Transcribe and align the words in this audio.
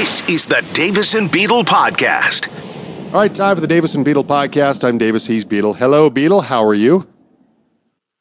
This 0.00 0.26
is 0.30 0.46
the 0.46 0.66
Davis 0.72 1.12
and 1.12 1.30
Beetle 1.30 1.62
podcast. 1.64 2.48
All 3.08 3.20
right, 3.20 3.34
time 3.34 3.54
for 3.54 3.60
the 3.60 3.66
Davis 3.66 3.94
and 3.94 4.02
Beetle 4.02 4.24
podcast. 4.24 4.82
I'm 4.82 4.96
Davis. 4.96 5.26
He's 5.26 5.44
Beetle. 5.44 5.74
Hello, 5.74 6.08
Beetle. 6.08 6.40
How 6.40 6.64
are 6.64 6.72
you? 6.72 7.06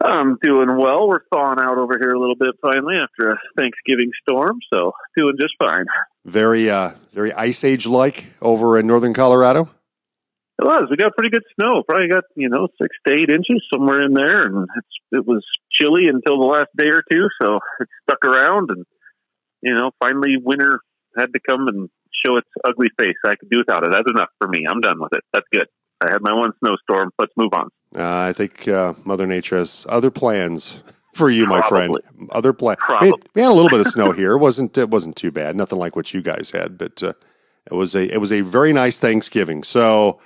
I'm 0.03 0.37
doing 0.43 0.77
well. 0.77 1.07
We're 1.07 1.23
thawing 1.31 1.57
out 1.57 1.77
over 1.77 1.97
here 1.97 2.09
a 2.09 2.19
little 2.19 2.35
bit 2.35 2.49
finally 2.61 2.97
after 2.97 3.29
a 3.29 3.37
Thanksgiving 3.57 4.11
storm, 4.23 4.59
so 4.73 4.91
doing 5.15 5.35
just 5.39 5.53
fine. 5.57 5.85
Very, 6.25 6.69
uh, 6.69 6.89
very 7.13 7.31
ice 7.31 7.63
age 7.63 7.85
like 7.85 8.25
over 8.41 8.77
in 8.77 8.85
northern 8.85 9.13
Colorado. 9.13 9.69
It 10.61 10.65
was. 10.65 10.89
We 10.91 10.97
got 10.97 11.15
pretty 11.15 11.29
good 11.29 11.45
snow. 11.57 11.83
Probably 11.87 12.09
got 12.09 12.25
you 12.35 12.49
know 12.49 12.67
six 12.81 12.93
to 13.07 13.13
eight 13.13 13.29
inches 13.29 13.65
somewhere 13.73 14.01
in 14.01 14.13
there, 14.13 14.43
and 14.47 14.67
it's, 14.75 14.97
it 15.13 15.25
was 15.25 15.45
chilly 15.71 16.09
until 16.09 16.41
the 16.41 16.45
last 16.45 16.71
day 16.77 16.89
or 16.89 17.03
two, 17.09 17.29
so 17.41 17.61
it 17.79 17.87
stuck 18.03 18.25
around, 18.25 18.69
and 18.69 18.85
you 19.61 19.73
know 19.73 19.91
finally 20.01 20.35
winter 20.43 20.81
had 21.19 21.33
to 21.33 21.39
come 21.47 21.67
and 21.67 21.89
show 22.25 22.37
its 22.37 22.47
ugly 22.65 22.89
face. 22.99 23.15
I 23.25 23.35
could 23.35 23.49
do 23.49 23.59
without 23.59 23.83
it. 23.83 23.91
That's 23.91 24.09
enough 24.09 24.29
for 24.39 24.47
me. 24.47 24.65
I'm 24.69 24.81
done 24.81 24.99
with 24.99 25.13
it. 25.13 25.23
That's 25.33 25.47
good. 25.53 25.67
I 26.01 26.11
had 26.11 26.21
my 26.21 26.33
one 26.33 26.51
snowstorm. 26.59 27.11
Let's 27.19 27.33
move 27.35 27.53
on. 27.53 27.69
Uh, 27.95 28.27
I 28.29 28.33
think 28.33 28.67
uh, 28.67 28.93
Mother 29.05 29.27
Nature 29.27 29.57
has 29.57 29.85
other 29.89 30.11
plans 30.11 30.83
for 31.13 31.29
you, 31.29 31.45
my 31.45 31.61
Probably. 31.61 32.01
friend. 32.01 32.29
Other 32.31 32.53
plans. 32.53 32.79
We, 33.01 33.13
we 33.35 33.41
had 33.41 33.51
a 33.51 33.53
little 33.53 33.69
bit 33.69 33.81
of 33.81 33.87
snow 33.87 34.11
here. 34.11 34.33
It 34.33 34.39
wasn't 34.39 34.77
It 34.77 34.89
wasn't 34.89 35.15
too 35.15 35.31
bad. 35.31 35.55
Nothing 35.55 35.79
like 35.79 35.95
what 35.95 36.13
you 36.13 36.21
guys 36.21 36.51
had, 36.51 36.77
but 36.77 37.01
uh, 37.03 37.13
it 37.69 37.73
was 37.73 37.95
a 37.95 38.11
it 38.13 38.19
was 38.19 38.31
a 38.31 38.41
very 38.41 38.73
nice 38.73 38.99
Thanksgiving. 38.99 39.63
So, 39.63 40.19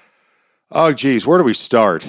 oh 0.72 0.94
geez, 0.94 1.26
where 1.26 1.38
do 1.38 1.44
we 1.44 1.54
start? 1.54 2.06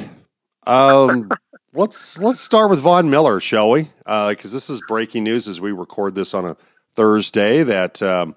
Um, 0.66 1.30
let's 1.72 2.18
let's 2.18 2.40
start 2.40 2.70
with 2.70 2.80
Von 2.80 3.10
Miller, 3.10 3.40
shall 3.40 3.70
we? 3.70 3.88
Because 4.04 4.52
this 4.52 4.68
is 4.68 4.82
breaking 4.86 5.24
news 5.24 5.48
as 5.48 5.60
we 5.60 5.72
record 5.72 6.14
this 6.14 6.34
on 6.34 6.44
a 6.44 6.56
Thursday. 6.94 7.62
That 7.62 8.02
um, 8.02 8.36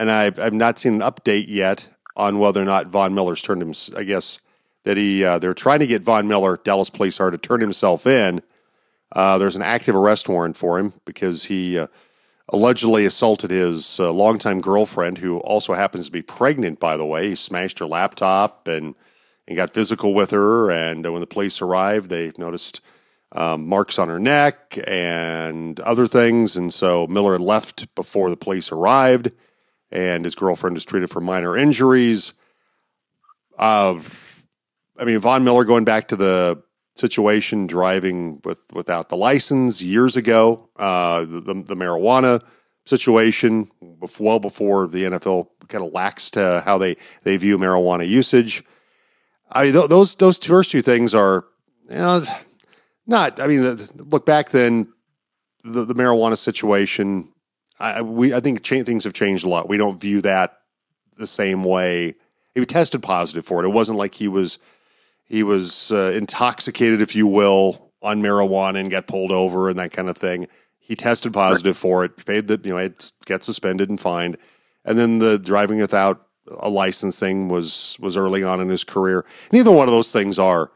and 0.00 0.10
I've 0.10 0.38
I've 0.40 0.54
not 0.54 0.78
seen 0.78 0.94
an 0.94 1.00
update 1.00 1.44
yet 1.46 1.88
on 2.16 2.38
whether 2.38 2.60
or 2.60 2.64
not 2.64 2.86
Von 2.86 3.14
Miller's 3.14 3.42
turned 3.42 3.62
him. 3.62 3.74
I 3.96 4.04
guess 4.04 4.40
that 4.84 4.96
he 4.96 5.22
uh, 5.22 5.38
they're 5.38 5.54
trying 5.54 5.80
to 5.80 5.86
get 5.86 6.02
Von 6.02 6.26
Miller, 6.26 6.58
Dallas 6.64 6.90
police 6.90 7.20
are 7.20 7.30
to 7.30 7.38
turn 7.38 7.60
himself 7.60 8.06
in. 8.06 8.40
Uh, 9.12 9.36
there's 9.38 9.56
an 9.56 9.62
active 9.62 9.94
arrest 9.94 10.28
warrant 10.28 10.56
for 10.56 10.78
him 10.78 10.94
because 11.04 11.44
he 11.44 11.78
uh, 11.78 11.88
allegedly 12.48 13.04
assaulted 13.04 13.50
his 13.50 14.00
uh, 14.00 14.10
longtime 14.10 14.60
girlfriend, 14.60 15.18
who 15.18 15.38
also 15.38 15.74
happens 15.74 16.06
to 16.06 16.12
be 16.12 16.22
pregnant. 16.22 16.80
By 16.80 16.96
the 16.96 17.06
way, 17.06 17.28
he 17.28 17.34
smashed 17.34 17.78
her 17.80 17.86
laptop 17.86 18.68
and 18.68 18.94
and 19.46 19.56
got 19.56 19.74
physical 19.74 20.14
with 20.14 20.30
her. 20.30 20.70
And 20.70 21.06
uh, 21.06 21.12
when 21.12 21.20
the 21.20 21.26
police 21.26 21.60
arrived, 21.60 22.08
they 22.08 22.32
noticed 22.38 22.80
um, 23.32 23.68
marks 23.68 23.98
on 23.98 24.08
her 24.08 24.18
neck 24.18 24.78
and 24.86 25.78
other 25.80 26.06
things. 26.06 26.56
And 26.56 26.72
so 26.72 27.06
Miller 27.06 27.38
left 27.38 27.94
before 27.94 28.30
the 28.30 28.36
police 28.36 28.72
arrived, 28.72 29.32
and 29.92 30.24
his 30.24 30.34
girlfriend 30.34 30.76
is 30.76 30.84
treated 30.84 31.10
for 31.10 31.20
minor 31.20 31.56
injuries. 31.56 32.34
Uh, 33.58 34.00
I 34.98 35.04
mean, 35.04 35.18
Von 35.18 35.44
Miller 35.44 35.64
going 35.64 35.84
back 35.84 36.08
to 36.08 36.16
the 36.16 36.62
situation 36.94 37.66
driving 37.66 38.40
with 38.44 38.64
without 38.72 39.08
the 39.08 39.16
license 39.16 39.80
years 39.80 40.16
ago, 40.16 40.68
uh, 40.76 41.20
the, 41.20 41.40
the 41.40 41.54
the 41.54 41.74
marijuana 41.74 42.42
situation 42.86 43.70
well 44.18 44.38
before 44.38 44.86
the 44.86 45.04
NFL 45.04 45.48
kind 45.68 45.84
of 45.84 45.92
laxed 45.92 46.32
to 46.32 46.62
how 46.64 46.78
they 46.78 46.96
they 47.22 47.36
view 47.36 47.58
marijuana 47.58 48.06
usage. 48.06 48.62
I 49.52 49.64
mean, 49.64 49.72
th- 49.72 49.88
those 49.88 50.14
those 50.16 50.38
first 50.38 50.70
two 50.70 50.82
things 50.82 51.14
are, 51.14 51.44
you 51.88 51.96
know, 51.96 52.24
not. 53.06 53.40
I 53.40 53.46
mean, 53.46 53.62
the, 53.62 54.04
look 54.10 54.26
back 54.26 54.50
then, 54.50 54.92
the, 55.64 55.84
the 55.84 55.94
marijuana 55.94 56.36
situation. 56.36 57.29
I 57.80 58.02
we 58.02 58.34
I 58.34 58.40
think 58.40 58.62
cha- 58.62 58.82
things 58.82 59.04
have 59.04 59.12
changed 59.12 59.44
a 59.44 59.48
lot. 59.48 59.68
We 59.68 59.76
don't 59.76 60.00
view 60.00 60.20
that 60.22 60.58
the 61.16 61.26
same 61.26 61.64
way. 61.64 62.14
He 62.54 62.64
tested 62.64 63.02
positive 63.02 63.44
for 63.44 63.62
it. 63.62 63.66
It 63.66 63.72
wasn't 63.72 63.98
like 63.98 64.14
he 64.14 64.28
was 64.28 64.58
he 65.26 65.42
was 65.42 65.92
uh, 65.92 66.12
intoxicated, 66.14 67.00
if 67.00 67.14
you 67.14 67.26
will, 67.26 67.92
on 68.02 68.20
marijuana 68.22 68.80
and 68.80 68.90
got 68.90 69.06
pulled 69.06 69.30
over 69.30 69.68
and 69.68 69.78
that 69.78 69.92
kind 69.92 70.08
of 70.08 70.16
thing. 70.16 70.48
He 70.78 70.96
tested 70.96 71.32
positive 71.32 71.76
for 71.76 72.04
it, 72.04 72.24
paid 72.26 72.48
the 72.48 72.60
you 72.64 72.70
know, 72.70 72.78
it 72.78 73.12
got 73.26 73.42
suspended 73.44 73.88
and 73.88 74.00
fined, 74.00 74.36
and 74.84 74.98
then 74.98 75.20
the 75.20 75.38
driving 75.38 75.78
without 75.78 76.26
a 76.58 76.68
license 76.68 77.18
thing 77.18 77.48
was 77.48 77.96
was 78.00 78.16
early 78.16 78.42
on 78.42 78.60
in 78.60 78.68
his 78.68 78.84
career. 78.84 79.24
Neither 79.52 79.70
one 79.70 79.88
of 79.88 79.92
those 79.92 80.12
things 80.12 80.38
are 80.38 80.72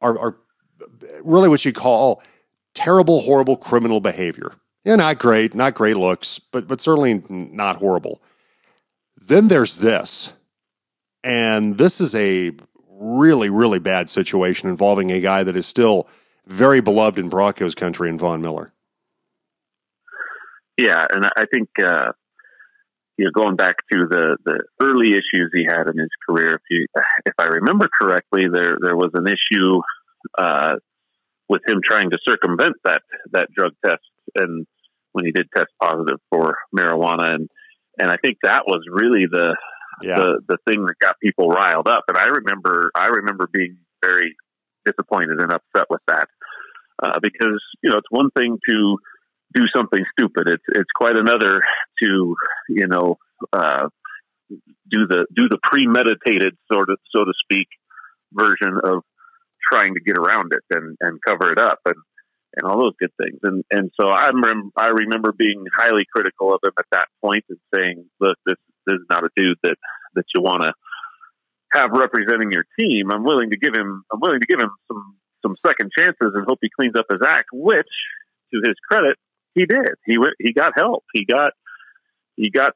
are, 0.00 0.18
are 0.18 0.36
really 1.22 1.48
what 1.48 1.64
you 1.64 1.72
call 1.72 2.22
terrible, 2.74 3.20
horrible 3.20 3.56
criminal 3.56 4.00
behavior. 4.00 4.52
Yeah, 4.84 4.96
not 4.96 5.18
great, 5.18 5.54
not 5.54 5.74
great 5.74 5.96
looks, 5.96 6.38
but 6.38 6.66
but 6.66 6.80
certainly 6.80 7.22
not 7.28 7.76
horrible. 7.76 8.20
Then 9.16 9.48
there's 9.48 9.76
this, 9.76 10.34
and 11.22 11.78
this 11.78 12.00
is 12.00 12.14
a 12.14 12.52
really, 12.88 13.50
really 13.50 13.78
bad 13.78 14.08
situation 14.08 14.68
involving 14.68 15.12
a 15.12 15.20
guy 15.20 15.44
that 15.44 15.56
is 15.56 15.66
still 15.66 16.08
very 16.46 16.80
beloved 16.80 17.18
in 17.18 17.28
Broncos 17.28 17.74
country 17.74 18.08
and 18.08 18.18
Von 18.18 18.42
Miller. 18.42 18.72
Yeah, 20.76 21.06
and 21.12 21.26
I 21.26 21.44
think 21.52 21.68
uh, 21.80 22.12
you 23.16 23.26
know 23.26 23.30
going 23.30 23.54
back 23.54 23.76
to 23.92 24.06
the 24.10 24.36
the 24.44 24.64
early 24.82 25.10
issues 25.10 25.50
he 25.54 25.64
had 25.64 25.86
in 25.86 25.96
his 25.96 26.10
career. 26.28 26.54
If 26.54 26.62
you, 26.70 26.86
if 27.24 27.34
I 27.38 27.44
remember 27.44 27.88
correctly, 28.00 28.48
there 28.52 28.76
there 28.80 28.96
was 28.96 29.10
an 29.14 29.28
issue 29.28 29.80
uh, 30.36 30.74
with 31.48 31.62
him 31.68 31.80
trying 31.84 32.10
to 32.10 32.18
circumvent 32.26 32.76
that 32.84 33.02
that 33.30 33.48
drug 33.54 33.72
test, 33.84 34.02
and 34.34 34.66
when 35.12 35.24
he 35.24 35.32
did 35.32 35.46
test 35.54 35.68
positive 35.82 36.18
for 36.30 36.56
marijuana, 36.76 37.34
and 37.34 37.48
and 37.98 38.10
I 38.10 38.16
think 38.22 38.38
that 38.42 38.64
was 38.66 38.80
really 38.90 39.26
the 39.30 39.56
Yeah, 40.02 40.16
the 40.16 40.40
the 40.48 40.58
thing 40.68 40.84
that 40.86 40.94
got 41.00 41.20
people 41.22 41.48
riled 41.48 41.88
up. 41.88 42.04
And 42.08 42.16
I 42.18 42.26
remember 42.26 42.90
I 42.94 43.06
remember 43.06 43.48
being 43.52 43.78
very 44.02 44.34
disappointed 44.84 45.38
and 45.40 45.52
upset 45.52 45.86
with 45.88 46.00
that 46.08 46.28
uh, 47.02 47.18
because 47.22 47.62
you 47.82 47.90
know 47.90 47.98
it's 47.98 48.10
one 48.10 48.30
thing 48.36 48.58
to 48.68 48.96
do 49.54 49.62
something 49.74 50.04
stupid. 50.18 50.48
It's 50.48 50.64
it's 50.68 50.90
quite 50.94 51.16
another 51.16 51.60
to 52.02 52.34
you 52.68 52.86
know 52.86 53.16
uh, 53.52 53.88
do 54.48 55.06
the 55.06 55.26
do 55.34 55.48
the 55.48 55.58
premeditated 55.62 56.56
sort 56.72 56.90
of 56.90 56.98
so 57.14 57.24
to 57.24 57.32
speak 57.44 57.68
version 58.32 58.78
of 58.82 59.02
trying 59.70 59.94
to 59.94 60.00
get 60.00 60.16
around 60.18 60.52
it 60.52 60.64
and 60.70 60.96
and 61.00 61.20
cover 61.26 61.52
it 61.52 61.58
up 61.58 61.78
and 61.86 61.96
and 62.56 62.70
all 62.70 62.78
those 62.78 62.96
good 62.98 63.12
things. 63.20 63.38
And 63.42 63.64
and 63.70 63.90
so 63.98 64.08
I 64.08 64.28
remember 64.28 64.70
I 64.76 64.88
remember 64.88 65.32
being 65.32 65.64
highly 65.76 66.04
critical 66.12 66.54
of 66.54 66.60
him 66.62 66.72
at 66.78 66.86
that 66.92 67.08
point 67.22 67.44
and 67.48 67.58
saying, 67.74 68.04
look, 68.20 68.36
this 68.46 68.56
this 68.86 68.96
is 68.96 69.06
not 69.10 69.24
a 69.24 69.30
dude 69.36 69.58
that 69.62 69.76
that 70.14 70.24
you 70.34 70.42
want 70.42 70.62
to 70.62 70.72
have 71.72 71.90
representing 71.92 72.52
your 72.52 72.64
team. 72.78 73.10
I'm 73.10 73.24
willing 73.24 73.50
to 73.50 73.56
give 73.56 73.74
him 73.74 74.04
I'm 74.12 74.20
willing 74.20 74.40
to 74.40 74.46
give 74.46 74.60
him 74.60 74.70
some 74.88 75.16
some 75.42 75.56
second 75.66 75.90
chances 75.96 76.32
and 76.34 76.44
hope 76.46 76.58
he 76.62 76.70
cleans 76.78 76.94
up 76.96 77.06
his 77.10 77.20
act. 77.26 77.48
Which, 77.52 77.88
to 78.52 78.60
his 78.64 78.76
credit, 78.90 79.16
he 79.54 79.66
did. 79.66 79.88
He 80.06 80.18
went, 80.18 80.34
he 80.38 80.52
got 80.52 80.72
help. 80.76 81.04
He 81.12 81.24
got 81.24 81.52
he 82.36 82.50
got 82.50 82.72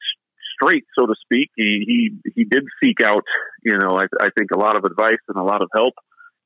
straight, 0.55 0.85
so 0.99 1.07
to 1.07 1.15
speak. 1.21 1.51
He 1.57 1.85
he 2.25 2.31
he 2.35 2.45
did 2.45 2.65
seek 2.83 3.03
out, 3.05 3.25
you 3.63 3.79
know, 3.79 3.99
I, 3.99 4.07
I 4.21 4.29
think 4.37 4.51
a 4.53 4.59
lot 4.59 4.77
of 4.77 4.85
advice 4.85 5.23
and 5.29 5.37
a 5.37 5.45
lot 5.45 5.63
of 5.63 5.71
help 5.75 5.95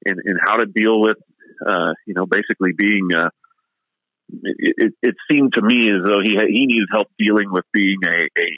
in 0.05 0.17
in 0.25 0.37
how 0.45 0.57
to 0.57 0.67
deal 0.67 1.01
with, 1.01 1.17
uh, 1.67 1.93
you 2.07 2.15
know, 2.15 2.27
basically 2.27 2.73
being. 2.77 3.09
Uh, 3.17 3.31
it, 4.43 4.75
it, 4.79 4.93
it 5.03 5.15
seemed 5.31 5.55
to 5.55 5.63
me 5.63 5.91
as 5.91 6.05
though 6.05 6.21
he 6.23 6.31
he 6.31 6.67
needed 6.67 6.89
help 6.93 7.09
dealing 7.19 7.51
with 7.51 7.65
being 7.73 7.99
a, 8.05 8.17
a 8.39 8.49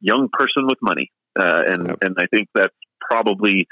young 0.00 0.28
person 0.32 0.66
with 0.66 0.78
money, 0.80 1.10
uh, 1.38 1.62
and 1.66 1.86
Yep. 1.88 1.98
and 2.02 2.16
I 2.18 2.26
think 2.34 2.48
that's 2.54 2.74
probably 3.10 3.66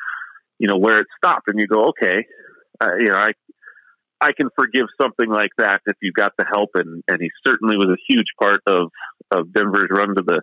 you 0.58 0.68
know 0.68 0.76
where 0.76 1.00
it 1.00 1.06
stopped. 1.16 1.48
And 1.48 1.58
you 1.58 1.66
go, 1.66 1.88
okay, 1.90 2.26
uh, 2.80 2.96
you 2.98 3.08
know, 3.08 3.16
I 3.16 3.30
I 4.20 4.32
can 4.36 4.48
forgive 4.54 4.86
something 5.00 5.30
like 5.30 5.50
that 5.58 5.80
if 5.86 5.96
you 6.02 6.12
got 6.12 6.32
the 6.36 6.44
help, 6.50 6.70
and 6.74 7.02
and 7.08 7.18
he 7.20 7.30
certainly 7.46 7.76
was 7.76 7.88
a 7.88 8.00
huge 8.12 8.26
part 8.38 8.60
of 8.66 8.90
of 9.30 9.52
Denver's 9.52 9.88
run 9.90 10.14
to 10.14 10.22
the 10.26 10.42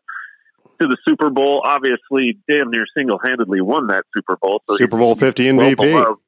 to 0.82 0.88
the 0.88 0.98
Super 1.08 1.30
Bowl. 1.30 1.62
Obviously, 1.64 2.40
damn 2.48 2.72
near 2.72 2.86
single 2.98 3.20
handedly 3.24 3.62
won 3.62 3.88
that 3.88 4.04
Super 4.16 4.38
Bowl. 4.42 4.62
So 4.68 4.76
Super 4.78 4.98
Bowl 4.98 5.16
50 5.16 5.52
well 5.52 5.72
MVP. 5.72 5.76
beloved. 5.78 6.20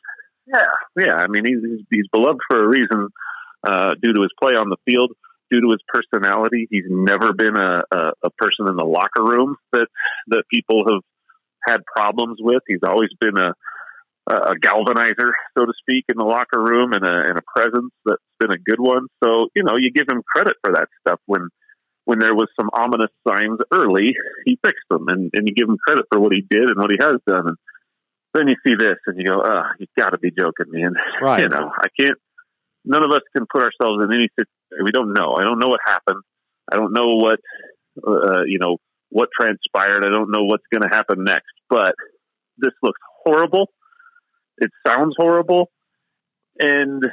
Yeah, 0.48 1.06
yeah. 1.06 1.16
I 1.16 1.28
mean, 1.28 1.44
he's 1.46 1.86
he's, 1.92 2.08
beloved 2.12 2.40
for 2.50 2.64
a 2.64 2.68
reason 2.68 3.10
uh, 3.66 3.96
due 4.02 4.14
to 4.14 4.22
his 4.22 4.32
play 4.42 4.54
on 4.54 4.70
the 4.70 4.78
field, 4.86 5.12
due 5.52 5.62
to 5.62 5.72
his 5.72 5.82
personality. 5.88 6.68
He's 6.70 6.86
never 6.88 7.34
been 7.34 7.58
a, 7.58 7.82
a, 7.92 8.12
a 8.24 8.30
person 8.38 8.68
in 8.68 8.76
the 8.76 8.86
locker 8.86 9.24
room 9.24 9.56
that 9.74 9.88
that 10.28 10.44
people 10.52 10.84
have 10.90 11.02
had 11.68 11.78
problems 11.96 12.38
with. 12.40 12.62
He's 12.68 12.84
always 12.88 13.10
been 13.20 13.38
a 13.38 13.54
a 14.28 14.56
galvanizer, 14.56 15.32
so 15.56 15.66
to 15.66 15.74
speak, 15.82 16.06
in 16.10 16.18
the 16.18 16.26
locker 16.26 16.60
room 16.60 16.94
and 16.94 17.06
a, 17.06 17.30
and 17.30 17.38
a 17.38 17.44
presence 17.56 17.92
that's 18.06 18.22
been 18.40 18.52
a 18.52 18.58
good 18.58 18.80
one. 18.80 19.08
So 19.24 19.50
you 19.56 19.64
know, 19.64 19.76
you 19.78 19.92
give 19.92 20.08
him 20.10 20.24
credit 20.36 20.56
for 20.64 20.74
that 20.74 20.88
stuff 21.02 21.20
when 21.26 21.50
when 22.06 22.20
there 22.20 22.36
was 22.36 22.48
some 22.60 22.70
ominous 22.74 23.12
signs 23.28 23.60
early, 23.74 24.16
he 24.46 24.60
fixed 24.64 24.86
them, 24.90 25.08
and, 25.08 25.32
and 25.34 25.48
you 25.48 25.54
give 25.54 25.68
him 25.68 25.78
credit 25.86 26.06
for 26.12 26.20
what 26.20 26.34
he 26.34 26.46
did 26.50 26.70
and 26.70 26.78
what 26.78 26.92
he 26.92 26.98
has 27.02 27.18
done. 27.28 27.48
And 27.48 27.58
then 28.36 28.48
you 28.48 28.56
see 28.66 28.76
this, 28.76 28.98
and 29.08 29.18
you 29.18 29.26
go, 29.26 29.42
"Ah, 29.44 29.72
you 29.80 29.88
got 29.98 30.10
to 30.10 30.18
be 30.18 30.32
joking 30.32 30.68
man!" 30.68 30.94
Right. 31.22 31.42
you 31.42 31.50
know, 31.50 31.72
I 31.78 31.88
can't. 32.00 32.18
None 32.84 33.04
of 33.04 33.12
us 33.12 33.22
can 33.36 33.46
put 33.52 33.64
ourselves 33.64 34.04
in 34.04 34.14
any 34.14 34.30
situation. 34.38 34.84
We 34.84 34.92
don't 34.92 35.14
know. 35.14 35.36
I 35.36 35.44
don't 35.44 35.60
know 35.60 35.70
what 35.70 35.80
happened. 35.86 36.22
I 36.72 36.76
don't 36.76 36.94
know 36.94 37.16
what 37.16 37.40
uh, 38.06 38.44
you 38.46 38.60
know 38.60 38.78
what 39.10 39.30
transpired. 39.40 40.06
I 40.06 40.10
don't 40.10 40.32
know 40.32 40.44
what's 40.44 40.66
going 40.72 40.84
to 40.84 40.94
happen 40.94 41.24
next, 41.24 41.54
but 41.70 41.96
this 42.58 42.74
looks 42.84 43.00
horrible. 43.24 43.70
It 44.58 44.72
sounds 44.86 45.16
horrible, 45.18 45.72
and 46.60 47.04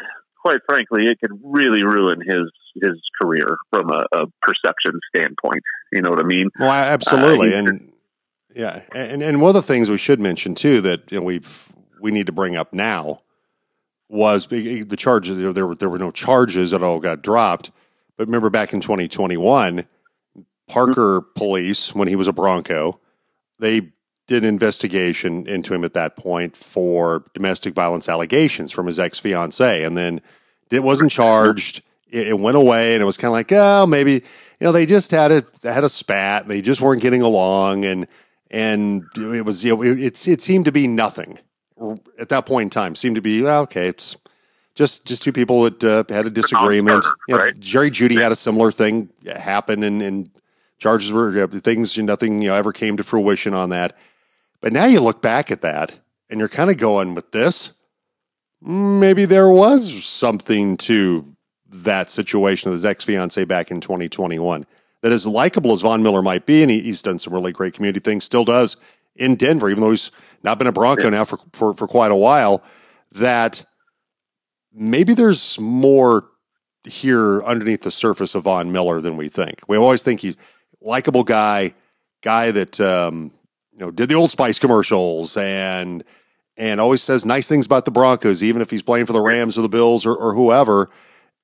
quite 0.40 0.60
frankly, 0.68 1.06
it 1.06 1.18
could 1.20 1.38
really 1.42 1.82
ruin 1.82 2.20
his 2.20 2.50
his 2.82 3.00
career 3.20 3.56
from 3.70 3.90
a, 3.90 4.04
a 4.12 4.26
perception 4.42 4.98
standpoint. 5.14 5.62
You 5.92 6.02
know 6.02 6.10
what 6.10 6.20
I 6.20 6.26
mean? 6.26 6.48
Well, 6.58 6.70
absolutely, 6.70 7.54
uh, 7.54 7.58
and 7.58 7.91
yeah, 8.54 8.82
and 8.94 9.22
and 9.22 9.40
one 9.40 9.50
of 9.50 9.54
the 9.54 9.62
things 9.62 9.90
we 9.90 9.98
should 9.98 10.20
mention 10.20 10.54
too 10.54 10.80
that 10.82 11.10
you 11.10 11.18
know, 11.18 11.24
we've 11.24 11.72
we 12.00 12.10
need 12.10 12.26
to 12.26 12.32
bring 12.32 12.56
up 12.56 12.72
now 12.72 13.22
was 14.08 14.46
the 14.48 14.96
charges. 14.96 15.38
There 15.54 15.66
were 15.66 15.74
there 15.74 15.88
were 15.88 15.98
no 15.98 16.10
charges 16.10 16.72
that 16.72 16.82
all 16.82 17.00
got 17.00 17.22
dropped, 17.22 17.70
but 18.16 18.26
remember 18.26 18.50
back 18.50 18.72
in 18.72 18.80
2021, 18.80 19.86
Parker 20.68 21.22
police 21.34 21.94
when 21.94 22.08
he 22.08 22.16
was 22.16 22.28
a 22.28 22.32
Bronco, 22.32 23.00
they 23.58 23.92
did 24.26 24.44
an 24.44 24.48
investigation 24.48 25.46
into 25.46 25.74
him 25.74 25.84
at 25.84 25.94
that 25.94 26.16
point 26.16 26.56
for 26.56 27.24
domestic 27.34 27.74
violence 27.74 28.08
allegations 28.08 28.70
from 28.70 28.86
his 28.86 28.98
ex 28.98 29.18
fiancee, 29.18 29.82
and 29.82 29.96
then 29.96 30.20
it 30.70 30.82
wasn't 30.82 31.10
charged. 31.10 31.82
It, 32.10 32.28
it 32.28 32.38
went 32.38 32.56
away, 32.56 32.94
and 32.94 33.02
it 33.02 33.06
was 33.06 33.16
kind 33.16 33.30
of 33.30 33.32
like, 33.32 33.52
oh, 33.52 33.86
maybe 33.86 34.12
you 34.12 34.20
know 34.60 34.72
they 34.72 34.86
just 34.86 35.10
had 35.10 35.32
a 35.32 35.44
had 35.62 35.84
a 35.84 35.88
spat, 35.88 36.48
they 36.48 36.60
just 36.60 36.80
weren't 36.80 37.02
getting 37.02 37.22
along, 37.22 37.84
and 37.84 38.06
and 38.52 39.04
it 39.16 39.44
was 39.44 39.64
you 39.64 39.74
know 39.74 39.82
it, 39.82 40.16
it 40.26 40.40
seemed 40.40 40.64
to 40.66 40.72
be 40.72 40.86
nothing 40.86 41.38
at 42.18 42.28
that 42.28 42.46
point 42.46 42.66
in 42.66 42.70
time. 42.70 42.94
Seemed 42.94 43.16
to 43.16 43.22
be 43.22 43.42
well, 43.42 43.62
okay, 43.62 43.88
it's 43.88 44.16
just 44.74 45.06
just 45.06 45.22
two 45.22 45.32
people 45.32 45.62
that 45.62 45.82
uh, 45.82 46.04
had 46.12 46.26
a 46.26 46.30
disagreement. 46.30 47.04
You 47.28 47.36
know, 47.36 47.42
right? 47.42 47.58
Jerry 47.58 47.90
Jeudy 47.90 48.20
had 48.20 48.32
a 48.32 48.36
similar 48.36 48.70
thing 48.70 49.10
happen, 49.26 49.82
and, 49.82 50.02
and 50.02 50.30
charges 50.78 51.12
were 51.12 51.46
things. 51.46 51.96
Nothing 51.98 52.42
you 52.42 52.48
know 52.48 52.54
ever 52.54 52.72
came 52.72 52.96
to 52.96 53.02
fruition 53.02 53.54
on 53.54 53.70
that. 53.70 53.96
But 54.60 54.72
now 54.72 54.84
you 54.84 55.00
look 55.00 55.22
back 55.22 55.50
at 55.50 55.62
that, 55.62 55.98
and 56.30 56.38
you're 56.38 56.48
kind 56.48 56.70
of 56.70 56.76
going 56.76 57.14
with 57.14 57.32
this. 57.32 57.72
Maybe 58.60 59.24
there 59.24 59.50
was 59.50 60.04
something 60.04 60.76
to 60.78 61.34
that 61.68 62.10
situation 62.10 62.68
of 62.68 62.74
his 62.74 62.84
ex 62.84 63.04
fiance 63.04 63.44
back 63.44 63.70
in 63.70 63.80
2021. 63.80 64.66
That 65.02 65.12
as 65.12 65.26
likable 65.26 65.72
as 65.72 65.82
Von 65.82 66.02
Miller 66.02 66.22
might 66.22 66.46
be, 66.46 66.62
and 66.62 66.70
he, 66.70 66.80
he's 66.80 67.02
done 67.02 67.18
some 67.18 67.34
really 67.34 67.52
great 67.52 67.74
community 67.74 68.00
things, 68.00 68.24
still 68.24 68.44
does 68.44 68.76
in 69.16 69.34
Denver, 69.34 69.68
even 69.68 69.82
though 69.82 69.90
he's 69.90 70.10
not 70.42 70.58
been 70.58 70.66
a 70.66 70.72
Bronco 70.72 71.04
yeah. 71.04 71.10
now 71.10 71.24
for, 71.24 71.38
for, 71.52 71.74
for 71.74 71.86
quite 71.86 72.12
a 72.12 72.16
while, 72.16 72.62
that 73.12 73.64
maybe 74.72 75.14
there's 75.14 75.58
more 75.60 76.24
here 76.84 77.42
underneath 77.42 77.82
the 77.82 77.90
surface 77.90 78.34
of 78.34 78.44
Von 78.44 78.72
Miller 78.72 79.00
than 79.00 79.16
we 79.16 79.28
think. 79.28 79.60
We 79.68 79.76
always 79.76 80.02
think 80.02 80.20
he's 80.20 80.36
likable 80.80 81.24
guy, 81.24 81.74
guy 82.22 82.50
that 82.50 82.80
um, 82.80 83.32
you 83.72 83.78
know 83.78 83.90
did 83.90 84.08
the 84.08 84.14
Old 84.14 84.30
Spice 84.30 84.58
commercials 84.58 85.36
and 85.36 86.02
and 86.56 86.80
always 86.80 87.02
says 87.02 87.24
nice 87.24 87.48
things 87.48 87.66
about 87.66 87.84
the 87.84 87.90
Broncos, 87.90 88.42
even 88.42 88.62
if 88.62 88.70
he's 88.70 88.82
playing 88.82 89.06
for 89.06 89.12
the 89.12 89.20
Rams 89.20 89.56
or 89.56 89.62
the 89.62 89.68
Bills 89.68 90.04
or, 90.04 90.14
or 90.14 90.34
whoever. 90.34 90.90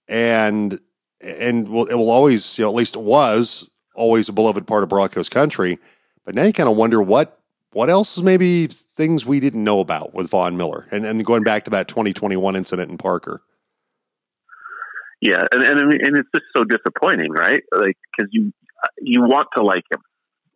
And 0.08 0.78
and 1.20 1.68
will, 1.68 1.86
it 1.86 1.94
will 1.94 2.10
always, 2.10 2.58
you 2.58 2.64
know, 2.64 2.70
at 2.70 2.74
least 2.74 2.96
it 2.96 3.02
was 3.02 3.70
always 3.94 4.28
a 4.28 4.32
beloved 4.32 4.66
part 4.66 4.82
of 4.82 4.88
Broncos 4.88 5.28
country. 5.28 5.78
But 6.24 6.34
now 6.34 6.44
you 6.44 6.52
kind 6.52 6.68
of 6.68 6.76
wonder 6.76 7.02
what 7.02 7.38
what 7.72 7.90
else 7.90 8.16
is 8.16 8.22
maybe 8.22 8.66
things 8.66 9.26
we 9.26 9.40
didn't 9.40 9.62
know 9.62 9.80
about 9.80 10.14
with 10.14 10.30
Von 10.30 10.56
Miller, 10.56 10.86
and 10.90 11.04
and 11.04 11.24
going 11.24 11.42
back 11.42 11.64
to 11.64 11.70
that 11.70 11.88
2021 11.88 12.56
incident 12.56 12.90
in 12.90 12.98
Parker. 12.98 13.42
Yeah, 15.20 15.42
and 15.52 15.62
and, 15.62 15.92
and 15.92 16.16
it's 16.16 16.28
just 16.34 16.46
so 16.56 16.64
disappointing, 16.64 17.32
right? 17.32 17.62
Like 17.72 17.96
because 18.16 18.30
you 18.32 18.52
you 19.00 19.22
want 19.22 19.48
to 19.56 19.62
like 19.62 19.84
him. 19.90 20.00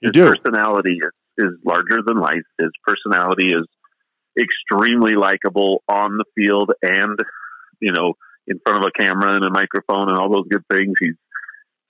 His 0.00 0.08
you 0.08 0.12
do. 0.12 0.37
personality 0.37 0.99
is, 1.03 1.44
is 1.44 1.53
larger 1.65 2.03
than 2.05 2.19
life. 2.19 2.43
His 2.58 2.70
personality 2.85 3.53
is 3.53 3.67
extremely 4.38 5.15
likable 5.15 5.82
on 5.88 6.17
the 6.17 6.25
field 6.35 6.73
and 6.82 7.19
you 7.81 7.93
know 7.93 8.15
in 8.47 8.61
front 8.65 8.85
of 8.85 8.91
a 8.91 9.03
camera 9.03 9.37
and 9.37 9.44
a 9.44 9.50
microphone 9.50 10.09
and 10.09 10.17
all 10.17 10.31
those 10.31 10.49
good 10.49 10.65
things. 10.71 10.94
He's 11.00 11.15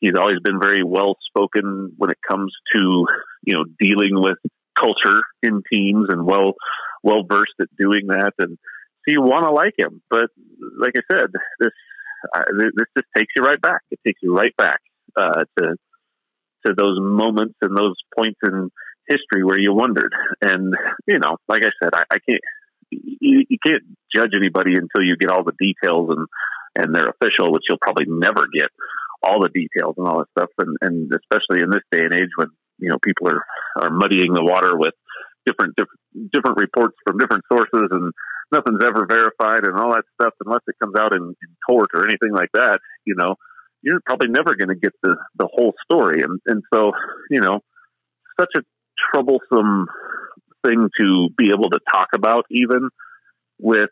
he's 0.01 0.17
always 0.17 0.41
been 0.43 0.61
very 0.61 0.83
well 0.85 1.17
spoken 1.29 1.93
when 1.97 2.11
it 2.11 2.19
comes 2.29 2.53
to 2.75 3.07
you 3.45 3.55
know 3.55 3.65
dealing 3.79 4.13
with 4.15 4.39
culture 4.79 5.23
in 5.43 5.63
teams 5.73 6.09
and 6.11 6.27
well 6.27 6.55
well 7.03 7.23
versed 7.29 7.55
at 7.61 7.69
doing 7.79 8.09
that. 8.09 8.33
And 8.39 8.59
so 8.59 9.13
you 9.13 9.23
want 9.23 9.45
to 9.45 9.53
like 9.53 9.75
him. 9.79 10.03
But 10.11 10.29
like 10.79 10.93
i 10.97 11.01
said 11.11 11.29
this 11.59 11.71
uh, 12.35 12.43
this 12.57 12.87
just 12.97 13.09
takes 13.17 13.33
you 13.37 13.43
right 13.43 13.61
back. 13.61 13.81
It 13.91 14.01
takes 14.07 14.21
you 14.23 14.35
right 14.35 14.55
back 14.57 14.81
uh, 15.17 15.45
to 15.59 15.77
to 16.67 16.75
those 16.77 16.99
moments 17.01 17.55
and 17.63 17.77
those 17.77 17.97
points 18.17 18.39
in 18.45 18.71
history 19.09 19.45
where 19.45 19.59
you 19.59 19.73
wondered. 19.73 20.15
And 20.41 20.75
you 21.07 21.19
know 21.19 21.37
like 21.49 21.63
i 21.65 21.71
said 21.83 21.95
i, 21.95 22.03
I 22.11 22.19
can't 22.29 22.41
you, 23.21 23.45
you 23.49 23.59
can't 23.65 23.83
judge 24.15 24.33
anybody 24.37 24.73
until 24.73 25.05
you 25.05 25.17
get 25.17 25.31
all 25.31 25.45
the 25.45 25.57
details 25.59 26.11
and 26.11 26.27
and 26.75 26.95
they're 26.95 27.13
official 27.13 27.53
which 27.53 27.65
you'll 27.69 27.83
probably 27.83 28.07
never 28.09 28.47
get 28.53 28.69
all 29.23 29.41
the 29.41 29.51
details 29.51 29.95
and 29.97 30.07
all 30.07 30.19
that 30.19 30.33
stuff. 30.39 30.51
And 30.59 30.77
and 30.81 31.13
especially 31.13 31.63
in 31.63 31.71
this 31.71 31.85
day 31.91 32.05
and 32.05 32.15
age 32.15 32.33
when 32.37 32.49
you 32.79 32.89
know 32.89 32.99
people 33.03 33.29
are 33.29 33.43
are 33.81 33.91
muddying 33.91 34.33
the 34.33 34.45
water 34.45 34.77
with 34.77 34.95
different 35.47 35.75
different, 35.77 36.33
different 36.33 36.59
reports 36.59 36.97
from 37.07 37.19
different 37.19 37.45
sources 37.51 37.89
and 37.91 38.13
nothing's 38.53 38.85
ever 38.85 39.07
verified 39.09 39.67
and 39.67 39.79
all 39.79 39.91
that 39.91 40.05
stuff 40.21 40.35
unless 40.45 40.61
it 40.69 40.77
comes 40.81 40.95
out 40.99 41.15
in, 41.17 41.23
in 41.23 41.51
court 41.67 41.89
or 41.95 42.07
anything 42.07 42.33
like 42.33 42.51
that 42.53 42.79
you 43.07 43.15
know 43.17 43.35
you're 43.83 44.01
probably 44.07 44.29
never 44.29 44.55
going 44.55 44.69
to 44.69 44.81
get 44.81 44.93
the 45.03 45.17
the 45.37 45.49
whole 45.53 45.75
story. 45.85 46.23
And 46.23 46.41
and 46.47 46.63
so 46.73 46.93
you 47.31 47.41
know 47.41 47.61
such 48.41 48.51
a 48.57 48.61
troublesome 49.13 49.87
thing 50.65 50.89
to 51.01 51.29
be 51.37 51.51
able 51.53 51.71
to 51.71 51.81
talk 51.93 52.09
about 52.15 52.45
even 52.51 52.89
with 53.59 53.91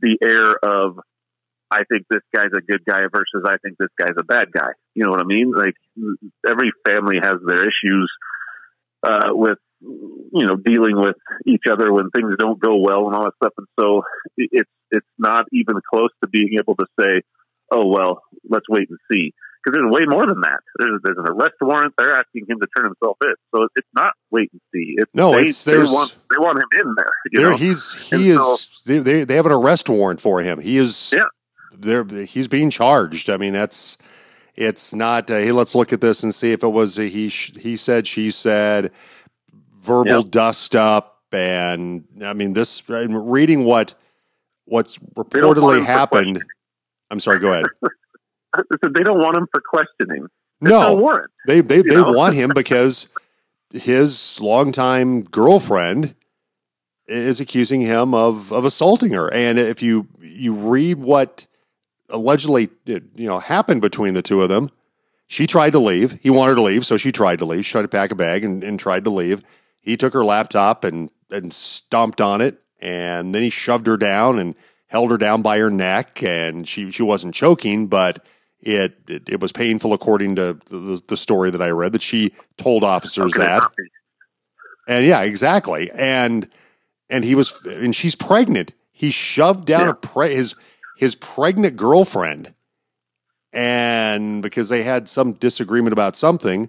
the 0.00 0.18
air 0.22 0.56
of 0.62 0.98
I 1.70 1.84
think 1.90 2.06
this 2.10 2.22
guy's 2.34 2.50
a 2.56 2.60
good 2.60 2.84
guy 2.84 3.02
versus 3.12 3.44
I 3.46 3.56
think 3.62 3.76
this 3.78 3.90
guy's 3.96 4.16
a 4.18 4.24
bad 4.24 4.50
guy. 4.52 4.72
You 4.94 5.04
know 5.04 5.10
what 5.10 5.20
I 5.20 5.24
mean? 5.24 5.52
Like 5.52 5.74
every 6.48 6.72
family 6.84 7.16
has 7.22 7.36
their 7.46 7.62
issues 7.62 8.10
uh, 9.02 9.28
with 9.30 9.58
you 9.80 10.46
know 10.46 10.56
dealing 10.56 10.96
with 10.96 11.16
each 11.46 11.64
other 11.70 11.92
when 11.92 12.10
things 12.10 12.34
don't 12.38 12.60
go 12.60 12.76
well 12.76 13.06
and 13.06 13.14
all 13.14 13.24
that 13.24 13.36
stuff. 13.42 13.52
And 13.56 13.68
so 13.78 14.02
it's 14.36 14.70
it's 14.90 15.06
not 15.16 15.46
even 15.52 15.76
close 15.88 16.10
to 16.22 16.28
being 16.28 16.58
able 16.58 16.74
to 16.76 16.86
say, 16.98 17.22
oh 17.70 17.86
well, 17.86 18.22
let's 18.48 18.68
wait 18.68 18.88
and 18.90 18.98
see. 19.12 19.32
Because 19.62 19.78
there's 19.78 19.92
way 19.92 20.06
more 20.06 20.26
than 20.26 20.40
that. 20.40 20.60
There's 20.78 21.00
there's 21.02 21.18
an 21.18 21.26
arrest 21.28 21.54
warrant. 21.60 21.94
They're 21.98 22.16
asking 22.16 22.46
him 22.48 22.58
to 22.60 22.66
turn 22.76 22.86
himself 22.86 23.18
in. 23.22 23.34
So 23.54 23.68
it's 23.76 23.88
not 23.94 24.14
wait 24.30 24.50
and 24.52 24.60
see. 24.74 24.94
It's, 24.96 25.10
no, 25.14 25.32
they, 25.32 25.42
it's 25.42 25.64
they 25.64 25.78
want 25.78 26.16
they 26.30 26.38
want 26.38 26.58
him 26.58 26.80
in 26.80 26.94
there. 26.96 27.42
there 27.42 27.56
he's 27.56 27.92
he 28.08 28.30
and 28.30 28.40
is 28.40 28.68
so, 28.70 29.00
they 29.00 29.24
they 29.24 29.36
have 29.36 29.46
an 29.46 29.52
arrest 29.52 29.88
warrant 29.88 30.20
for 30.20 30.40
him. 30.40 30.60
He 30.60 30.78
is 30.78 31.12
yeah 31.14 31.24
there 31.80 32.04
he's 32.04 32.48
being 32.48 32.70
charged. 32.70 33.30
I 33.30 33.36
mean, 33.36 33.52
that's 33.52 33.98
it's 34.54 34.94
not. 34.94 35.30
Uh, 35.30 35.38
hey, 35.38 35.52
let's 35.52 35.74
look 35.74 35.92
at 35.92 36.00
this 36.00 36.22
and 36.22 36.34
see 36.34 36.52
if 36.52 36.62
it 36.62 36.68
was 36.68 36.98
a 36.98 37.06
he. 37.06 37.28
He 37.28 37.76
said, 37.76 38.06
she 38.06 38.30
said, 38.30 38.92
verbal 39.78 40.22
yep. 40.22 40.30
dust 40.30 40.74
up, 40.76 41.22
and 41.32 42.04
I 42.22 42.34
mean, 42.34 42.52
this 42.52 42.82
reading 42.88 43.64
what 43.64 43.94
what's 44.64 44.98
reportedly 44.98 45.84
happened. 45.84 46.42
I'm 47.10 47.20
sorry. 47.20 47.38
Go 47.38 47.52
ahead. 47.52 47.66
they 48.54 49.02
don't 49.02 49.18
want 49.18 49.36
him 49.36 49.46
for 49.52 49.60
questioning. 49.60 50.26
No, 50.60 50.96
warrant. 50.96 51.30
They 51.46 51.60
they 51.60 51.82
they 51.82 52.00
want 52.00 52.34
him 52.34 52.52
because 52.54 53.08
his 53.72 54.40
longtime 54.40 55.22
girlfriend 55.22 56.14
is 57.06 57.40
accusing 57.40 57.80
him 57.80 58.14
of 58.14 58.52
of 58.52 58.64
assaulting 58.64 59.12
her. 59.12 59.32
And 59.32 59.58
if 59.58 59.82
you 59.82 60.06
you 60.20 60.54
read 60.54 60.98
what 60.98 61.46
allegedly 62.10 62.68
you 62.84 63.00
know 63.16 63.38
happened 63.38 63.80
between 63.80 64.14
the 64.14 64.22
two 64.22 64.42
of 64.42 64.48
them. 64.48 64.70
She 65.26 65.46
tried 65.46 65.70
to 65.70 65.78
leave. 65.78 66.18
He 66.20 66.28
wanted 66.28 66.56
to 66.56 66.62
leave, 66.62 66.84
so 66.84 66.96
she 66.96 67.12
tried 67.12 67.38
to 67.38 67.44
leave. 67.44 67.64
She 67.64 67.72
tried 67.72 67.82
to 67.82 67.88
pack 67.88 68.10
a 68.10 68.16
bag 68.16 68.44
and, 68.44 68.64
and 68.64 68.80
tried 68.80 69.04
to 69.04 69.10
leave. 69.10 69.44
He 69.80 69.96
took 69.96 70.12
her 70.12 70.24
laptop 70.24 70.84
and 70.84 71.10
and 71.30 71.54
stomped 71.54 72.20
on 72.20 72.40
it, 72.40 72.60
and 72.80 73.34
then 73.34 73.42
he 73.42 73.50
shoved 73.50 73.86
her 73.86 73.96
down 73.96 74.38
and 74.38 74.56
held 74.86 75.10
her 75.12 75.16
down 75.16 75.42
by 75.42 75.58
her 75.58 75.70
neck, 75.70 76.22
and 76.22 76.66
she 76.66 76.90
she 76.90 77.02
wasn't 77.02 77.34
choking, 77.34 77.86
but 77.86 78.24
it 78.62 78.98
it, 79.08 79.28
it 79.28 79.40
was 79.40 79.52
painful 79.52 79.92
according 79.92 80.36
to 80.36 80.58
the, 80.66 81.02
the, 81.06 81.16
story 81.16 81.50
that 81.50 81.62
I 81.62 81.70
read 81.70 81.92
that 81.92 82.02
she 82.02 82.32
told 82.56 82.84
officers 82.84 83.34
okay. 83.34 83.46
that. 83.46 83.70
And 84.88 85.04
yeah, 85.04 85.22
exactly. 85.22 85.90
And 85.92 86.48
and 87.08 87.24
he 87.24 87.34
was 87.34 87.64
and 87.64 87.94
she's 87.94 88.14
pregnant. 88.14 88.74
He 88.92 89.10
shoved 89.10 89.66
down 89.66 89.82
yeah. 89.82 89.90
a 89.90 89.94
pre- 89.94 90.34
his 90.34 90.54
his 90.96 91.14
pregnant 91.14 91.76
girlfriend 91.76 92.54
and 93.52 94.42
because 94.42 94.68
they 94.68 94.82
had 94.82 95.08
some 95.08 95.32
disagreement 95.32 95.92
about 95.92 96.14
something 96.14 96.68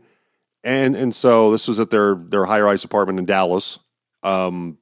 and 0.64 0.96
and 0.96 1.14
so 1.14 1.52
this 1.52 1.68
was 1.68 1.80
at 1.80 1.92
their 1.92 2.16
their 2.16 2.46
high 2.46 2.62
rise 2.62 2.84
apartment 2.84 3.20
in 3.20 3.26
Dallas 3.26 3.80
um 4.24 4.78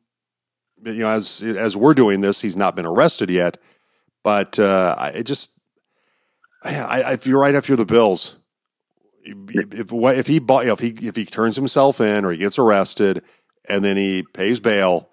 you 0.86 1.00
know 1.00 1.10
as 1.10 1.42
as 1.42 1.75
we're 1.75 1.94
doing 1.94 2.22
this 2.22 2.39
he's 2.39 2.56
not 2.56 2.75
been 2.75 2.86
arrested 2.86 3.30
yet 3.30 3.58
but 4.24 4.58
uh 4.60 4.96
I 4.98 5.22
just 5.24 5.59
I, 6.63 7.13
if 7.13 7.25
you're 7.25 7.39
right 7.39 7.56
after 7.56 7.75
the 7.75 7.86
Bills 7.86 8.36
if 9.24 9.92
if 9.92 10.28
he 10.28 10.38
if 10.39 10.80
he 10.80 11.08
if 11.08 11.16
he 11.16 11.25
turns 11.25 11.56
himself 11.56 12.01
in 12.01 12.25
or 12.25 12.32
he 12.32 12.38
gets 12.38 12.60
arrested 12.60 13.24
and 13.68 13.84
then 13.84 13.98
he 13.98 14.24
pays 14.34 14.60
bail, 14.60 15.10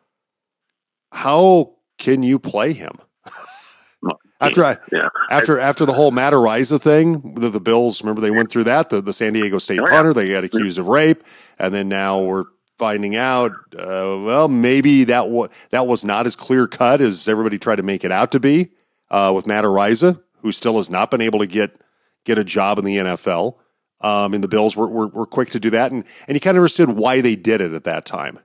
how 1.12 1.74
can 1.98 2.22
you 2.22 2.38
play 2.38 2.72
him? 2.72 2.92
after 4.40 4.64
I, 4.64 4.76
yeah. 4.92 5.08
after 5.30 5.58
after 5.58 5.86
the 5.86 5.92
whole 5.92 6.10
Matt 6.10 6.32
Araiza 6.32 6.80
thing, 6.80 7.34
the, 7.34 7.48
the 7.48 7.60
Bills 7.60 8.02
remember 8.02 8.20
they 8.20 8.30
went 8.30 8.50
through 8.50 8.64
that 8.64 8.90
the, 8.90 9.00
the 9.00 9.12
San 9.12 9.32
Diego 9.32 9.58
State 9.58 9.80
oh, 9.80 9.86
punter 9.86 10.12
they 10.12 10.30
got 10.30 10.44
accused 10.44 10.78
of 10.78 10.88
rape, 10.88 11.22
and 11.58 11.74
then 11.74 11.88
now 11.88 12.20
we're 12.20 12.44
finding 12.78 13.16
out. 13.16 13.52
Uh, 13.76 14.20
well, 14.22 14.48
maybe 14.48 15.04
that 15.04 15.28
was 15.28 15.50
that 15.70 15.86
was 15.86 16.04
not 16.04 16.26
as 16.26 16.36
clear 16.36 16.66
cut 16.66 17.00
as 17.00 17.28
everybody 17.28 17.58
tried 17.58 17.76
to 17.76 17.82
make 17.82 18.04
it 18.04 18.12
out 18.12 18.32
to 18.32 18.40
be 18.40 18.70
uh, 19.10 19.32
with 19.34 19.46
Matt 19.46 19.64
Araiza, 19.64 20.20
who 20.46 20.52
still 20.52 20.76
has 20.76 20.88
not 20.88 21.10
been 21.10 21.20
able 21.20 21.40
to 21.40 21.46
get 21.46 21.80
get 22.24 22.38
a 22.38 22.44
job 22.44 22.78
in 22.78 22.84
the 22.84 22.96
NFL. 22.98 23.56
Um, 24.00 24.32
and 24.32 24.44
the 24.44 24.48
Bills 24.48 24.76
were, 24.76 24.86
were, 24.86 25.08
were 25.08 25.26
quick 25.26 25.50
to 25.50 25.60
do 25.60 25.70
that, 25.70 25.90
and 25.90 26.04
and 26.28 26.36
he 26.36 26.40
kind 26.40 26.56
of 26.56 26.60
understood 26.60 26.90
why 26.90 27.20
they 27.20 27.34
did 27.34 27.60
it 27.60 27.72
at 27.72 27.82
that 27.84 28.04
time. 28.04 28.38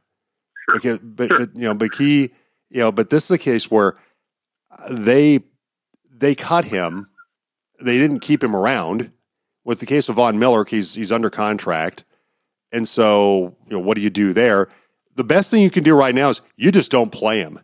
Sure. 0.69 0.75
Because, 0.75 0.99
but, 0.99 1.27
sure. 1.27 1.37
but 1.37 1.55
you 1.55 1.61
know, 1.61 1.75
but 1.75 1.93
he, 1.95 2.31
you 2.69 2.79
know, 2.79 2.91
but 2.91 3.11
this 3.11 3.25
is 3.25 3.27
the 3.27 3.37
case 3.37 3.69
where 3.69 3.97
they 4.89 5.41
they 6.09 6.33
cut 6.33 6.65
him. 6.65 7.07
They 7.79 7.99
didn't 7.99 8.21
keep 8.21 8.43
him 8.43 8.55
around. 8.55 9.11
With 9.63 9.79
the 9.79 9.85
case 9.85 10.09
of 10.09 10.15
Von 10.15 10.39
Miller, 10.39 10.65
he's 10.67 10.95
he's 10.95 11.11
under 11.11 11.29
contract, 11.29 12.03
and 12.71 12.87
so 12.87 13.55
you 13.67 13.73
know 13.73 13.79
what 13.79 13.95
do 13.95 14.01
you 14.01 14.09
do 14.09 14.33
there? 14.33 14.69
The 15.15 15.23
best 15.23 15.51
thing 15.51 15.61
you 15.61 15.69
can 15.69 15.83
do 15.83 15.95
right 15.95 16.15
now 16.15 16.29
is 16.29 16.41
you 16.55 16.71
just 16.71 16.89
don't 16.89 17.11
play 17.11 17.41
him. 17.41 17.59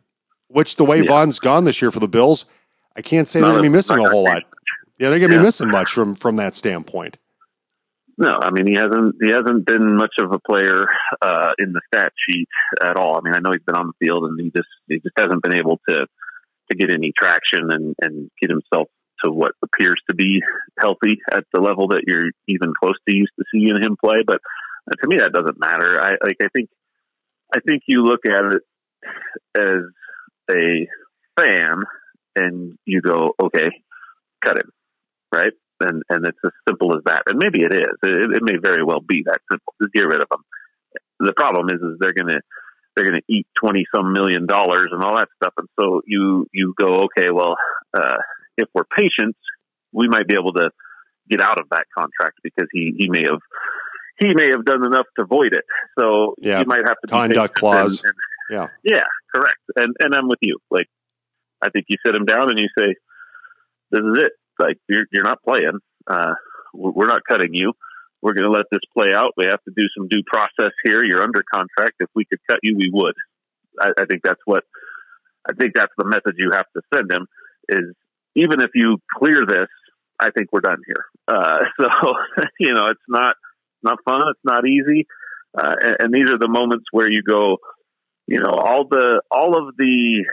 Which 0.49 0.75
the 0.75 0.85
way 0.85 0.99
yeah. 0.99 1.07
Von's 1.07 1.39
gone 1.39 1.63
this 1.63 1.81
year 1.81 1.89
for 1.89 1.99
the 1.99 2.07
Bills, 2.07 2.45
I 2.97 3.01
can't 3.01 3.27
say 3.27 3.39
no, 3.39 3.47
they're 3.47 3.53
going 3.53 3.63
to 3.63 3.69
be 3.69 3.75
missing 3.75 3.99
a 3.99 4.09
whole 4.09 4.23
lot. 4.23 4.43
Yeah, 4.97 5.09
they're 5.09 5.19
going 5.19 5.29
to 5.29 5.35
yeah. 5.35 5.41
be 5.41 5.45
missing 5.45 5.69
much 5.69 5.91
from 5.91 6.15
from 6.15 6.37
that 6.37 6.55
standpoint. 6.55 7.17
No, 8.17 8.33
I 8.41 8.49
mean 8.49 8.65
he 8.65 8.73
hasn't 8.73 9.15
he 9.21 9.29
hasn't 9.29 9.67
been 9.67 9.95
much 9.95 10.15
of 10.19 10.31
a 10.31 10.39
player 10.39 10.85
uh, 11.21 11.51
in 11.59 11.71
the 11.71 11.81
stat 11.93 12.11
sheet 12.27 12.47
at 12.83 12.97
all. 12.97 13.15
I 13.15 13.21
mean 13.21 13.35
I 13.35 13.39
know 13.39 13.51
he's 13.51 13.63
been 13.63 13.75
on 13.75 13.87
the 13.87 14.05
field 14.05 14.23
and 14.23 14.39
he 14.39 14.51
just 14.55 14.69
he 14.87 14.95
just 14.95 15.17
hasn't 15.17 15.43
been 15.43 15.55
able 15.55 15.79
to 15.87 16.07
to 16.69 16.75
get 16.75 16.91
any 16.91 17.13
traction 17.15 17.69
and 17.71 17.95
and 18.01 18.31
get 18.41 18.49
himself 18.49 18.89
to 19.23 19.31
what 19.31 19.51
appears 19.63 20.01
to 20.09 20.15
be 20.15 20.41
healthy 20.79 21.19
at 21.31 21.43
the 21.53 21.61
level 21.61 21.89
that 21.89 22.03
you're 22.07 22.31
even 22.47 22.73
close 22.79 22.95
to 23.07 23.15
used 23.15 23.31
to 23.37 23.45
seeing 23.51 23.81
him 23.81 23.95
play. 24.03 24.23
But 24.25 24.41
uh, 24.91 24.95
to 24.99 25.07
me 25.07 25.17
that 25.17 25.33
doesn't 25.33 25.59
matter. 25.59 26.01
I 26.01 26.11
like 26.23 26.37
I 26.41 26.47
think 26.55 26.69
I 27.55 27.59
think 27.59 27.83
you 27.87 28.03
look 28.03 28.21
at 28.25 28.55
it 28.55 28.61
as 29.55 29.83
a 30.49 30.87
fan 31.39 31.83
and 32.37 32.77
you 32.85 33.01
go 33.01 33.33
okay, 33.41 33.69
cut 34.43 34.57
him 34.57 34.71
right 35.31 35.53
and 35.79 36.03
and 36.09 36.25
it's 36.25 36.37
as 36.45 36.51
simple 36.67 36.95
as 36.95 37.03
that. 37.05 37.23
And 37.27 37.37
maybe 37.37 37.63
it 37.63 37.73
is. 37.73 37.95
It, 38.03 38.35
it 38.35 38.41
may 38.43 38.57
very 38.61 38.83
well 38.83 38.99
be 38.99 39.23
that 39.25 39.39
simple. 39.51 39.73
Just 39.81 39.93
get 39.93 40.01
rid 40.01 40.21
of 40.21 40.27
them. 40.29 40.43
The 41.19 41.33
problem 41.33 41.67
is, 41.69 41.81
is 41.81 41.97
they're 41.99 42.13
gonna 42.13 42.41
they're 42.95 43.05
gonna 43.05 43.21
eat 43.29 43.47
twenty 43.59 43.85
some 43.93 44.13
million 44.13 44.45
dollars 44.45 44.89
and 44.91 45.03
all 45.03 45.17
that 45.17 45.29
stuff. 45.41 45.53
And 45.57 45.67
so 45.79 46.01
you 46.05 46.47
you 46.51 46.73
go, 46.77 47.07
okay, 47.07 47.29
well, 47.31 47.55
uh, 47.93 48.17
if 48.57 48.67
we're 48.73 48.85
patient, 48.85 49.35
we 49.91 50.07
might 50.07 50.27
be 50.27 50.35
able 50.35 50.53
to 50.53 50.69
get 51.29 51.41
out 51.41 51.59
of 51.59 51.67
that 51.71 51.85
contract 51.97 52.39
because 52.43 52.67
he 52.71 52.93
he 52.97 53.09
may 53.09 53.23
have 53.23 53.39
he 54.19 54.33
may 54.33 54.49
have 54.49 54.65
done 54.65 54.85
enough 54.85 55.05
to 55.19 55.25
void 55.25 55.53
it. 55.53 55.65
So 55.99 56.35
yeah, 56.39 56.59
you 56.59 56.65
might 56.65 56.83
have 56.87 56.97
to 57.05 57.07
conduct 57.07 57.55
clause. 57.55 58.01
And, 58.03 58.09
and, 58.09 58.15
yeah, 58.49 58.67
yeah, 58.83 59.03
correct. 59.35 59.59
And 59.75 59.95
and 59.99 60.15
I'm 60.15 60.27
with 60.27 60.39
you. 60.41 60.57
Like, 60.71 60.87
I 61.61 61.69
think 61.69 61.85
you 61.89 61.97
sit 62.05 62.15
him 62.15 62.25
down 62.25 62.49
and 62.49 62.59
you 62.59 62.67
say, 62.77 62.93
"This 63.91 64.01
is 64.01 64.19
it 64.19 64.31
like 64.59 64.77
you're 64.87 65.05
you're 65.11 65.23
not 65.23 65.43
playing. 65.43 65.79
Uh, 66.05 66.33
we're 66.73 67.07
not 67.07 67.23
cutting 67.27 67.53
you. 67.53 67.73
We're 68.21 68.33
going 68.33 68.45
to 68.45 68.51
let 68.51 68.65
this 68.71 68.81
play 68.97 69.13
out. 69.15 69.33
We 69.37 69.45
have 69.45 69.63
to 69.63 69.73
do 69.75 69.83
some 69.95 70.07
due 70.07 70.23
process 70.25 70.73
here. 70.83 71.03
You're 71.03 71.21
under 71.21 71.43
contract. 71.53 71.95
If 71.99 72.09
we 72.15 72.25
could 72.25 72.39
cut 72.49 72.59
you, 72.63 72.75
we 72.75 72.89
would. 72.91 73.13
I, 73.79 73.91
I 73.99 74.05
think 74.05 74.21
that's 74.23 74.41
what 74.45 74.63
I 75.47 75.53
think 75.53 75.73
that's 75.75 75.93
the 75.97 76.05
message 76.05 76.35
you 76.37 76.51
have 76.53 76.65
to 76.75 76.81
send 76.93 77.11
him. 77.11 77.27
Is 77.69 77.93
even 78.35 78.61
if 78.61 78.71
you 78.75 78.97
clear 79.17 79.43
this, 79.47 79.67
I 80.19 80.31
think 80.31 80.49
we're 80.51 80.61
done 80.61 80.81
here. 80.85 81.05
Uh, 81.27 81.63
so 81.79 81.89
you 82.59 82.73
know, 82.73 82.87
it's 82.89 83.07
not 83.07 83.35
not 83.83 83.99
fun. 84.07 84.21
It's 84.29 84.39
not 84.43 84.67
easy. 84.67 85.07
Uh, 85.57 85.75
and, 85.79 85.95
and 85.99 86.13
these 86.13 86.29
are 86.29 86.37
the 86.37 86.49
moments 86.49 86.85
where 86.91 87.09
you 87.11 87.21
go, 87.21 87.57
you 88.27 88.39
know, 88.39 88.51
all 88.51 88.87
the 88.89 89.21
all 89.31 89.57
of 89.57 89.75
the 89.77 90.25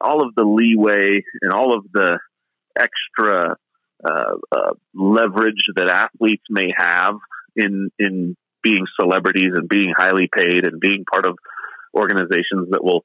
all 0.00 0.26
of 0.26 0.34
the 0.34 0.44
leeway 0.44 1.22
and 1.42 1.52
all 1.52 1.74
of 1.74 1.84
the 1.92 2.18
extra 2.78 3.56
uh, 4.04 4.34
uh, 4.52 4.72
leverage 4.94 5.64
that 5.76 5.88
athletes 5.88 6.44
may 6.50 6.72
have 6.76 7.16
in 7.54 7.90
in 7.98 8.36
being 8.62 8.84
celebrities 9.00 9.52
and 9.54 9.68
being 9.68 9.92
highly 9.96 10.28
paid 10.34 10.66
and 10.66 10.80
being 10.80 11.04
part 11.10 11.26
of 11.26 11.38
organizations 11.94 12.68
that 12.70 12.82
will 12.82 13.04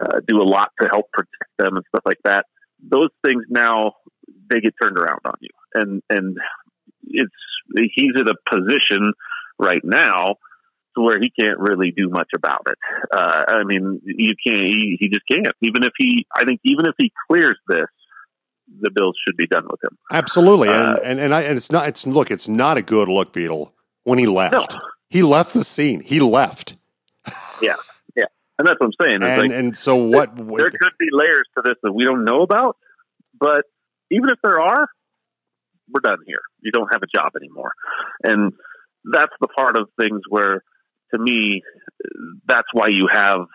uh, 0.00 0.20
do 0.26 0.40
a 0.40 0.48
lot 0.48 0.70
to 0.80 0.88
help 0.90 1.06
protect 1.12 1.50
them 1.58 1.76
and 1.76 1.84
stuff 1.88 2.02
like 2.04 2.18
that. 2.24 2.46
Those 2.82 3.10
things 3.24 3.44
now 3.48 3.92
they 4.50 4.60
get 4.60 4.74
turned 4.82 4.98
around 4.98 5.20
on 5.24 5.34
you, 5.40 5.50
and 5.74 6.02
and 6.10 6.36
it's 7.04 7.30
he's 7.94 8.16
in 8.16 8.28
a 8.28 8.50
position 8.50 9.12
right 9.58 9.84
now 9.84 10.36
to 10.96 11.02
where 11.02 11.18
he 11.18 11.30
can't 11.30 11.58
really 11.58 11.92
do 11.96 12.08
much 12.08 12.28
about 12.34 12.62
it. 12.66 12.78
Uh, 13.12 13.44
I 13.48 13.64
mean, 13.64 14.00
you 14.04 14.34
can't. 14.46 14.66
He, 14.66 14.96
he 15.00 15.08
just 15.08 15.24
can't. 15.30 15.54
Even 15.60 15.84
if 15.84 15.92
he, 15.98 16.26
I 16.34 16.44
think, 16.44 16.60
even 16.64 16.86
if 16.86 16.94
he 16.98 17.12
clears 17.28 17.58
this, 17.68 17.86
the 18.80 18.90
Bills 18.90 19.16
should 19.26 19.36
be 19.36 19.46
done 19.46 19.64
with 19.70 19.82
him. 19.82 19.98
Absolutely, 20.12 20.68
uh, 20.68 20.94
and 20.94 20.98
and 20.98 21.20
and, 21.20 21.34
I, 21.34 21.42
and 21.42 21.56
it's 21.56 21.70
not. 21.70 21.88
It's 21.88 22.06
look. 22.06 22.30
It's 22.30 22.48
not 22.48 22.76
a 22.76 22.82
good 22.82 23.08
look, 23.08 23.32
Beetle. 23.32 23.74
When 24.04 24.18
he 24.18 24.26
left, 24.26 24.54
no. 24.54 24.80
he 25.10 25.22
left 25.22 25.52
the 25.52 25.64
scene. 25.64 26.00
He 26.00 26.20
left. 26.20 26.76
yeah, 27.62 27.74
yeah, 28.16 28.24
and 28.58 28.66
that's 28.66 28.80
what 28.80 28.86
I'm 28.86 28.92
saying. 29.00 29.22
And, 29.22 29.48
like, 29.48 29.58
and 29.58 29.76
so 29.76 29.96
what? 29.96 30.34
There, 30.34 30.46
there 30.46 30.70
could 30.70 30.92
be 30.98 31.08
layers 31.12 31.46
to 31.56 31.62
this 31.64 31.74
that 31.82 31.92
we 31.92 32.04
don't 32.04 32.24
know 32.24 32.42
about, 32.42 32.76
but 33.38 33.64
even 34.10 34.30
if 34.30 34.38
there 34.42 34.60
are, 34.60 34.88
we're 35.92 36.00
done 36.00 36.18
here. 36.26 36.40
You 36.60 36.72
don't 36.72 36.88
have 36.92 37.02
a 37.02 37.06
job 37.06 37.32
anymore, 37.36 37.72
and 38.22 38.52
that's 39.04 39.32
the 39.40 39.48
part 39.48 39.76
of 39.76 39.88
things 40.00 40.22
where, 40.28 40.62
to 41.14 41.20
me, 41.20 41.62
that's 42.46 42.68
why 42.72 42.88
you 42.88 43.08
have 43.10 43.46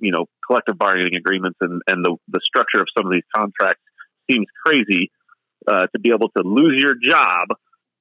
you 0.00 0.10
know 0.10 0.26
collective 0.46 0.78
bargaining 0.78 1.16
agreements 1.16 1.58
and 1.60 1.80
and 1.86 2.04
the 2.04 2.16
the 2.28 2.40
structure 2.44 2.80
of 2.80 2.86
some 2.96 3.06
of 3.06 3.12
these 3.12 3.26
contracts 3.34 3.82
seems 4.30 4.46
crazy 4.66 5.10
uh, 5.66 5.86
to 5.94 6.00
be 6.00 6.10
able 6.10 6.28
to 6.36 6.42
lose 6.44 6.80
your 6.80 6.94
job 7.02 7.48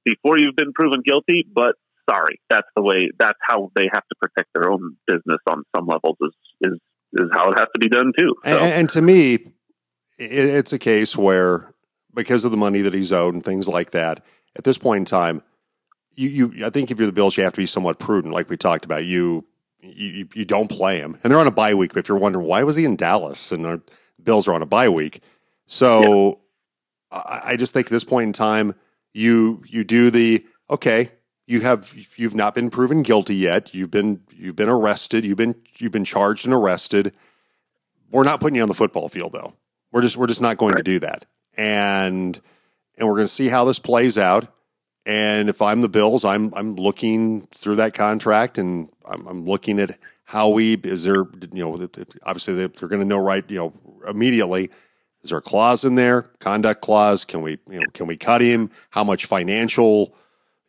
before 0.03 0.38
you've 0.38 0.56
been 0.56 0.74
proven 0.74 1.01
guilty. 1.06 1.46
But 1.53 1.75
sorry, 2.10 2.39
that's 2.50 2.68
the 2.75 2.82
way. 2.82 3.10
That's 3.18 3.38
how 3.41 3.72
they 3.75 3.88
have 3.91 4.03
to 4.03 4.15
protect 4.22 4.50
their 4.53 4.72
own 4.72 4.98
business 5.08 5.39
on 5.48 5.63
some 5.75 5.88
levels. 5.88 6.18
Is 6.22 6.34
is 6.62 6.80
is 7.13 7.30
how 7.32 7.51
it 7.51 7.60
has 7.60 7.68
to 7.74 7.80
be 7.80 7.89
done 7.89 8.13
too. 8.18 8.36
So. 8.44 8.50
And, 8.51 8.74
and, 8.74 8.89
to 8.91 9.01
me, 9.01 9.51
it's 10.18 10.72
a 10.72 10.80
case 10.80 11.18
where 11.18 11.74
because 12.13 12.46
of 12.46 12.51
the 12.51 12.58
money 12.58 12.82
that 12.82 12.94
he's 12.94 13.12
owed 13.12 13.34
and 13.34 13.44
things 13.44 13.68
like 13.68 13.91
that, 13.91 14.24
at 14.58 14.63
this 14.63 14.77
point 14.77 15.00
in 15.00 15.06
time, 15.06 15.44
you, 16.13 16.30
you 16.30 16.65
I 16.65 16.70
think 16.70 16.91
if 16.91 16.98
you're 16.98 17.08
the 17.08 17.13
Bills, 17.13 17.38
you 17.38 17.44
have 17.44 17.53
to 17.53 17.62
be 17.62 17.65
somewhat 17.65 18.00
prudent, 18.00 18.34
like 18.34 18.50
we 18.50 18.58
talked 18.58 18.86
about. 18.86 19.06
You 19.06 19.46
you, 19.82 20.27
you 20.34 20.46
don't 20.46 20.70
play 20.70 21.00
him, 21.00 21.18
and 21.24 21.32
they're 21.32 21.39
on 21.39 21.48
a 21.48 21.51
bye 21.51 21.74
week. 21.74 21.94
But 21.94 22.00
if 22.00 22.10
you're 22.10 22.18
wondering 22.18 22.46
why 22.46 22.63
was 22.63 22.75
he 22.75 22.86
in 22.86 22.96
Dallas 22.96 23.51
and 23.51 23.65
the 23.65 23.82
Bills 24.24 24.48
are 24.48 24.53
on 24.53 24.62
a 24.62 24.68
bye 24.68 24.89
week, 24.89 25.22
so 25.65 26.41
yeah. 27.12 27.22
I, 27.25 27.41
I 27.46 27.56
just 27.56 27.74
think 27.74 27.88
at 27.88 27.91
this 27.91 28.03
point 28.03 28.27
in 28.27 28.34
time, 28.34 28.75
you 29.13 29.63
you 29.68 29.84
do 29.84 30.10
the 30.10 30.46
okay. 30.70 31.10
You 31.48 31.62
have 31.62 31.94
you've 32.15 32.36
not 32.36 32.56
been 32.56 32.70
proven 32.70 33.03
guilty 33.03 33.36
yet. 33.36 33.74
You've 33.74 33.91
been 33.91 34.22
you've 34.32 34.56
been 34.56 34.70
arrested. 34.70 35.25
You've 35.25 35.38
been 35.38 35.56
you've 35.77 35.91
been 35.91 36.06
charged 36.06 36.46
and 36.46 36.53
arrested. 36.53 37.13
We're 38.10 38.24
not 38.24 38.39
putting 38.39 38.56
you 38.56 38.62
on 38.62 38.70
the 38.70 38.75
football 38.75 39.10
field 39.10 39.34
though. 39.34 39.53
We're 39.91 40.01
just 40.01 40.18
we're 40.18 40.27
just 40.27 40.41
not 40.41 40.58
going 40.58 40.74
right. 40.74 40.86
to 40.86 40.91
do 40.91 41.00
that. 41.00 41.25
And 41.58 42.39
and 42.98 43.08
we're 43.08 43.15
going 43.15 43.25
to 43.25 43.34
see 43.34 43.48
how 43.48 43.65
this 43.65 43.80
plays 43.80 44.18
out. 44.18 44.48
And 45.05 45.50
if 45.50 45.62
I'm 45.62 45.81
the 45.81 45.89
Bills, 45.89 46.24
I'm 46.24 46.53
I'm 46.55 46.75
looking 46.75 47.48
through 47.48 47.75
that 47.77 47.93
contract 47.93 48.58
and 48.58 48.89
I'm, 49.05 49.27
I'm 49.27 49.46
looking 49.46 49.79
at 49.79 49.98
how 50.25 50.50
we 50.50 50.75
is 50.75 51.03
there 51.03 51.25
you 51.53 51.65
know 51.65 51.74
obviously 52.24 52.53
they're 52.53 52.88
going 52.88 53.01
to 53.01 53.08
know 53.08 53.17
right 53.17 53.43
you 53.50 53.58
know 53.58 53.74
immediately 54.08 54.70
is 55.24 55.29
there 55.29 55.39
a 55.39 55.41
clause 55.41 55.84
in 55.84 55.96
there? 55.96 56.24
Conduct 56.39 56.81
clause? 56.81 57.25
Can 57.25 57.41
we 57.41 57.60
you 57.70 57.79
know 57.79 57.86
can 57.93 58.08
we 58.08 58.17
cut 58.17 58.41
him? 58.41 58.70
How 58.89 59.03
much 59.03 59.25
financial 59.25 60.15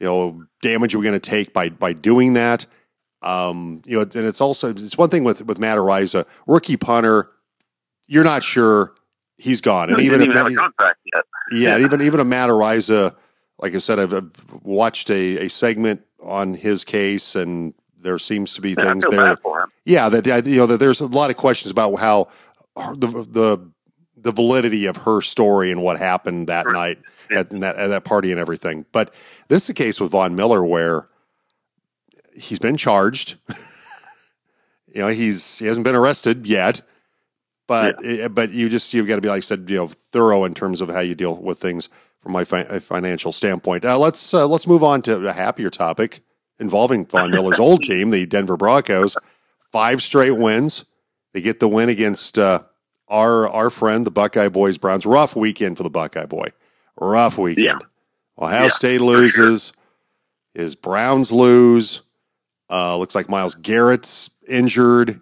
you 0.01 0.07
know 0.07 0.45
damage 0.61 0.95
are 0.95 0.99
we 0.99 1.05
going 1.05 1.19
to 1.19 1.31
take 1.31 1.53
by 1.53 1.71
by 1.71 1.93
doing 1.93 2.35
that? 2.35 2.67
Um, 3.23 3.83
you 3.85 3.97
know, 3.97 4.03
and 4.03 4.27
it's 4.27 4.41
also 4.41 4.71
it's 4.71 4.99
one 4.99 5.09
thing 5.09 5.25
with 5.25 5.47
with 5.47 5.59
Matt 5.59 5.79
Araiza, 5.79 6.27
rookie 6.47 6.77
punter. 6.77 7.31
You're 8.09 8.25
not 8.25 8.43
sure 8.43 8.95
he's 9.39 9.61
gone, 9.61 9.89
and 9.89 9.99
no, 9.99 10.05
even 10.05 10.21
if 10.21 10.27
even 10.27 10.37
have 10.37 10.47
a 10.53 10.55
contract 10.55 10.99
yet. 11.15 11.25
Yeah, 11.53 11.77
yeah, 11.77 11.85
even 11.85 12.03
even 12.03 12.21
a 12.21 12.25
Matt 12.25 12.51
Araiza, 12.51 13.15
like 13.61 13.75
I 13.75 13.79
said, 13.79 13.99
I've, 13.99 14.31
watched 14.63 15.11
a, 15.11 15.47
a 15.47 15.49
segment 15.49 16.03
on 16.23 16.55
his 16.55 16.85
case, 16.85 17.35
and 17.35 17.75
there 18.01 18.19
seems 18.19 18.55
to 18.55 18.61
be 18.61 18.71
yeah, 18.71 18.93
things 18.93 19.07
there. 19.09 19.37
Yeah, 19.85 20.09
that 20.09 20.47
you 20.47 20.57
know 20.57 20.67
that 20.67 20.81
there's 20.81 21.01
a 21.01 21.07
lot 21.07 21.31
of 21.31 21.37
questions 21.37 21.71
about 21.71 21.99
how 21.99 22.29
the 22.77 23.07
the 23.07 23.73
the 24.17 24.33
validity 24.33 24.87
of 24.87 24.97
her 24.99 25.21
story 25.21 25.73
and 25.73 25.83
what 25.83 25.99
happened 25.99 26.47
that 26.49 26.67
right. 26.67 26.75
night 26.75 26.99
at, 27.37 27.51
that, 27.51 27.77
at 27.77 27.89
that 27.89 28.05
party 28.05 28.31
and 28.31 28.41
everything. 28.41 28.87
But 28.93 29.13
this 29.49 29.65
is 29.65 29.67
the 29.69 29.75
case 29.75 30.01
with 30.01 30.13
Von 30.13 30.37
Miller 30.37 30.65
where 30.65 31.09
he's 32.35 32.61
been 32.61 32.77
charged. 32.77 33.37
you 34.95 35.03
know, 35.03 35.09
he's 35.09 35.59
he 35.59 35.67
hasn't 35.67 35.85
been 35.85 35.97
arrested 35.97 36.47
yet, 36.47 36.83
but 37.67 37.97
yeah. 38.03 38.27
it, 38.27 38.35
but 38.35 38.51
you 38.51 38.69
just 38.69 38.95
you've 38.95 39.07
got 39.07 39.17
to 39.17 39.23
be 39.23 39.29
like 39.29 39.39
I 39.39 39.41
said, 39.41 39.69
you 39.69 39.77
know, 39.77 39.89
thorough 39.89 40.45
in 40.45 40.55
terms 40.55 40.81
of 40.81 40.89
how 40.89 41.01
you 41.01 41.15
deal 41.15 41.41
with 41.41 41.59
things 41.59 41.89
from 42.23 42.33
my 42.33 42.45
fi- 42.45 42.65
financial 42.79 43.33
standpoint. 43.33 43.85
Uh, 43.85 43.99
let's 43.99 44.33
uh, 44.33 44.47
let's 44.47 44.67
move 44.67 44.83
on 44.83 45.03
to 45.03 45.27
a 45.29 45.33
happier 45.33 45.71
topic 45.71 46.21
involving 46.59 47.05
Von 47.07 47.31
Miller's 47.33 47.59
old 47.59 47.83
team, 47.83 48.11
the 48.11 48.27
Denver 48.27 48.57
Broncos. 48.57 49.17
Five 49.71 50.03
straight 50.03 50.33
wins. 50.33 50.85
They 51.33 51.41
get 51.41 51.61
the 51.61 51.69
win 51.69 51.89
against 51.89 52.39
uh, 52.39 52.61
our 53.09 53.49
our 53.49 53.71
friend, 53.71 54.07
the 54.07 54.11
Buckeye 54.11 54.49
Boys 54.49 54.79
Browns. 54.79 55.05
Rough 55.05 55.35
weekend 55.35 55.77
for 55.77 55.83
the 55.83 55.91
Buckeye 55.91 56.27
Boy. 56.27 56.47
Rough 57.01 57.39
weekend. 57.39 57.65
Yeah. 57.65 57.79
Ohio 58.39 58.65
yeah, 58.65 58.69
State 58.69 59.01
loses. 59.01 59.73
Sure. 59.75 60.63
His 60.63 60.75
Browns 60.75 61.33
lose. 61.33 62.03
Uh, 62.71 62.97
looks 62.97 63.15
like 63.15 63.29
Myles 63.29 63.55
Garrett's 63.55 64.31
injured. 64.49 65.21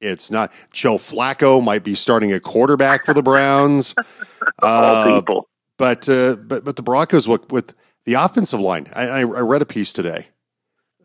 It's 0.00 0.30
not 0.30 0.52
Joe 0.72 0.96
Flacco 0.96 1.62
might 1.62 1.84
be 1.84 1.94
starting 1.94 2.32
a 2.32 2.40
quarterback 2.40 3.04
for 3.04 3.14
the 3.14 3.22
Browns. 3.22 3.94
uh, 4.62 5.20
people. 5.20 5.48
But 5.82 6.08
uh, 6.08 6.36
but 6.36 6.64
but 6.64 6.76
the 6.76 6.82
Broncos 6.84 7.26
look 7.26 7.50
with 7.50 7.74
the 8.04 8.14
offensive 8.14 8.60
line. 8.60 8.86
I, 8.94 9.22
I 9.22 9.24
read 9.24 9.62
a 9.62 9.66
piece 9.66 9.92
today 9.92 10.28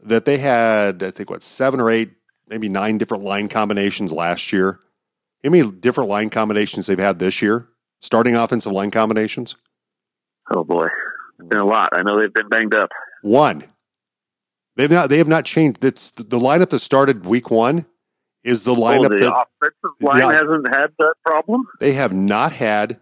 that 0.04 0.26
they 0.26 0.38
had 0.38 1.02
I 1.02 1.10
think 1.10 1.32
what 1.32 1.42
seven 1.42 1.80
or 1.80 1.90
eight, 1.90 2.12
maybe 2.48 2.70
nine 2.70 3.00
different 3.00 3.24
line 3.24 3.50
combinations 3.50 4.12
last 4.12 4.54
year. 4.54 4.80
How 5.44 5.50
many 5.50 5.72
different 5.72 6.12
line 6.12 6.30
combinations 6.30 6.86
they've 6.86 7.00
had 7.00 7.18
this 7.18 7.42
year? 7.42 7.68
Starting 8.02 8.36
offensive 8.36 8.72
line 8.72 8.92
combinations. 8.92 9.56
Oh 10.54 10.64
boy, 10.64 10.86
it's 11.40 11.50
been 11.50 11.58
a 11.58 11.66
lot. 11.66 11.90
I 11.94 12.04
know 12.04 12.20
they've 12.20 12.32
been 12.32 12.50
banged 12.50 12.76
up. 12.76 12.92
One. 13.24 13.64
They've 14.76 14.92
not. 14.92 15.10
They 15.10 15.18
have 15.18 15.28
not 15.28 15.44
changed. 15.44 15.84
It's 15.84 16.12
the 16.12 16.38
lineup 16.38 16.70
that 16.70 16.82
started 16.82 17.26
week 17.26 17.50
one 17.50 17.88
is 18.44 18.64
the 18.64 18.76
lineup 18.76 19.06
oh, 19.06 19.10
the 19.10 19.18
that 19.18 19.48
offensive 19.60 20.02
line 20.02 20.20
yeah, 20.20 20.34
hasn't 20.34 20.68
had 20.68 20.92
that 21.00 21.16
problem. 21.26 21.66
They 21.80 21.94
have 21.94 22.14
not 22.14 22.54
had 22.54 23.00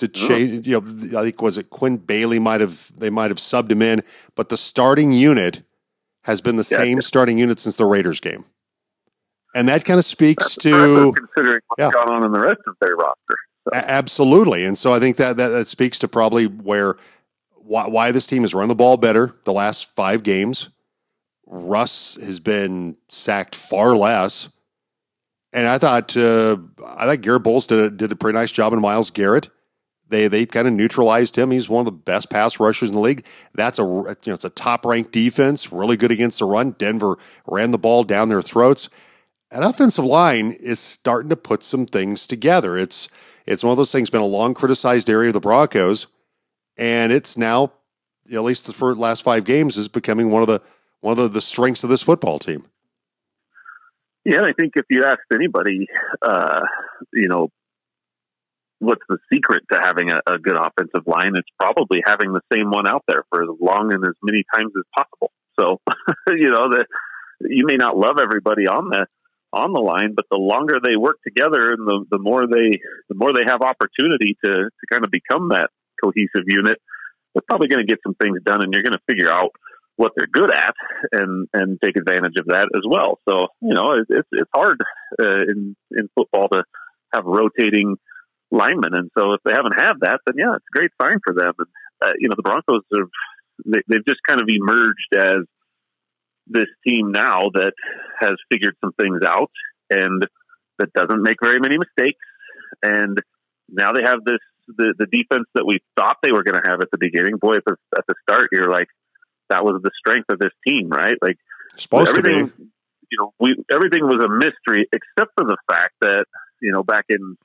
to 0.00 0.08
change. 0.08 0.66
You 0.66 0.80
know, 0.80 1.18
I 1.18 1.22
think 1.22 1.40
was 1.40 1.56
it 1.56 1.70
Quinn 1.70 1.98
Bailey 1.98 2.38
might 2.38 2.60
have 2.60 2.90
they 2.98 3.10
might 3.10 3.30
have 3.30 3.38
subbed 3.38 3.70
him 3.70 3.82
in, 3.82 4.02
but 4.34 4.48
the 4.48 4.56
starting 4.56 5.12
unit 5.12 5.62
has 6.24 6.40
been 6.40 6.56
the 6.56 6.68
yeah, 6.70 6.78
same 6.78 6.98
yeah. 6.98 7.02
starting 7.02 7.38
unit 7.38 7.58
since 7.58 7.76
the 7.76 7.84
Raiders 7.84 8.18
game, 8.20 8.44
and 9.54 9.68
that 9.68 9.84
kind 9.84 9.98
of 9.98 10.04
speaks 10.04 10.56
to 10.56 11.12
considering 11.16 11.60
what's 11.68 11.80
yeah. 11.80 11.90
gone 11.90 12.10
on 12.10 12.24
in 12.24 12.32
the 12.32 12.40
rest 12.40 12.60
of 12.66 12.74
their 12.80 12.96
roster. 12.96 13.36
So. 13.68 13.70
A- 13.74 13.90
absolutely, 13.90 14.64
and 14.64 14.76
so 14.76 14.92
I 14.92 14.98
think 14.98 15.16
that, 15.16 15.36
that 15.36 15.48
that 15.48 15.68
speaks 15.68 15.98
to 16.00 16.08
probably 16.08 16.46
where 16.46 16.96
why, 17.54 17.86
why 17.86 18.10
this 18.10 18.26
team 18.26 18.42
has 18.42 18.54
run 18.54 18.68
the 18.68 18.74
ball 18.74 18.96
better 18.96 19.34
the 19.44 19.52
last 19.52 19.94
five 19.94 20.22
games. 20.22 20.70
Russ 21.46 22.14
has 22.14 22.40
been 22.40 22.96
sacked 23.08 23.54
far 23.54 23.94
less. 23.94 24.48
And 25.52 25.66
I 25.66 25.78
thought 25.78 26.16
uh, 26.16 26.58
I 26.96 27.06
thought 27.06 27.22
Garett 27.22 27.42
Bolles 27.42 27.66
did 27.66 27.80
a, 27.80 27.90
did 27.90 28.12
a 28.12 28.16
pretty 28.16 28.38
nice 28.38 28.52
job 28.52 28.72
in 28.72 28.80
Myles 28.80 29.10
Garrett. 29.10 29.50
They 30.10 30.28
they 30.28 30.44
kind 30.44 30.68
of 30.68 30.74
neutralized 30.74 31.36
him. 31.36 31.52
He's 31.52 31.68
one 31.68 31.80
of 31.80 31.86
the 31.86 31.98
best 31.98 32.30
pass 32.30 32.60
rushers 32.60 32.90
in 32.90 32.96
the 32.96 33.00
league. 33.00 33.24
That's 33.54 33.78
a 33.78 33.82
you 33.82 34.16
know 34.26 34.34
it's 34.34 34.44
a 34.44 34.50
top 34.50 34.84
ranked 34.84 35.12
defense, 35.12 35.72
really 35.72 35.96
good 35.96 36.10
against 36.10 36.40
the 36.40 36.44
run. 36.44 36.72
Denver 36.72 37.16
ran 37.46 37.70
the 37.70 37.78
ball 37.78 38.04
down 38.04 38.28
their 38.28 38.42
throats. 38.42 38.90
An 39.52 39.62
offensive 39.62 40.04
line 40.04 40.52
is 40.52 40.78
starting 40.78 41.30
to 41.30 41.36
put 41.36 41.62
some 41.62 41.86
things 41.86 42.26
together. 42.26 42.76
It's 42.76 43.08
it's 43.46 43.64
one 43.64 43.70
of 43.70 43.78
those 43.78 43.92
things 43.92 44.10
been 44.10 44.20
a 44.20 44.26
long 44.26 44.52
criticized 44.52 45.08
area 45.08 45.28
of 45.28 45.34
the 45.34 45.40
Broncos, 45.40 46.08
and 46.76 47.12
it's 47.12 47.38
now 47.38 47.72
at 48.32 48.42
least 48.42 48.66
the 48.66 48.72
first 48.72 48.98
last 48.98 49.22
five 49.22 49.44
games 49.44 49.76
is 49.76 49.88
becoming 49.88 50.30
one 50.30 50.42
of 50.42 50.48
the 50.48 50.60
one 51.00 51.12
of 51.12 51.18
the, 51.18 51.28
the 51.28 51.40
strengths 51.40 51.84
of 51.84 51.90
this 51.90 52.02
football 52.02 52.38
team. 52.38 52.64
Yeah, 54.24 54.42
I 54.42 54.52
think 54.52 54.72
if 54.76 54.84
you 54.90 55.04
asked 55.04 55.32
anybody, 55.32 55.86
uh, 56.20 56.60
you 57.12 57.28
know, 57.28 57.50
what's 58.80 59.04
the 59.08 59.18
secret 59.32 59.62
to 59.70 59.78
having 59.80 60.10
a, 60.10 60.20
a, 60.26 60.38
good 60.38 60.56
offensive 60.56 61.06
line? 61.06 61.32
It's 61.36 61.48
probably 61.60 62.02
having 62.04 62.32
the 62.32 62.40
same 62.52 62.70
one 62.70 62.88
out 62.88 63.04
there 63.06 63.24
for 63.30 63.42
as 63.42 63.48
long 63.60 63.92
and 63.92 64.02
as 64.04 64.14
many 64.22 64.42
times 64.54 64.72
as 64.76 64.84
possible. 64.96 65.30
So, 65.58 65.80
you 66.28 66.50
know, 66.50 66.70
that 66.70 66.86
you 67.40 67.66
may 67.66 67.76
not 67.76 67.96
love 67.96 68.16
everybody 68.20 68.66
on 68.66 68.88
the 68.90 69.06
on 69.52 69.72
the 69.72 69.80
line, 69.80 70.14
but 70.14 70.26
the 70.30 70.38
longer 70.38 70.78
they 70.82 70.96
work 70.96 71.18
together 71.26 71.72
and 71.72 71.86
the, 71.86 72.04
the 72.10 72.18
more 72.18 72.46
they 72.46 72.78
the 73.08 73.16
more 73.16 73.32
they 73.32 73.44
have 73.46 73.62
opportunity 73.62 74.36
to 74.44 74.52
to 74.52 74.84
kind 74.90 75.04
of 75.04 75.10
become 75.10 75.48
that 75.50 75.70
cohesive 76.02 76.46
unit, 76.46 76.78
they're 77.34 77.48
probably 77.48 77.68
going 77.68 77.84
to 77.84 77.90
get 77.90 78.00
some 78.02 78.14
things 78.14 78.38
done, 78.44 78.62
and 78.62 78.72
you're 78.72 78.82
going 78.82 78.96
to 78.96 79.06
figure 79.08 79.30
out 79.30 79.50
what 79.96 80.12
they're 80.16 80.28
good 80.32 80.50
at 80.50 80.74
and 81.12 81.48
and 81.52 81.78
take 81.84 81.96
advantage 81.96 82.36
of 82.38 82.46
that 82.46 82.68
as 82.74 82.82
well. 82.88 83.18
So 83.28 83.48
you 83.60 83.74
know 83.74 84.00
it's 84.08 84.28
it's 84.32 84.50
hard 84.54 84.80
uh, 85.20 85.42
in 85.42 85.76
in 85.92 86.08
football 86.14 86.48
to 86.48 86.62
have 87.12 87.24
rotating 87.26 87.96
linemen, 88.50 88.94
and 88.94 89.10
so 89.16 89.34
if 89.34 89.40
they 89.44 89.52
haven't 89.52 89.78
had 89.78 89.94
that, 90.00 90.20
then 90.26 90.34
yeah, 90.38 90.54
it's 90.54 90.66
a 90.72 90.76
great 90.76 90.90
sign 91.00 91.18
for 91.24 91.34
them. 91.34 91.52
And 91.58 91.68
uh, 92.02 92.12
you 92.18 92.28
know 92.28 92.34
the 92.36 92.42
Broncos 92.42 92.82
have 92.92 93.08
they, 93.64 93.80
they've 93.88 94.06
just 94.06 94.20
kind 94.28 94.40
of 94.40 94.48
emerged 94.48 95.14
as 95.14 95.44
this 96.46 96.68
team 96.86 97.12
now 97.12 97.50
that 97.54 97.72
has 98.20 98.32
figured 98.50 98.74
some 98.80 98.92
things 99.00 99.22
out 99.24 99.50
and 99.88 100.26
that 100.78 100.92
doesn't 100.92 101.22
make 101.22 101.36
very 101.42 101.60
many 101.60 101.76
mistakes. 101.78 102.18
And 102.82 103.18
now 103.68 103.92
they 103.92 104.02
have 104.02 104.24
this 104.24 104.40
the, 104.76 104.94
the 104.98 105.06
defense 105.06 105.46
that 105.54 105.64
we 105.66 105.80
thought 105.96 106.18
they 106.22 106.32
were 106.32 106.44
going 106.44 106.60
to 106.62 106.70
have 106.70 106.80
at 106.80 106.90
the 106.90 106.98
beginning. 106.98 107.36
Boy, 107.36 107.56
at 107.56 107.64
the, 107.66 107.76
at 107.96 108.04
the 108.06 108.14
start, 108.22 108.50
you're 108.52 108.70
like, 108.70 108.86
that 109.48 109.64
was 109.64 109.80
the 109.82 109.90
strength 109.98 110.26
of 110.30 110.38
this 110.38 110.52
team, 110.66 110.88
right? 110.88 111.16
Like 111.20 111.36
supposed 111.76 112.14
to 112.14 112.22
be. 112.22 112.50
You 113.12 113.18
know, 113.18 113.34
we 113.40 113.56
everything 113.72 114.06
was 114.06 114.22
a 114.22 114.28
mystery 114.28 114.86
except 114.92 115.32
for 115.36 115.44
the 115.44 115.56
fact 115.68 115.94
that 116.00 116.26
you 116.62 116.70
know 116.70 116.84
back 116.84 117.06
in 117.08 117.36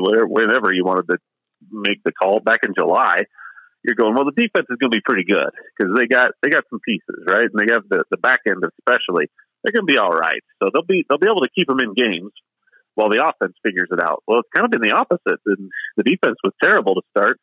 whatever, 0.00 0.26
whenever 0.26 0.72
you 0.72 0.84
wanted 0.84 1.08
to 1.10 1.18
make 1.70 2.02
the 2.04 2.12
call 2.12 2.40
back 2.40 2.60
in 2.64 2.74
July, 2.76 3.24
you're 3.82 3.96
going 3.96 4.14
well. 4.14 4.24
The 4.24 4.42
defense 4.42 4.66
is 4.70 4.78
going 4.80 4.90
to 4.90 4.96
be 4.96 5.04
pretty 5.04 5.24
good 5.24 5.50
because 5.76 5.92
they 5.96 6.06
got 6.06 6.32
they 6.42 6.48
got 6.48 6.64
some 6.70 6.80
pieces, 6.80 7.24
right? 7.26 7.48
And 7.50 7.56
they 7.56 7.72
have 7.72 7.84
the 7.88 8.04
the 8.10 8.18
back 8.18 8.40
end 8.46 8.64
especially. 8.64 9.28
They're 9.62 9.72
going 9.72 9.86
to 9.86 9.92
be 9.92 9.98
all 9.98 10.12
right, 10.12 10.44
so 10.60 10.68
they'll 10.72 10.86
be 10.86 11.04
they'll 11.08 11.18
be 11.18 11.28
able 11.28 11.44
to 11.44 11.52
keep 11.56 11.68
them 11.68 11.80
in 11.80 11.94
games 11.94 12.32
while 12.94 13.08
the 13.08 13.24
offense 13.24 13.56
figures 13.64 13.88
it 13.90 14.00
out. 14.00 14.22
Well, 14.26 14.40
it's 14.40 14.52
kind 14.54 14.64
of 14.64 14.70
been 14.70 14.84
the 14.84 14.94
opposite. 14.94 15.40
And 15.46 15.70
the 15.96 16.04
defense 16.04 16.36
was 16.44 16.52
terrible 16.62 16.94
to 16.94 17.02
start. 17.16 17.40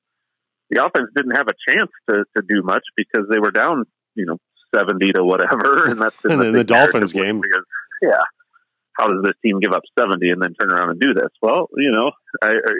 The 0.69 0.85
offense 0.85 1.09
didn't 1.15 1.35
have 1.35 1.47
a 1.49 1.57
chance 1.67 1.91
to 2.09 2.25
to 2.37 2.41
do 2.47 2.63
much 2.63 2.83
because 2.95 3.25
they 3.29 3.39
were 3.39 3.51
down 3.51 3.85
you 4.15 4.25
know, 4.25 4.37
70 4.75 5.13
to 5.13 5.23
whatever. 5.23 5.85
And 5.85 6.01
that's 6.01 6.23
in 6.25 6.39
the, 6.39 6.51
the 6.51 6.63
Dolphins 6.63 7.13
game. 7.13 7.41
Yeah. 8.01 8.21
How 8.97 9.07
does 9.07 9.23
this 9.23 9.33
team 9.43 9.59
give 9.59 9.73
up 9.73 9.83
70 9.97 10.29
and 10.29 10.41
then 10.41 10.53
turn 10.53 10.71
around 10.71 10.89
and 10.91 10.99
do 10.99 11.13
this? 11.13 11.29
Well, 11.41 11.67
you 11.75 11.91
know, 11.91 12.11
I, 12.41 12.49
I 12.49 12.73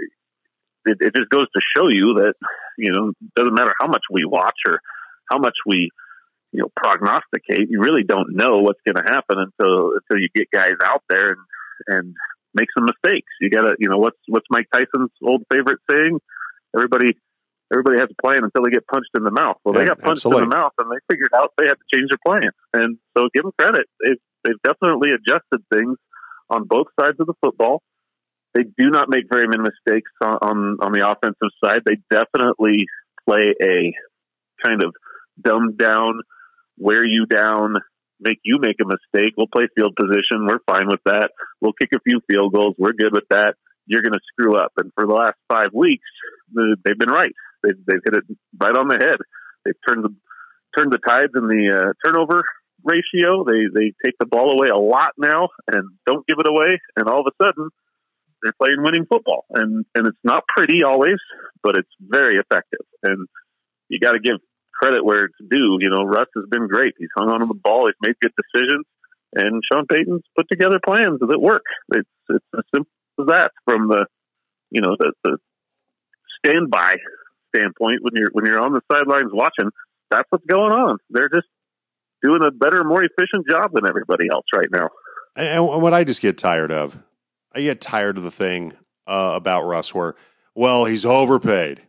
it, 0.86 0.98
it 1.00 1.16
just 1.16 1.30
goes 1.30 1.48
to 1.54 1.62
show 1.76 1.90
you 1.90 2.22
that, 2.22 2.34
you 2.78 2.92
know, 2.92 3.12
doesn't 3.36 3.54
matter 3.54 3.74
how 3.80 3.88
much 3.88 4.02
we 4.12 4.26
watch 4.26 4.58
or 4.68 4.80
how 5.30 5.38
much 5.38 5.56
we, 5.66 5.90
you 6.52 6.62
know, 6.62 6.70
prognosticate, 6.76 7.70
you 7.70 7.80
really 7.80 8.04
don't 8.04 8.36
know 8.36 8.60
what's 8.60 8.82
going 8.86 8.98
to 8.98 9.12
happen 9.12 9.38
until, 9.38 9.94
until 9.96 10.22
you 10.22 10.28
get 10.36 10.48
guys 10.52 10.76
out 10.84 11.04
there 11.08 11.30
and, 11.30 11.40
and 11.88 12.16
make 12.54 12.68
some 12.78 12.86
mistakes. 12.86 13.30
You 13.40 13.50
gotta, 13.50 13.76
you 13.80 13.90
know, 13.90 13.98
what's, 13.98 14.18
what's 14.28 14.48
Mike 14.50 14.68
Tyson's 14.74 15.12
old 15.24 15.44
favorite 15.52 15.80
saying? 15.90 16.20
Everybody, 16.76 17.14
everybody 17.72 17.98
has 18.00 18.10
a 18.12 18.22
plan 18.22 18.44
until 18.44 18.64
they 18.64 18.72
get 18.72 18.86
punched 18.88 19.12
in 19.16 19.24
the 19.24 19.32
mouth. 19.32 19.58
Well, 19.64 19.74
they 19.74 19.86
got 19.86 20.00
punched 20.00 20.26
absolutely. 20.26 20.44
in 20.44 20.50
the 20.50 20.56
mouth 20.56 20.74
and 20.78 20.92
they 20.92 21.00
figured 21.10 21.32
out 21.36 21.54
they 21.58 21.68
had 21.68 21.80
to 21.80 21.88
change 21.94 22.10
their 22.10 22.20
plan. 22.26 22.52
And 22.74 22.98
so 23.18 23.30
give 23.34 23.44
them 23.44 23.54
credit. 23.58 23.88
They've, 24.04 24.22
they've 24.44 24.62
definitely 24.64 25.12
adjusted 25.12 25.64
things 25.74 25.98
on 26.50 26.66
both 26.68 26.88
sides 27.00 27.18
of 27.20 27.28
the 27.28 27.34
football. 27.42 27.82
They 28.54 28.64
do 28.64 28.90
not 28.90 29.08
make 29.10 29.26
very 29.32 29.48
many 29.48 29.64
mistakes 29.64 30.12
on, 30.22 30.36
on, 30.42 30.78
on 30.82 30.92
the 30.92 31.08
offensive 31.08 31.56
side. 31.64 31.82
They 31.86 31.98
definitely 32.12 32.86
play 33.28 33.56
a 33.62 33.94
kind 34.62 34.84
of 34.84 34.94
dumbed 35.42 35.78
down, 35.78 36.20
wear 36.78 37.06
you 37.06 37.26
down, 37.26 37.76
make 38.20 38.40
you 38.44 38.60
make 38.60 38.76
a 38.82 38.86
mistake. 38.86 39.34
We'll 39.38 39.48
play 39.48 39.68
field 39.76 39.96
position. 39.96 40.46
We're 40.46 40.60
fine 40.68 40.88
with 40.88 41.00
that. 41.06 41.32
We'll 41.62 41.74
kick 41.74 41.90
a 41.96 42.00
few 42.02 42.20
field 42.30 42.54
goals. 42.54 42.76
We're 42.78 42.94
good 42.94 43.14
with 43.14 43.30
that. 43.30 43.56
You're 43.88 44.02
going 44.02 44.14
to 44.14 44.20
screw 44.34 44.58
up. 44.58 44.74
And 44.78 44.92
for 44.94 45.08
the 45.08 45.14
last 45.14 45.36
five 45.50 45.70
weeks, 45.74 46.08
they've 46.54 47.00
been 47.00 47.10
right. 47.10 47.32
They've, 47.64 47.78
they've 47.88 48.04
hit 48.04 48.16
it 48.16 48.38
right 48.60 48.76
on 48.76 48.88
the 48.88 49.00
head. 49.00 49.18
They've 49.66 49.76
turned 49.88 50.04
the 50.04 50.16
turned 50.76 50.92
the 50.92 51.00
tides 51.00 51.34
in 51.36 51.48
the 51.48 51.70
uh, 51.70 51.94
turnover 52.04 52.44
ratio. 52.84 53.44
They 53.44 53.68
they 53.74 53.94
take 54.04 54.16
the 54.20 54.26
ball 54.26 54.52
away 54.52 54.70
a 54.70 54.78
lot 54.78 55.14
now 55.18 55.50
and 55.68 55.90
don't 56.06 56.26
give 56.26 56.40
it 56.40 56.48
away. 56.48 56.80
And 56.96 57.08
all 57.08 57.22
of 57.22 57.28
a 57.28 57.44
sudden, 57.44 57.70
they're 58.42 58.54
playing 58.60 58.82
winning 58.82 59.06
football. 59.06 59.46
And 59.52 59.86
and 59.96 60.08
it's 60.08 60.24
not 60.24 60.44
pretty 60.48 60.84
always, 60.84 61.20
but 61.62 61.78
it's 61.78 61.92
very 62.00 62.38
effective. 62.38 62.86
And 63.04 63.28
you 63.90 64.00
got 64.00 64.14
to 64.14 64.20
give 64.20 64.38
credit 64.74 65.06
where 65.06 65.26
it's 65.26 65.38
due. 65.50 65.78
You 65.80 65.90
know, 65.90 66.04
Russ 66.04 66.28
has 66.36 66.46
been 66.50 66.68
great. 66.68 66.96
He's 66.98 67.14
hung 67.16 67.30
on 67.30 67.42
to 67.42 67.46
the 67.46 67.54
ball. 67.54 67.88
He's 67.88 67.96
made 68.02 68.16
good 68.22 68.34
decisions. 68.36 68.86
And 69.34 69.62
Sean 69.72 69.86
Payton's 69.88 70.24
put 70.36 70.48
together 70.50 70.80
plans 70.84 71.20
that 71.20 71.40
work. 71.40 71.64
It's 71.94 72.10
it's 72.30 72.46
as 72.58 72.64
simple 72.74 72.92
as 73.20 73.28
that 73.28 73.52
from 73.66 73.88
the 73.88 74.06
you 74.72 74.82
know 74.82 74.96
the, 75.00 75.14
the 75.24 75.38
standby 76.40 76.96
standpoint 77.56 78.00
when 78.02 78.14
you're 78.16 78.30
when 78.34 78.46
you're 78.46 78.62
on 78.62 78.74
the 78.74 78.82
sidelines 78.92 79.32
watching, 79.32 79.70
that's 80.10 80.28
what's 80.30 80.46
going 80.46 80.72
on. 80.72 80.98
They're 81.10 81.30
just 81.30 81.48
doing 82.22 82.42
a 82.44 82.52
better, 82.52 82.84
more 82.84 83.04
efficient 83.04 83.48
job 83.50 83.72
than 83.74 83.88
everybody 83.88 84.28
else 84.32 84.46
right 84.56 84.68
now. 84.72 84.90
And 85.36 85.66
what 85.66 85.94
I 85.94 86.04
just 86.04 86.22
get 86.22 86.38
tired 86.38 86.72
of, 86.72 87.02
I 87.54 87.62
get 87.62 87.82
tired 87.82 88.18
of 88.18 88.24
the 88.24 88.32
thing 88.32 88.74
uh, 89.08 89.34
about 89.36 89.64
Russ 89.64 89.94
where, 89.94 90.16
well, 90.54 90.86
he's 90.86 91.06
overpaid. 91.06 91.82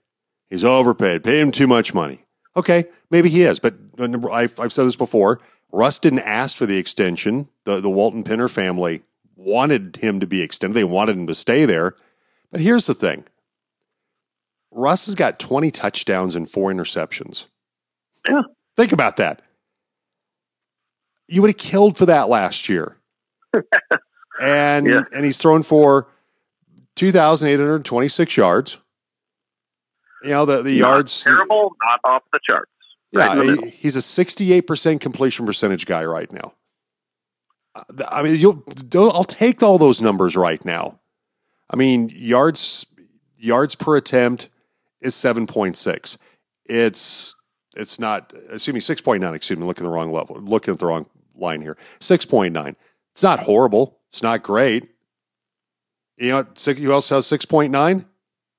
He's 0.48 0.64
overpaid. 0.64 1.24
Pay 1.24 1.40
him 1.40 1.50
too 1.50 1.66
much 1.66 1.92
money. 1.92 2.24
Okay, 2.56 2.84
maybe 3.10 3.30
he 3.30 3.42
is, 3.42 3.58
but 3.58 3.74
I've, 3.98 4.60
I've 4.60 4.72
said 4.72 4.84
this 4.84 4.96
before. 4.96 5.40
Russ 5.72 5.98
didn't 5.98 6.20
ask 6.20 6.56
for 6.56 6.66
the 6.66 6.76
extension. 6.76 7.48
The 7.64 7.80
the 7.80 7.88
Walton 7.88 8.24
Penner 8.24 8.50
family 8.50 9.02
wanted 9.34 9.96
him 9.96 10.20
to 10.20 10.26
be 10.26 10.42
extended. 10.42 10.74
They 10.74 10.84
wanted 10.84 11.16
him 11.16 11.26
to 11.28 11.34
stay 11.34 11.64
there. 11.64 11.96
But 12.50 12.60
here's 12.60 12.86
the 12.86 12.94
thing. 12.94 13.24
Russ 14.72 15.06
has 15.06 15.14
got 15.14 15.38
20 15.38 15.70
touchdowns 15.70 16.34
and 16.34 16.48
four 16.48 16.72
interceptions. 16.72 17.46
Yeah. 18.28 18.42
Think 18.76 18.92
about 18.92 19.18
that. 19.18 19.42
You 21.28 21.42
would 21.42 21.50
have 21.50 21.58
killed 21.58 21.96
for 21.96 22.06
that 22.06 22.28
last 22.28 22.68
year. 22.68 22.96
and 24.40 24.86
yeah. 24.86 25.02
and 25.14 25.24
he's 25.24 25.38
thrown 25.38 25.62
for 25.62 26.08
2,826 26.96 28.36
yards. 28.36 28.78
You 30.24 30.30
know, 30.30 30.46
the, 30.46 30.62
the 30.62 30.78
not 30.80 30.88
yards. 30.88 31.22
Terrible, 31.22 31.74
not 31.84 32.00
off 32.04 32.22
the 32.32 32.40
charts. 32.48 32.70
Yeah, 33.12 33.38
right 33.38 33.72
he's 33.74 33.96
a 33.96 33.98
68% 33.98 35.00
completion 35.00 35.44
percentage 35.44 35.84
guy 35.84 36.04
right 36.04 36.32
now. 36.32 36.54
I 38.08 38.22
mean, 38.22 38.36
you'll, 38.36 38.62
I'll 38.94 39.24
take 39.24 39.62
all 39.62 39.78
those 39.78 40.00
numbers 40.00 40.34
right 40.34 40.62
now. 40.64 40.98
I 41.68 41.76
mean, 41.76 42.10
yards 42.14 42.86
yards 43.38 43.74
per 43.74 43.96
attempt 43.96 44.48
is 45.02 45.14
7.6. 45.14 46.18
It's 46.66 47.34
it's 47.74 47.98
not 47.98 48.32
excuse 48.50 48.74
me 48.74 48.80
6.9 48.80 49.34
excuse 49.34 49.58
me 49.58 49.66
looking 49.66 49.84
at 49.84 49.88
the 49.88 49.94
wrong 49.94 50.12
level 50.12 50.36
looking 50.36 50.72
at 50.72 50.78
the 50.78 50.86
wrong 50.86 51.06
line 51.34 51.60
here. 51.60 51.76
6.9 52.00 52.74
it's 53.12 53.22
not 53.22 53.40
horrible. 53.40 53.98
It's 54.08 54.22
not 54.22 54.42
great. 54.42 54.88
You 56.16 56.30
know 56.30 56.46
who 56.66 56.92
else 56.92 57.08
has 57.08 57.26
6.9 57.26 58.04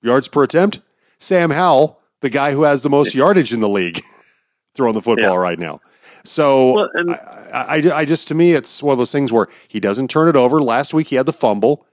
yards 0.02 0.28
per 0.28 0.44
attempt? 0.44 0.82
Sam 1.18 1.52
howell 1.52 2.00
the 2.22 2.30
guy 2.30 2.52
who 2.54 2.64
has 2.64 2.84
the 2.84 2.90
most 2.90 3.14
yardage 3.14 3.54
in 3.54 3.60
the 3.60 3.70
league 3.70 4.02
throwing 4.76 4.94
the 4.94 5.02
football 5.02 5.34
yeah. 5.34 5.42
right 5.42 5.60
now. 5.60 5.80
So 6.24 6.74
well, 6.74 6.90
and- 6.94 7.12
I, 7.12 7.82
I, 7.84 7.98
I 8.00 8.06
just 8.06 8.28
to 8.30 8.36
me 8.36 8.54
it's 8.54 8.82
one 8.82 8.94
of 8.94 8.98
those 8.98 9.12
things 9.12 9.32
where 9.32 9.48
he 9.68 9.80
doesn't 9.80 10.10
turn 10.10 10.28
it 10.28 10.36
over. 10.36 10.62
Last 10.62 10.94
week 10.94 11.08
he 11.08 11.16
had 11.16 11.26
the 11.26 11.34
fumble. 11.34 11.86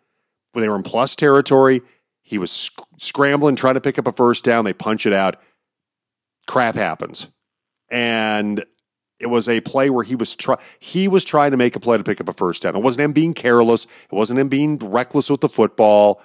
When 0.53 0.63
they 0.63 0.69
were 0.69 0.77
in 0.77 0.83
plus 0.83 1.15
territory. 1.15 1.81
He 2.23 2.39
was 2.39 2.71
scrambling 3.01 3.57
trying 3.57 3.75
to 3.75 3.81
pick 3.81 3.99
up 3.99 4.07
a 4.07 4.13
first 4.13 4.45
down 4.45 4.65
they 4.65 4.73
punch 4.73 5.07
it 5.07 5.13
out 5.13 5.37
crap 6.51 6.75
happens. 6.75 7.29
And 7.91 8.65
it 9.21 9.29
was 9.29 9.49
a 9.49 9.61
play 9.61 9.89
where 9.89 10.03
he 10.03 10.17
was 10.17 10.35
try- 10.35 10.59
he 10.81 11.07
was 11.07 11.25
trying 11.25 11.53
to 11.53 11.57
make 11.57 11.77
a 11.77 11.81
play 11.81 11.97
to 11.97 12.03
pick 12.03 12.21
up 12.21 12.29
a 12.29 12.33
first 12.33 12.63
down. 12.63 12.75
It 12.75 12.83
wasn't 12.83 13.05
him 13.05 13.13
being 13.13 13.35
careless. 13.35 13.85
It 13.85 14.13
wasn't 14.13 14.41
him 14.41 14.49
being 14.49 14.79
reckless 14.79 15.31
with 15.31 15.43
the 15.43 15.49
football. 15.49 16.21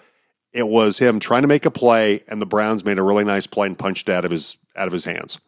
It 0.51 0.67
was 0.67 0.97
him 0.97 1.19
trying 1.19 1.43
to 1.43 1.47
make 1.47 1.65
a 1.65 1.71
play, 1.71 2.23
and 2.27 2.41
the 2.41 2.45
Browns 2.45 2.85
made 2.85 2.97
a 2.97 3.03
really 3.03 3.25
nice 3.25 3.45
play 3.45 3.67
and 3.67 3.77
punched 3.77 4.09
it 4.09 4.13
out 4.13 4.25
of 4.25 4.31
his 4.31 4.57
out 4.75 4.87
of 4.87 4.93
his 4.93 5.05
hands. 5.05 5.39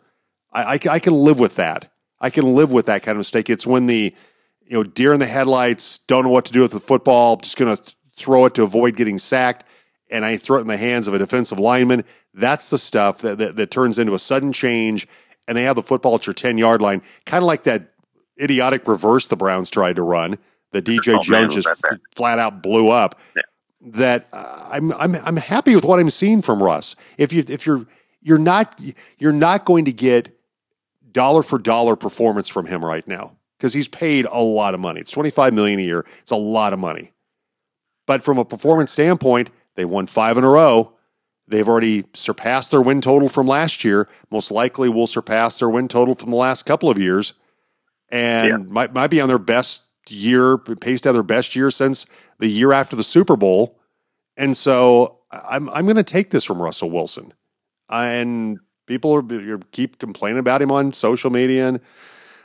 I, 0.53 0.63
I, 0.63 0.79
I 0.91 0.99
can 0.99 1.13
live 1.13 1.39
with 1.39 1.55
that. 1.55 1.91
I 2.19 2.29
can 2.29 2.53
live 2.55 2.71
with 2.71 2.85
that 2.87 3.03
kind 3.03 3.15
of 3.15 3.19
mistake. 3.19 3.49
It's 3.49 3.65
when 3.65 3.87
the 3.87 4.13
you 4.65 4.77
know 4.77 4.83
deer 4.83 5.13
in 5.13 5.19
the 5.19 5.25
headlights 5.25 5.99
don't 5.99 6.25
know 6.25 6.29
what 6.29 6.45
to 6.45 6.51
do 6.51 6.61
with 6.61 6.71
the 6.71 6.79
football, 6.79 7.37
just 7.37 7.57
going 7.57 7.75
to 7.75 7.95
throw 8.15 8.45
it 8.45 8.53
to 8.55 8.63
avoid 8.63 8.95
getting 8.95 9.17
sacked 9.17 9.63
and 10.09 10.25
I 10.25 10.37
throw 10.37 10.57
it 10.57 10.61
in 10.61 10.67
the 10.67 10.77
hands 10.77 11.07
of 11.07 11.13
a 11.13 11.17
defensive 11.17 11.59
lineman. 11.59 12.03
That's 12.33 12.69
the 12.69 12.77
stuff 12.77 13.19
that, 13.19 13.37
that, 13.39 13.55
that 13.55 13.71
turns 13.71 13.99
into 13.99 14.13
a 14.13 14.19
sudden 14.19 14.53
change, 14.53 15.07
and 15.47 15.57
they 15.57 15.63
have 15.63 15.75
the 15.75 15.83
football 15.83 16.15
at 16.15 16.27
your 16.27 16.33
10 16.33 16.57
yard 16.57 16.81
line, 16.81 17.01
kind 17.25 17.43
of 17.43 17.47
like 17.47 17.63
that 17.63 17.93
idiotic 18.41 18.87
reverse 18.87 19.27
the 19.27 19.35
Browns 19.35 19.69
tried 19.69 19.95
to 19.95 20.03
run 20.03 20.37
that 20.71 20.85
DJ 20.85 21.15
oh, 21.15 21.19
Jones 21.19 21.55
just 21.55 21.67
flat 22.15 22.39
out 22.39 22.61
blew 22.61 22.89
up. 22.89 23.19
Yeah. 23.35 23.41
That 23.79 24.27
uh, 24.33 24.69
I'm 24.71 24.91
I'm 24.93 25.15
I'm 25.15 25.37
happy 25.37 25.75
with 25.75 25.85
what 25.85 25.99
I'm 25.99 26.09
seeing 26.09 26.41
from 26.41 26.61
Russ. 26.61 26.95
If 27.17 27.31
you 27.31 27.43
if 27.47 27.65
you're 27.65 27.85
you're 28.21 28.39
not 28.39 28.79
you're 29.17 29.31
not 29.31 29.65
going 29.65 29.85
to 29.85 29.93
get 29.93 30.37
dollar 31.11 31.43
for 31.43 31.57
dollar 31.57 31.95
performance 31.95 32.49
from 32.49 32.65
him 32.65 32.83
right 32.83 33.07
now 33.07 33.37
because 33.57 33.73
he's 33.73 33.87
paid 33.87 34.25
a 34.25 34.39
lot 34.41 34.73
of 34.73 34.79
money. 34.79 34.99
It's 34.99 35.11
25 35.11 35.53
million 35.53 35.79
a 35.79 35.83
year. 35.83 36.05
It's 36.21 36.31
a 36.31 36.35
lot 36.35 36.73
of 36.73 36.79
money. 36.79 37.11
But 38.07 38.23
from 38.23 38.37
a 38.37 38.45
performance 38.45 38.91
standpoint, 38.91 39.51
they 39.77 39.85
won 39.85 40.07
five 40.07 40.37
in 40.37 40.43
a 40.43 40.49
row. 40.49 40.91
They've 41.47 41.67
already 41.67 42.03
surpassed 42.13 42.71
their 42.71 42.81
win 42.81 42.99
total 42.99 43.29
from 43.29 43.47
last 43.47 43.85
year. 43.85 44.09
Most 44.29 44.51
likely 44.51 44.89
will 44.89 45.07
surpass 45.07 45.59
their 45.59 45.69
win 45.69 45.87
total 45.87 46.13
from 46.13 46.31
the 46.31 46.35
last 46.35 46.65
couple 46.65 46.89
of 46.89 46.97
years. 46.97 47.33
And 48.09 48.49
yeah. 48.49 48.57
might, 48.57 48.93
might 48.93 49.07
be 49.07 49.21
on 49.21 49.29
their 49.29 49.39
best 49.39 49.83
year, 50.09 50.57
paced 50.57 51.03
to 51.03 51.09
have 51.09 51.15
their 51.15 51.23
best 51.23 51.55
year 51.55 51.71
since 51.71 52.05
the 52.39 52.47
year 52.47 52.73
after 52.73 52.97
the 52.97 53.03
Super 53.03 53.37
Bowl. 53.37 53.79
And 54.35 54.57
so 54.57 55.19
I'm, 55.31 55.69
I'm 55.69 55.85
going 55.85 55.95
to 55.95 56.03
take 56.03 56.31
this 56.31 56.43
from 56.43 56.61
Russell 56.61 56.89
Wilson. 56.89 57.33
And 57.89 58.59
people 58.85 59.13
are, 59.15 59.59
keep 59.71 59.99
complaining 59.99 60.39
about 60.39 60.61
him 60.61 60.71
on 60.71 60.91
social 60.91 61.29
media 61.29 61.69
and, 61.69 61.79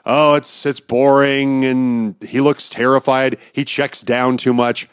oh, 0.04 0.34
it's, 0.34 0.64
it's 0.66 0.80
boring 0.80 1.64
and 1.64 2.16
he 2.22 2.40
looks 2.40 2.68
terrified. 2.68 3.38
He 3.52 3.64
checks 3.64 4.02
down 4.02 4.36
too 4.36 4.52
much 4.52 4.88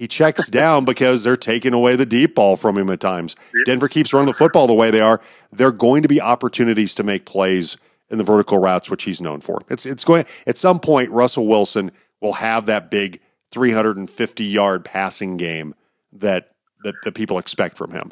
he 0.00 0.08
checks 0.08 0.48
down 0.48 0.86
because 0.86 1.24
they're 1.24 1.36
taking 1.36 1.74
away 1.74 1.94
the 1.94 2.06
deep 2.06 2.34
ball 2.34 2.56
from 2.56 2.78
him 2.78 2.88
at 2.88 3.00
times. 3.00 3.36
Denver 3.66 3.86
keeps 3.86 4.14
running 4.14 4.28
the 4.28 4.32
football 4.32 4.66
the 4.66 4.72
way 4.72 4.90
they 4.90 5.02
are. 5.02 5.20
There 5.52 5.68
are 5.68 5.72
going 5.72 6.04
to 6.04 6.08
be 6.08 6.22
opportunities 6.22 6.94
to 6.94 7.02
make 7.02 7.26
plays 7.26 7.76
in 8.08 8.16
the 8.16 8.24
vertical 8.24 8.56
routes, 8.56 8.88
which 8.88 9.02
he's 9.02 9.20
known 9.20 9.42
for. 9.42 9.60
It's 9.68 9.84
it's 9.84 10.02
going 10.02 10.24
at 10.46 10.56
some 10.56 10.80
point. 10.80 11.10
Russell 11.10 11.46
Wilson 11.46 11.92
will 12.22 12.32
have 12.32 12.64
that 12.64 12.90
big 12.90 13.20
350 13.52 14.42
yard 14.42 14.86
passing 14.86 15.36
game 15.36 15.74
that 16.14 16.52
that, 16.82 16.94
that 17.04 17.14
people 17.14 17.36
expect 17.36 17.76
from 17.76 17.92
him. 17.92 18.10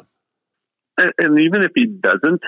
And, 0.99 1.11
and 1.17 1.39
even 1.39 1.63
if 1.63 1.71
he 1.73 1.87
doesn't, 1.87 2.41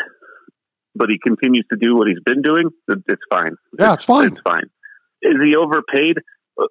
but 0.94 1.10
he 1.10 1.18
continues 1.18 1.66
to 1.72 1.80
do 1.80 1.96
what 1.96 2.08
he's 2.08 2.22
been 2.24 2.44
doing, 2.44 2.70
it's 2.88 3.24
fine. 3.32 3.56
Yeah, 3.80 3.94
it's, 3.94 3.96
it's 3.96 4.06
fine. 4.06 4.34
It's 4.34 4.42
fine. 4.42 4.70
Is 5.24 5.44
he 5.44 5.56
overpaid? 5.56 6.20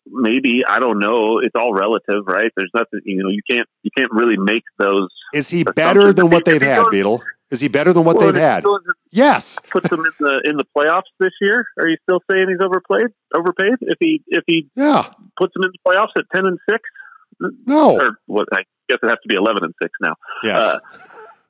Maybe 0.06 0.62
I 0.68 0.80
don't 0.80 0.98
know. 0.98 1.40
It's 1.42 1.54
all 1.58 1.72
relative, 1.72 2.24
right? 2.26 2.50
There's 2.56 2.70
nothing 2.74 3.00
you 3.04 3.22
know. 3.22 3.30
You 3.30 3.42
can't 3.48 3.68
you 3.82 3.90
can't 3.96 4.10
really 4.12 4.36
make 4.36 4.64
those. 4.78 5.08
Is 5.34 5.48
he 5.48 5.64
better 5.64 6.12
than 6.12 6.30
what 6.30 6.44
they've 6.44 6.62
had, 6.62 6.84
Beetle? 6.90 7.22
Is 7.50 7.60
he 7.60 7.68
better 7.68 7.92
than 7.92 8.04
what 8.04 8.16
well, 8.16 8.32
they've 8.32 8.40
had? 8.40 8.64
Yes. 9.10 9.58
Puts 9.70 9.88
them 9.88 10.00
in 10.00 10.12
the 10.20 10.42
in 10.44 10.56
the 10.56 10.64
playoffs 10.76 11.10
this 11.18 11.32
year. 11.40 11.66
Are 11.78 11.88
you 11.88 11.96
still 12.04 12.20
saying 12.30 12.46
he's 12.48 12.64
overplayed? 12.64 13.08
Overpaid? 13.34 13.74
If 13.80 13.96
he 13.98 14.22
if 14.28 14.44
he 14.46 14.68
yeah 14.76 15.02
puts 15.36 15.52
them 15.54 15.64
in 15.64 15.70
the 15.72 15.78
playoffs 15.86 16.12
at 16.16 16.24
ten 16.34 16.46
and 16.46 16.58
six. 16.68 16.82
No. 17.66 17.98
Or 17.98 18.18
what? 18.26 18.48
I 18.52 18.62
guess 18.88 18.98
it 19.02 19.08
has 19.08 19.18
to 19.22 19.28
be 19.28 19.34
eleven 19.34 19.64
and 19.64 19.74
six 19.82 19.92
now. 20.00 20.14
Yes. 20.44 20.62
Uh, 20.62 20.78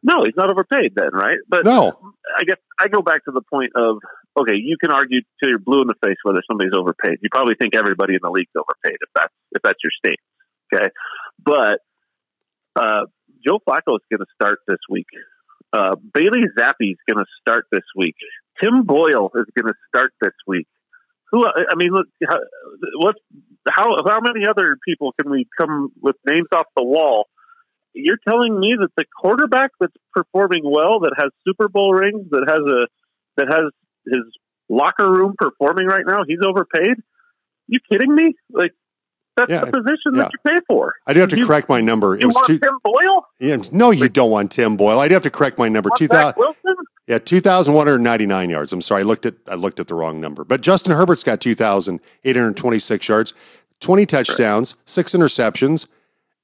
no, 0.02 0.22
he's 0.24 0.36
not 0.36 0.50
overpaid 0.50 0.92
then, 0.96 1.10
right? 1.12 1.36
But 1.48 1.64
no. 1.64 1.98
I 2.38 2.44
guess 2.44 2.56
I 2.78 2.88
go 2.88 3.02
back 3.02 3.24
to 3.24 3.32
the 3.32 3.42
point 3.42 3.72
of 3.76 3.98
okay, 4.38 4.56
you 4.56 4.76
can 4.80 4.90
argue 4.90 5.20
till 5.40 5.50
you're 5.50 5.58
blue 5.58 5.82
in 5.82 5.88
the 5.88 5.98
face 6.04 6.16
whether 6.22 6.40
somebody's 6.48 6.74
overpaid. 6.74 7.18
You 7.22 7.28
probably 7.30 7.54
think 7.60 7.74
everybody 7.76 8.14
in 8.14 8.20
the 8.22 8.30
league's 8.30 8.52
overpaid 8.56 8.98
if 9.00 9.10
that's 9.14 9.34
if 9.52 9.62
that's 9.62 9.78
your 9.82 9.92
state. 9.98 10.20
Okay, 10.72 10.88
but 11.42 11.80
uh, 12.76 13.06
Joe 13.46 13.58
Flacco 13.66 13.96
is 13.96 14.06
going 14.10 14.20
to 14.20 14.30
start 14.34 14.60
this 14.68 14.78
week. 14.88 15.06
Uh, 15.72 15.96
Bailey 16.14 16.44
Zappe 16.58 16.74
is 16.80 16.98
going 17.08 17.24
to 17.24 17.30
start 17.40 17.66
this 17.70 17.86
week. 17.96 18.14
Tim 18.62 18.84
Boyle 18.84 19.30
is 19.34 19.46
going 19.56 19.68
to 19.68 19.74
start 19.88 20.12
this 20.20 20.34
week. 20.46 20.66
Who? 21.32 21.46
I 21.46 21.76
mean, 21.76 21.90
look, 21.92 22.06
what? 22.98 23.16
How? 23.68 23.96
How 24.04 24.20
many 24.20 24.46
other 24.48 24.76
people 24.86 25.12
can 25.20 25.30
we 25.30 25.46
come 25.60 25.90
with 26.00 26.16
names 26.26 26.48
off 26.54 26.66
the 26.76 26.84
wall? 26.84 27.28
You're 27.92 28.18
telling 28.28 28.58
me 28.58 28.76
that 28.80 28.90
the 28.96 29.04
quarterback 29.20 29.70
that's 29.80 29.94
performing 30.12 30.62
well, 30.64 31.00
that 31.00 31.14
has 31.16 31.30
Super 31.46 31.68
Bowl 31.68 31.92
rings, 31.92 32.26
that 32.30 32.46
has 32.48 32.60
a 32.60 32.86
that 33.36 33.46
has 33.52 33.70
his 34.06 34.24
locker 34.68 35.10
room 35.10 35.34
performing 35.38 35.86
right 35.86 36.04
now, 36.06 36.20
he's 36.26 36.38
overpaid. 36.46 36.96
You 37.68 37.78
kidding 37.90 38.14
me? 38.14 38.34
Like 38.52 38.72
that's 39.36 39.50
yeah, 39.50 39.64
the 39.64 39.72
position 39.72 40.14
yeah. 40.14 40.22
that 40.22 40.32
you 40.32 40.38
pay 40.52 40.60
for. 40.68 40.94
I 41.06 41.12
do 41.12 41.20
have 41.20 41.30
to 41.30 41.38
you, 41.38 41.46
correct 41.46 41.68
my 41.68 41.80
number. 41.80 42.16
It 42.16 42.26
was 42.26 42.40
two, 42.46 42.58
Tim 42.58 42.78
Boyle. 42.84 43.26
Yeah, 43.38 43.56
no, 43.72 43.90
you 43.90 44.08
don't 44.08 44.30
want 44.30 44.50
Tim 44.50 44.76
Boyle. 44.76 44.98
I 44.98 45.08
do 45.08 45.14
have 45.14 45.22
to 45.22 45.30
correct 45.30 45.58
my 45.58 45.68
number. 45.68 45.90
Two 45.96 46.08
thousand. 46.08 46.54
Yeah, 47.06 47.18
two 47.18 47.40
thousand 47.40 47.74
one 47.74 47.86
hundred 47.86 48.00
ninety 48.00 48.26
nine 48.26 48.50
yards. 48.50 48.72
I'm 48.72 48.82
sorry, 48.82 49.00
I 49.00 49.04
looked 49.04 49.26
at 49.26 49.34
I 49.48 49.54
looked 49.54 49.80
at 49.80 49.86
the 49.86 49.94
wrong 49.94 50.20
number. 50.20 50.44
But 50.44 50.60
Justin 50.60 50.92
Herbert's 50.92 51.24
got 51.24 51.40
two 51.40 51.54
thousand 51.54 52.00
eight 52.24 52.36
hundred 52.36 52.56
twenty 52.56 52.78
six 52.78 53.08
yards, 53.08 53.34
twenty 53.80 54.04
touchdowns, 54.04 54.74
right. 54.74 54.88
six 54.88 55.12
interceptions, 55.12 55.86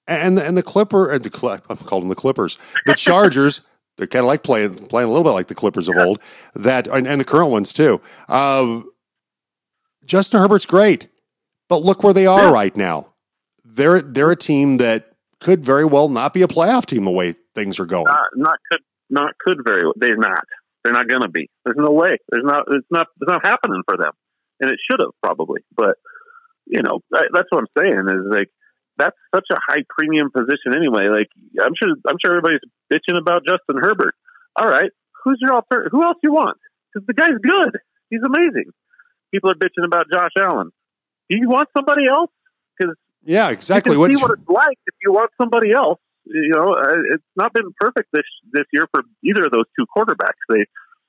and 0.06 0.38
the, 0.38 0.46
and 0.46 0.56
the 0.56 0.62
Clipper. 0.62 1.10
And 1.10 1.22
the, 1.22 1.62
I'm 1.68 1.76
calling 1.78 2.04
them 2.04 2.08
the 2.08 2.14
Clippers. 2.14 2.58
The 2.86 2.94
Chargers. 2.96 3.62
They're 3.96 4.06
kind 4.06 4.24
of 4.24 4.28
like 4.28 4.42
playing 4.42 4.74
playing 4.74 5.08
a 5.08 5.10
little 5.10 5.24
bit 5.24 5.30
like 5.30 5.48
the 5.48 5.54
Clippers 5.54 5.88
of 5.88 5.96
old. 5.96 6.20
That 6.54 6.86
and, 6.86 7.06
and 7.06 7.20
the 7.20 7.24
current 7.24 7.50
ones 7.50 7.72
too. 7.72 8.00
Uh, 8.28 8.82
Justin 10.04 10.40
Herbert's 10.40 10.66
great, 10.66 11.08
but 11.68 11.82
look 11.82 12.04
where 12.04 12.12
they 12.12 12.26
are 12.26 12.44
yeah. 12.44 12.52
right 12.52 12.76
now. 12.76 13.14
They're 13.64 14.02
they're 14.02 14.30
a 14.30 14.36
team 14.36 14.76
that 14.78 15.12
could 15.40 15.64
very 15.64 15.84
well 15.84 16.08
not 16.08 16.34
be 16.34 16.42
a 16.42 16.48
playoff 16.48 16.86
team 16.86 17.04
the 17.04 17.10
way 17.10 17.34
things 17.54 17.80
are 17.80 17.86
going. 17.86 18.04
Not, 18.04 18.20
not 18.36 18.58
could 18.70 18.80
not 19.10 19.32
could 19.38 19.58
very 19.66 19.82
well. 19.84 19.94
They're 19.96 20.16
not. 20.16 20.44
They're 20.84 20.92
not 20.92 21.08
going 21.08 21.22
to 21.22 21.28
be. 21.28 21.50
There's 21.64 21.76
no 21.78 21.90
way. 21.90 22.18
There's 22.30 22.44
not. 22.44 22.64
It's 22.70 22.86
not. 22.90 23.06
It's 23.20 23.30
not 23.30 23.44
happening 23.44 23.82
for 23.88 23.96
them, 23.96 24.12
and 24.60 24.70
it 24.70 24.78
should 24.88 25.00
have 25.00 25.12
probably. 25.22 25.62
But 25.74 25.96
you 26.66 26.82
know, 26.82 27.00
that, 27.10 27.30
that's 27.32 27.48
what 27.50 27.64
I'm 27.64 27.72
saying 27.78 28.04
is 28.08 28.26
like 28.30 28.50
that's 28.98 29.16
such 29.34 29.46
a 29.50 29.56
high 29.68 29.82
premium 29.88 30.30
position 30.30 30.76
anyway. 30.76 31.08
Like 31.08 31.28
I'm 31.60 31.72
sure. 31.74 31.94
I'm 32.06 32.16
sure 32.24 32.36
everybody's 32.36 32.60
bitching 32.92 33.18
about 33.18 33.42
Justin 33.46 33.80
Herbert. 33.80 34.14
All 34.56 34.68
right, 34.68 34.90
who's 35.24 35.38
your 35.40 35.54
alternative? 35.54 35.92
Who 35.92 36.02
else 36.02 36.16
you 36.22 36.32
want? 36.32 36.58
Because 36.92 37.06
the 37.06 37.14
guy's 37.14 37.38
good. 37.42 37.78
He's 38.10 38.22
amazing. 38.24 38.72
People 39.32 39.50
are 39.50 39.54
bitching 39.54 39.84
about 39.84 40.06
Josh 40.10 40.30
Allen. 40.38 40.70
Do 41.28 41.36
you 41.36 41.48
want 41.48 41.68
somebody 41.76 42.08
else? 42.08 42.30
Because 42.78 42.94
yeah, 43.24 43.50
exactly. 43.50 43.96
You 43.96 44.02
can 44.02 44.16
see 44.16 44.22
what 44.22 44.38
it's 44.38 44.48
like 44.48 44.78
if 44.86 44.94
you 45.02 45.12
want 45.12 45.30
somebody 45.40 45.72
else. 45.72 45.98
You 46.24 46.50
know, 46.54 46.74
it's 47.12 47.24
not 47.36 47.52
been 47.52 47.72
perfect 47.78 48.08
this 48.12 48.24
this 48.52 48.64
year 48.72 48.86
for 48.90 49.02
either 49.24 49.46
of 49.46 49.52
those 49.52 49.66
two 49.78 49.86
quarterbacks. 49.96 50.42
They 50.48 50.64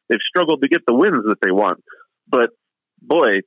they've 0.10 0.20
struggled 0.28 0.62
to 0.62 0.68
get 0.68 0.82
the 0.88 0.96
wins 0.96 1.24
that 1.28 1.38
they 1.42 1.52
want. 1.52 1.84
But 2.28 2.50
boy, 3.02 3.42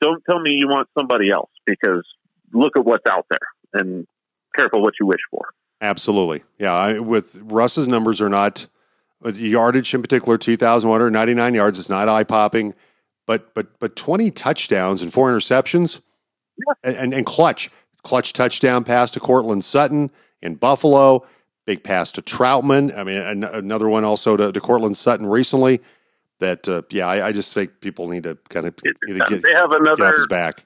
don't 0.00 0.22
tell 0.28 0.40
me 0.40 0.52
you 0.52 0.68
want 0.68 0.88
somebody 0.98 1.30
else 1.30 1.50
because 1.66 2.06
look 2.52 2.76
at 2.76 2.84
what's 2.84 3.04
out 3.10 3.26
there 3.30 3.80
and 3.80 4.06
careful 4.54 4.82
what 4.82 4.94
you 5.00 5.06
wish 5.06 5.20
for. 5.30 5.48
Absolutely, 5.82 6.44
yeah. 6.58 6.72
I, 6.72 6.98
with 7.00 7.36
Russ's 7.42 7.88
numbers 7.88 8.20
are 8.20 8.28
not 8.28 8.68
yardage 9.24 9.92
in 9.92 10.00
particular, 10.00 10.38
two 10.38 10.56
thousand 10.56 10.88
one 10.88 11.00
hundred 11.00 11.10
ninety 11.10 11.34
nine 11.34 11.54
yards. 11.54 11.78
It's 11.78 11.90
not 11.90 12.08
eye 12.08 12.22
popping, 12.24 12.74
but 13.26 13.52
but 13.52 13.78
but 13.80 13.96
twenty 13.96 14.30
touchdowns 14.30 15.02
and 15.02 15.12
four 15.12 15.30
interceptions, 15.30 16.00
yeah. 16.56 16.74
and, 16.84 16.96
and 16.96 17.14
and 17.14 17.26
clutch 17.26 17.68
clutch 18.02 18.32
touchdown 18.32 18.84
pass 18.84 19.10
to 19.10 19.20
Courtland 19.20 19.64
Sutton 19.64 20.12
in 20.40 20.54
Buffalo, 20.54 21.26
big 21.66 21.82
pass 21.82 22.12
to 22.12 22.22
Trautman. 22.22 22.96
I 22.96 23.04
mean, 23.04 23.20
an- 23.20 23.44
another 23.44 23.88
one 23.88 24.04
also 24.04 24.36
to, 24.36 24.52
to 24.52 24.60
Courtland 24.60 24.96
Sutton 24.96 25.26
recently. 25.26 25.80
That 26.38 26.68
uh, 26.68 26.82
yeah, 26.90 27.06
I, 27.06 27.28
I, 27.28 27.32
just 27.32 27.54
think 27.54 27.80
people 27.80 28.08
need 28.08 28.24
to 28.24 28.36
kind 28.48 28.66
of 28.66 28.74
get, 28.76 28.96
they 29.06 29.54
have 29.54 29.70
another 29.70 29.96
get 29.96 30.06
off 30.06 30.16
his 30.16 30.26
back. 30.26 30.64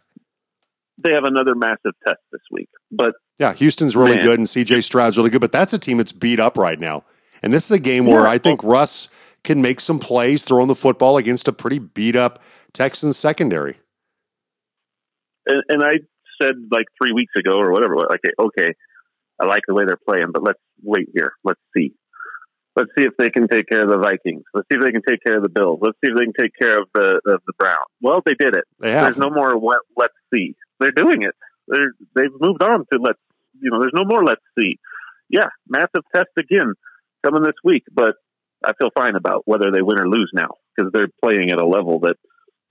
They 0.96 1.12
have 1.12 1.24
another 1.24 1.54
massive 1.54 1.92
test 2.06 2.20
this 2.32 2.40
week, 2.50 2.70
but 2.90 3.12
yeah, 3.38 3.52
Houston's 3.54 3.96
really 3.96 4.16
man. 4.16 4.24
good 4.24 4.38
and 4.38 4.48
C.J. 4.48 4.80
Stroud's 4.80 5.16
really 5.16 5.30
good, 5.30 5.40
but 5.40 5.52
that's 5.52 5.72
a 5.72 5.78
team 5.78 5.98
that's 5.98 6.12
beat 6.12 6.40
up 6.40 6.56
right 6.56 6.78
now, 6.78 7.04
and 7.42 7.52
this 7.52 7.66
is 7.66 7.70
a 7.72 7.80
game 7.80 8.06
where 8.06 8.22
yeah. 8.22 8.30
I 8.30 8.38
think 8.38 8.62
Russ 8.62 9.08
can 9.44 9.62
make 9.62 9.80
some 9.80 9.98
plays 9.98 10.44
throwing 10.44 10.68
the 10.68 10.74
football 10.74 11.16
against 11.16 11.48
a 11.48 11.52
pretty 11.52 11.78
beat 11.78 12.16
up 12.16 12.42
Texans 12.72 13.16
secondary. 13.16 13.76
And, 15.46 15.62
and 15.68 15.82
I 15.84 16.00
said 16.42 16.56
like 16.70 16.86
three 17.00 17.12
weeks 17.12 17.32
ago 17.36 17.58
or 17.58 17.70
whatever, 17.70 17.96
like, 17.96 18.20
okay, 18.38 18.74
I 19.40 19.46
like 19.46 19.62
the 19.66 19.74
way 19.74 19.84
they're 19.84 19.96
playing, 19.96 20.32
but 20.32 20.42
let's 20.42 20.58
wait 20.82 21.08
here. 21.14 21.32
Let's 21.44 21.60
see. 21.76 21.94
Let's 22.74 22.90
see 22.98 23.04
if 23.04 23.12
they 23.18 23.30
can 23.30 23.48
take 23.48 23.68
care 23.68 23.82
of 23.82 23.88
the 23.88 23.96
Vikings. 23.96 24.42
Let's 24.52 24.66
see 24.70 24.76
if 24.76 24.82
they 24.82 24.92
can 24.92 25.00
take 25.08 25.24
care 25.24 25.36
of 25.36 25.42
the 25.42 25.48
Bills. 25.48 25.78
Let's 25.80 25.96
see 26.04 26.10
if 26.10 26.18
they 26.18 26.24
can 26.24 26.34
take 26.38 26.52
care 26.60 26.78
of 26.78 26.88
the 26.92 27.20
of 27.26 27.40
the 27.46 27.54
Browns. 27.58 27.88
Well, 28.02 28.20
they 28.26 28.34
did 28.34 28.54
it. 28.54 28.64
They 28.80 28.90
There's 28.90 29.16
no 29.16 29.30
more 29.30 29.52
let, 29.58 29.78
let's 29.96 30.12
see. 30.32 30.54
They're 30.78 30.90
doing 30.90 31.22
it. 31.22 31.34
They're 31.68 31.92
they've 32.14 32.32
moved 32.38 32.62
on 32.62 32.84
to 32.92 32.98
let's 33.00 33.18
you 33.60 33.70
know. 33.70 33.80
There's 33.80 33.94
no 33.94 34.04
more 34.04 34.24
let's 34.24 34.42
see. 34.58 34.78
Yeah, 35.28 35.48
massive 35.68 36.04
test 36.14 36.30
again 36.38 36.74
coming 37.24 37.42
this 37.42 37.56
week, 37.64 37.84
but 37.92 38.14
I 38.64 38.72
feel 38.78 38.90
fine 38.96 39.16
about 39.16 39.42
whether 39.44 39.70
they 39.72 39.82
win 39.82 40.00
or 40.00 40.08
lose 40.08 40.30
now 40.32 40.50
because 40.76 40.92
they're 40.92 41.08
playing 41.22 41.50
at 41.50 41.60
a 41.60 41.66
level 41.66 42.00
that 42.00 42.16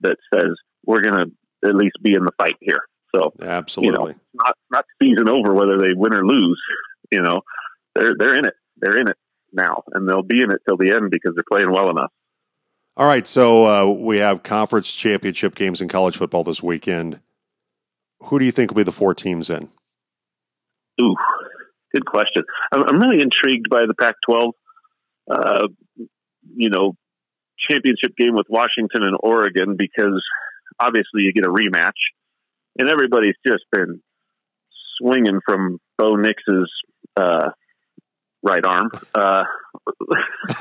that 0.00 0.16
says 0.32 0.50
we're 0.84 1.02
going 1.02 1.16
to 1.16 1.68
at 1.68 1.74
least 1.74 1.96
be 2.02 2.14
in 2.14 2.24
the 2.24 2.32
fight 2.38 2.56
here. 2.60 2.80
So 3.14 3.32
absolutely, 3.40 4.12
you 4.12 4.14
know, 4.14 4.20
not 4.34 4.54
not 4.70 4.84
season 5.02 5.28
over 5.28 5.54
whether 5.54 5.78
they 5.78 5.94
win 5.94 6.14
or 6.14 6.24
lose. 6.26 6.60
You 7.10 7.22
know, 7.22 7.40
they're 7.94 8.14
they're 8.18 8.38
in 8.38 8.46
it. 8.46 8.54
They're 8.78 8.98
in 8.98 9.08
it 9.08 9.16
now, 9.52 9.82
and 9.92 10.08
they'll 10.08 10.22
be 10.22 10.42
in 10.42 10.50
it 10.50 10.60
till 10.66 10.76
the 10.76 10.92
end 10.92 11.10
because 11.10 11.34
they're 11.34 11.44
playing 11.50 11.72
well 11.72 11.90
enough. 11.90 12.12
All 12.98 13.06
right, 13.06 13.26
so 13.26 13.64
uh, 13.66 13.92
we 13.92 14.18
have 14.18 14.42
conference 14.42 14.92
championship 14.92 15.54
games 15.54 15.82
in 15.82 15.88
college 15.88 16.16
football 16.16 16.44
this 16.44 16.62
weekend. 16.62 17.20
Who 18.24 18.38
do 18.38 18.46
you 18.46 18.50
think 18.50 18.70
will 18.70 18.76
be 18.76 18.82
the 18.84 18.92
four 18.92 19.14
teams 19.14 19.50
in? 19.50 19.68
Ooh, 21.00 21.14
good 21.94 22.06
question. 22.06 22.44
I'm, 22.72 22.82
I'm 22.88 23.00
really 23.00 23.22
intrigued 23.22 23.68
by 23.68 23.82
the 23.86 23.94
Pac-12. 23.94 24.52
Uh, 25.30 25.68
you 26.54 26.70
know, 26.70 26.94
championship 27.68 28.16
game 28.16 28.34
with 28.34 28.46
Washington 28.48 29.02
and 29.02 29.16
Oregon 29.20 29.76
because 29.76 30.22
obviously 30.78 31.22
you 31.22 31.32
get 31.32 31.44
a 31.44 31.50
rematch 31.50 31.98
and 32.78 32.88
everybody's 32.88 33.34
just 33.46 33.64
been 33.72 34.00
swinging 34.98 35.40
from 35.44 35.78
Bo 35.98 36.14
Nix's 36.14 36.70
uh, 37.16 37.50
right 38.42 38.64
arm 38.64 38.90
uh, 39.14 39.44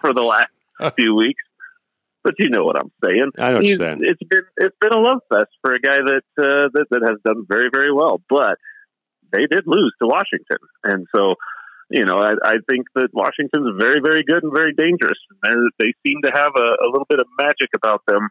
for 0.00 0.12
the 0.12 0.22
last 0.80 0.94
few 0.94 1.14
weeks. 1.14 1.42
But 2.22 2.34
you 2.38 2.50
know 2.50 2.64
what 2.64 2.76
I'm 2.76 2.92
saying. 3.02 3.30
I 3.38 3.54
understand. 3.54 4.02
It's 4.04 4.22
been 4.22 4.42
it's 4.58 4.76
been 4.78 4.92
a 4.92 4.98
love 4.98 5.20
fest 5.32 5.48
for 5.62 5.72
a 5.72 5.80
guy 5.80 5.96
that, 5.96 6.22
uh, 6.38 6.68
that 6.74 6.86
that 6.90 7.02
has 7.06 7.16
done 7.24 7.46
very 7.48 7.70
very 7.72 7.92
well, 7.92 8.20
but 8.28 8.58
they 9.32 9.46
did 9.50 9.64
lose 9.66 9.92
to 10.00 10.06
Washington, 10.06 10.58
and 10.84 11.06
so 11.14 11.34
you 11.90 12.04
know 12.04 12.18
I, 12.18 12.34
I 12.42 12.56
think 12.68 12.86
that 12.94 13.08
Washington's 13.12 13.80
very 13.80 14.00
very 14.00 14.24
good 14.24 14.42
and 14.42 14.52
very 14.54 14.74
dangerous. 14.74 15.18
They're, 15.42 15.70
they 15.78 15.92
seem 16.06 16.22
to 16.24 16.30
have 16.32 16.52
a, 16.56 16.68
a 16.84 16.88
little 16.90 17.06
bit 17.08 17.20
of 17.20 17.26
magic 17.38 17.70
about 17.74 18.02
them 18.06 18.28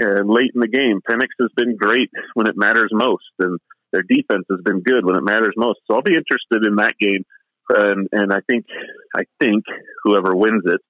uh, 0.00 0.22
late 0.24 0.52
in 0.54 0.60
the 0.60 0.68
game. 0.68 1.00
Penix 1.08 1.28
has 1.40 1.50
been 1.56 1.76
great 1.76 2.10
when 2.34 2.48
it 2.48 2.56
matters 2.56 2.90
most, 2.92 3.30
and 3.38 3.58
their 3.92 4.02
defense 4.02 4.44
has 4.50 4.60
been 4.64 4.80
good 4.80 5.04
when 5.04 5.16
it 5.16 5.24
matters 5.24 5.54
most. 5.56 5.80
So 5.86 5.94
I'll 5.94 6.02
be 6.02 6.16
interested 6.16 6.66
in 6.66 6.76
that 6.76 6.94
game, 7.00 7.24
and 7.70 8.08
and 8.12 8.32
I 8.32 8.40
think 8.48 8.66
I 9.14 9.22
think 9.40 9.64
whoever 10.04 10.34
wins 10.34 10.62
it 10.66 10.80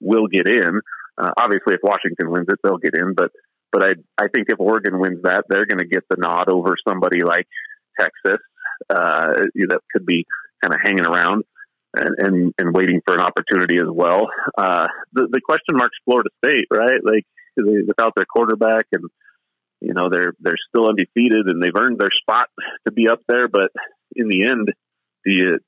will 0.00 0.26
get 0.26 0.46
in. 0.46 0.80
Uh, 1.16 1.30
obviously, 1.36 1.74
if 1.74 1.80
Washington 1.82 2.30
wins 2.30 2.46
it, 2.48 2.58
they'll 2.62 2.78
get 2.78 2.94
in. 2.94 3.14
But 3.14 3.30
but 3.72 3.84
I 3.84 3.90
I 4.18 4.28
think 4.34 4.48
if 4.48 4.60
Oregon 4.60 5.00
wins 5.00 5.22
that, 5.22 5.44
they're 5.48 5.66
going 5.66 5.80
to 5.80 5.86
get 5.86 6.04
the 6.08 6.16
nod 6.18 6.48
over 6.48 6.76
somebody 6.86 7.22
like 7.22 7.46
Texas 7.98 8.40
uh, 8.90 9.32
that 9.54 9.80
could 9.92 10.06
be 10.06 10.26
kind 10.62 10.74
of 10.74 10.80
hanging 10.82 11.06
around. 11.06 11.44
And, 11.96 12.10
and, 12.18 12.54
and 12.58 12.74
waiting 12.74 13.00
for 13.06 13.14
an 13.14 13.22
opportunity 13.22 13.76
as 13.78 13.88
well. 13.90 14.28
Uh, 14.58 14.88
the, 15.14 15.26
the 15.32 15.40
question 15.40 15.72
marks 15.72 15.96
Florida 16.04 16.28
State, 16.44 16.66
right? 16.70 17.00
Like 17.02 17.24
they, 17.56 17.82
without 17.86 18.12
their 18.14 18.26
quarterback, 18.26 18.84
and 18.92 19.04
you 19.80 19.94
know 19.94 20.08
they're 20.10 20.34
they're 20.38 20.60
still 20.68 20.88
undefeated 20.88 21.46
and 21.46 21.62
they've 21.62 21.74
earned 21.74 21.98
their 21.98 22.10
spot 22.20 22.48
to 22.86 22.92
be 22.92 23.08
up 23.08 23.20
there. 23.26 23.48
But 23.48 23.70
in 24.14 24.28
the 24.28 24.44
end, 24.44 24.68
do 25.24 25.34
you 25.34 25.58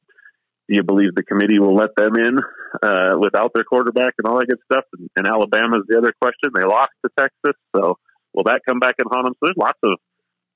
do 0.68 0.76
you 0.76 0.82
believe 0.82 1.14
the 1.14 1.24
committee 1.24 1.58
will 1.58 1.74
let 1.74 1.96
them 1.96 2.14
in 2.16 2.38
uh, 2.82 3.16
without 3.18 3.52
their 3.54 3.64
quarterback 3.64 4.14
and 4.18 4.26
all 4.28 4.38
that 4.38 4.46
good 4.46 4.60
stuff? 4.70 4.84
And, 4.96 5.08
and 5.16 5.26
is 5.26 5.86
the 5.88 5.98
other 5.98 6.12
question. 6.20 6.52
They 6.54 6.64
lost 6.64 6.92
to 7.04 7.10
Texas, 7.18 7.58
so 7.74 7.98
will 8.34 8.44
that 8.44 8.60
come 8.68 8.78
back 8.78 8.94
and 8.98 9.08
haunt 9.10 9.26
them? 9.26 9.34
So 9.34 9.46
there's 9.46 9.56
lots 9.56 9.78
of 9.82 9.98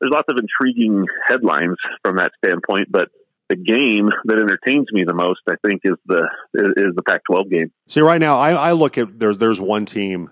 there's 0.01 0.13
lots 0.13 0.27
of 0.29 0.37
intriguing 0.39 1.07
headlines 1.27 1.77
from 2.05 2.17
that 2.17 2.33
standpoint, 2.45 2.89
but 2.91 3.09
the 3.49 3.57
game 3.57 4.11
that 4.25 4.39
entertains 4.39 4.87
me 4.93 5.05
the 5.07 5.15
most, 5.15 5.41
I 5.49 5.55
think, 5.67 5.83
is 5.85 5.95
the 6.07 6.29
is 6.55 6.95
the 6.95 7.03
Pac-12 7.03 7.51
game. 7.51 7.73
See, 7.89 8.01
right 8.01 8.21
now, 8.21 8.37
I, 8.37 8.53
I 8.53 8.73
look 8.73 8.97
at 8.99 9.19
there. 9.19 9.35
There's 9.35 9.61
one 9.61 9.85
team 9.85 10.31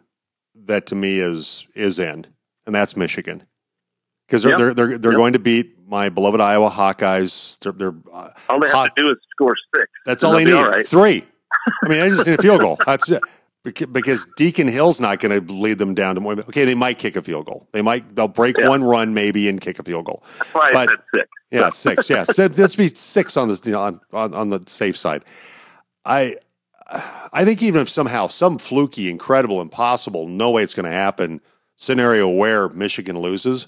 that 0.55 0.87
to 0.87 0.94
me 0.94 1.18
is 1.18 1.66
is 1.75 1.98
in, 1.98 2.27
and 2.66 2.75
that's 2.75 2.96
Michigan, 2.96 3.42
because 4.27 4.42
they're, 4.42 4.53
yep. 4.53 4.59
they're 4.59 4.75
they're 4.75 4.98
they're, 4.98 5.12
yep. 5.12 5.18
going 5.18 5.33
to 5.35 5.38
beat 5.38 5.79
my 5.87 6.09
beloved 6.09 6.40
Iowa 6.40 6.70
Hawkeyes. 6.70 7.59
They're, 7.59 7.72
they're 7.72 7.94
uh, 8.12 8.31
all 8.48 8.61
they 8.61 8.68
have 8.68 8.94
to 8.94 9.03
do 9.05 9.11
is 9.11 9.18
score 9.31 9.55
six. 9.75 9.90
That's 10.07 10.25
all 10.25 10.33
they 10.33 10.44
need. 10.44 10.53
Right. 10.53 10.87
Three. 10.87 11.25
I 11.85 11.88
mean, 11.88 12.01
they 12.01 12.09
just 12.09 12.27
need 12.27 12.38
a 12.38 12.42
field 12.42 12.61
goal. 12.61 12.79
That's 12.87 13.11
it. 13.11 13.22
Because 13.64 14.27
Deacon 14.37 14.66
Hill's 14.66 15.01
not 15.01 15.20
going 15.20 15.46
to 15.46 15.53
lead 15.53 15.79
them 15.79 15.94
down 15.94 16.16
to 16.16 16.20
more. 16.20 16.33
Okay, 16.33 16.64
they 16.64 16.75
might 16.75 16.98
kick 16.98 17.14
a 17.14 17.22
field 17.22 17.46
goal. 17.46 17.68
They 17.70 17.81
might 17.81 18.16
they'll 18.16 18.27
break 18.27 18.59
yeah. 18.59 18.68
one 18.68 18.83
run 18.83 19.14
maybe 19.14 19.48
and 19.48 19.61
kick 19.61 19.79
a 19.79 19.85
field 19.85 20.07
goal. 20.07 20.20
That's 20.38 20.55
why 20.55 20.70
but, 20.72 20.88
six. 21.14 21.29
Yeah, 21.53 21.68
six. 21.68 22.09
Yeah, 22.09 22.25
so 22.25 22.48
let's 22.57 22.77
be 22.77 22.88
six 22.88 23.37
on 23.37 23.48
the 23.48 23.61
you 23.64 23.72
know, 23.72 23.81
on, 23.81 24.01
on 24.12 24.35
on 24.35 24.48
the 24.48 24.62
safe 24.66 24.96
side. 24.96 25.22
I 26.05 26.37
I 27.33 27.44
think 27.44 27.62
even 27.62 27.81
if 27.81 27.88
somehow 27.88 28.29
some 28.29 28.59
fluky, 28.59 29.11
incredible, 29.11 29.61
impossible, 29.61 30.27
no 30.29 30.51
way 30.51 30.62
it's 30.62 30.75
going 30.75 30.85
to 30.85 30.90
happen 30.90 31.40
scenario 31.77 32.29
where 32.29 32.68
Michigan 32.68 33.18
loses, 33.18 33.66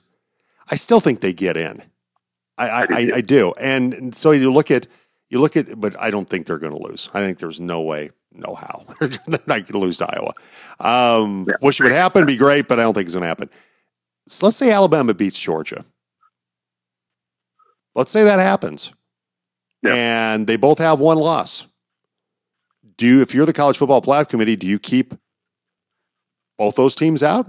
I 0.70 0.76
still 0.76 1.00
think 1.00 1.20
they 1.20 1.32
get 1.32 1.56
in. 1.56 1.82
I, 2.56 2.68
I, 2.68 2.86
I, 2.90 3.10
I 3.16 3.20
do. 3.20 3.52
And 3.60 4.14
so 4.14 4.30
you 4.30 4.52
look 4.52 4.70
at 4.70 4.86
you 5.30 5.40
look 5.40 5.56
at, 5.56 5.80
but 5.80 5.98
I 6.00 6.10
don't 6.10 6.28
think 6.28 6.46
they're 6.46 6.58
going 6.58 6.76
to 6.76 6.82
lose. 6.82 7.08
I 7.12 7.20
think 7.20 7.38
there's 7.38 7.60
no 7.60 7.82
way, 7.82 8.10
no 8.34 8.54
how 8.54 8.84
they're 9.00 9.38
not 9.46 9.46
going 9.46 9.64
to 9.64 9.78
lose 9.78 9.98
to 9.98 10.06
Iowa. 10.06 10.32
Um, 11.20 11.46
yeah. 11.48 11.54
Wish 11.62 11.80
it 11.80 11.84
would 11.84 11.92
happen, 11.92 12.26
be 12.26 12.36
great, 12.36 12.68
but 12.68 12.78
I 12.78 12.82
don't 12.82 12.94
think 12.94 13.06
it's 13.06 13.14
going 13.14 13.22
to 13.22 13.28
happen. 13.28 13.48
So 14.28 14.46
let's 14.46 14.56
say 14.56 14.70
Alabama 14.70 15.14
beats 15.14 15.38
Georgia. 15.38 15.84
Let's 17.94 18.10
say 18.10 18.24
that 18.24 18.40
happens, 18.40 18.92
yeah. 19.82 19.94
and 19.94 20.46
they 20.46 20.56
both 20.56 20.78
have 20.78 20.98
one 20.98 21.18
loss 21.18 21.68
do 22.96 23.06
you, 23.06 23.22
if 23.22 23.34
you're 23.34 23.46
the 23.46 23.52
college 23.52 23.76
football 23.76 24.02
playoff 24.02 24.28
committee, 24.28 24.56
do 24.56 24.66
you 24.66 24.78
keep 24.78 25.14
both 26.58 26.76
those 26.76 26.94
teams 26.94 27.22
out 27.22 27.48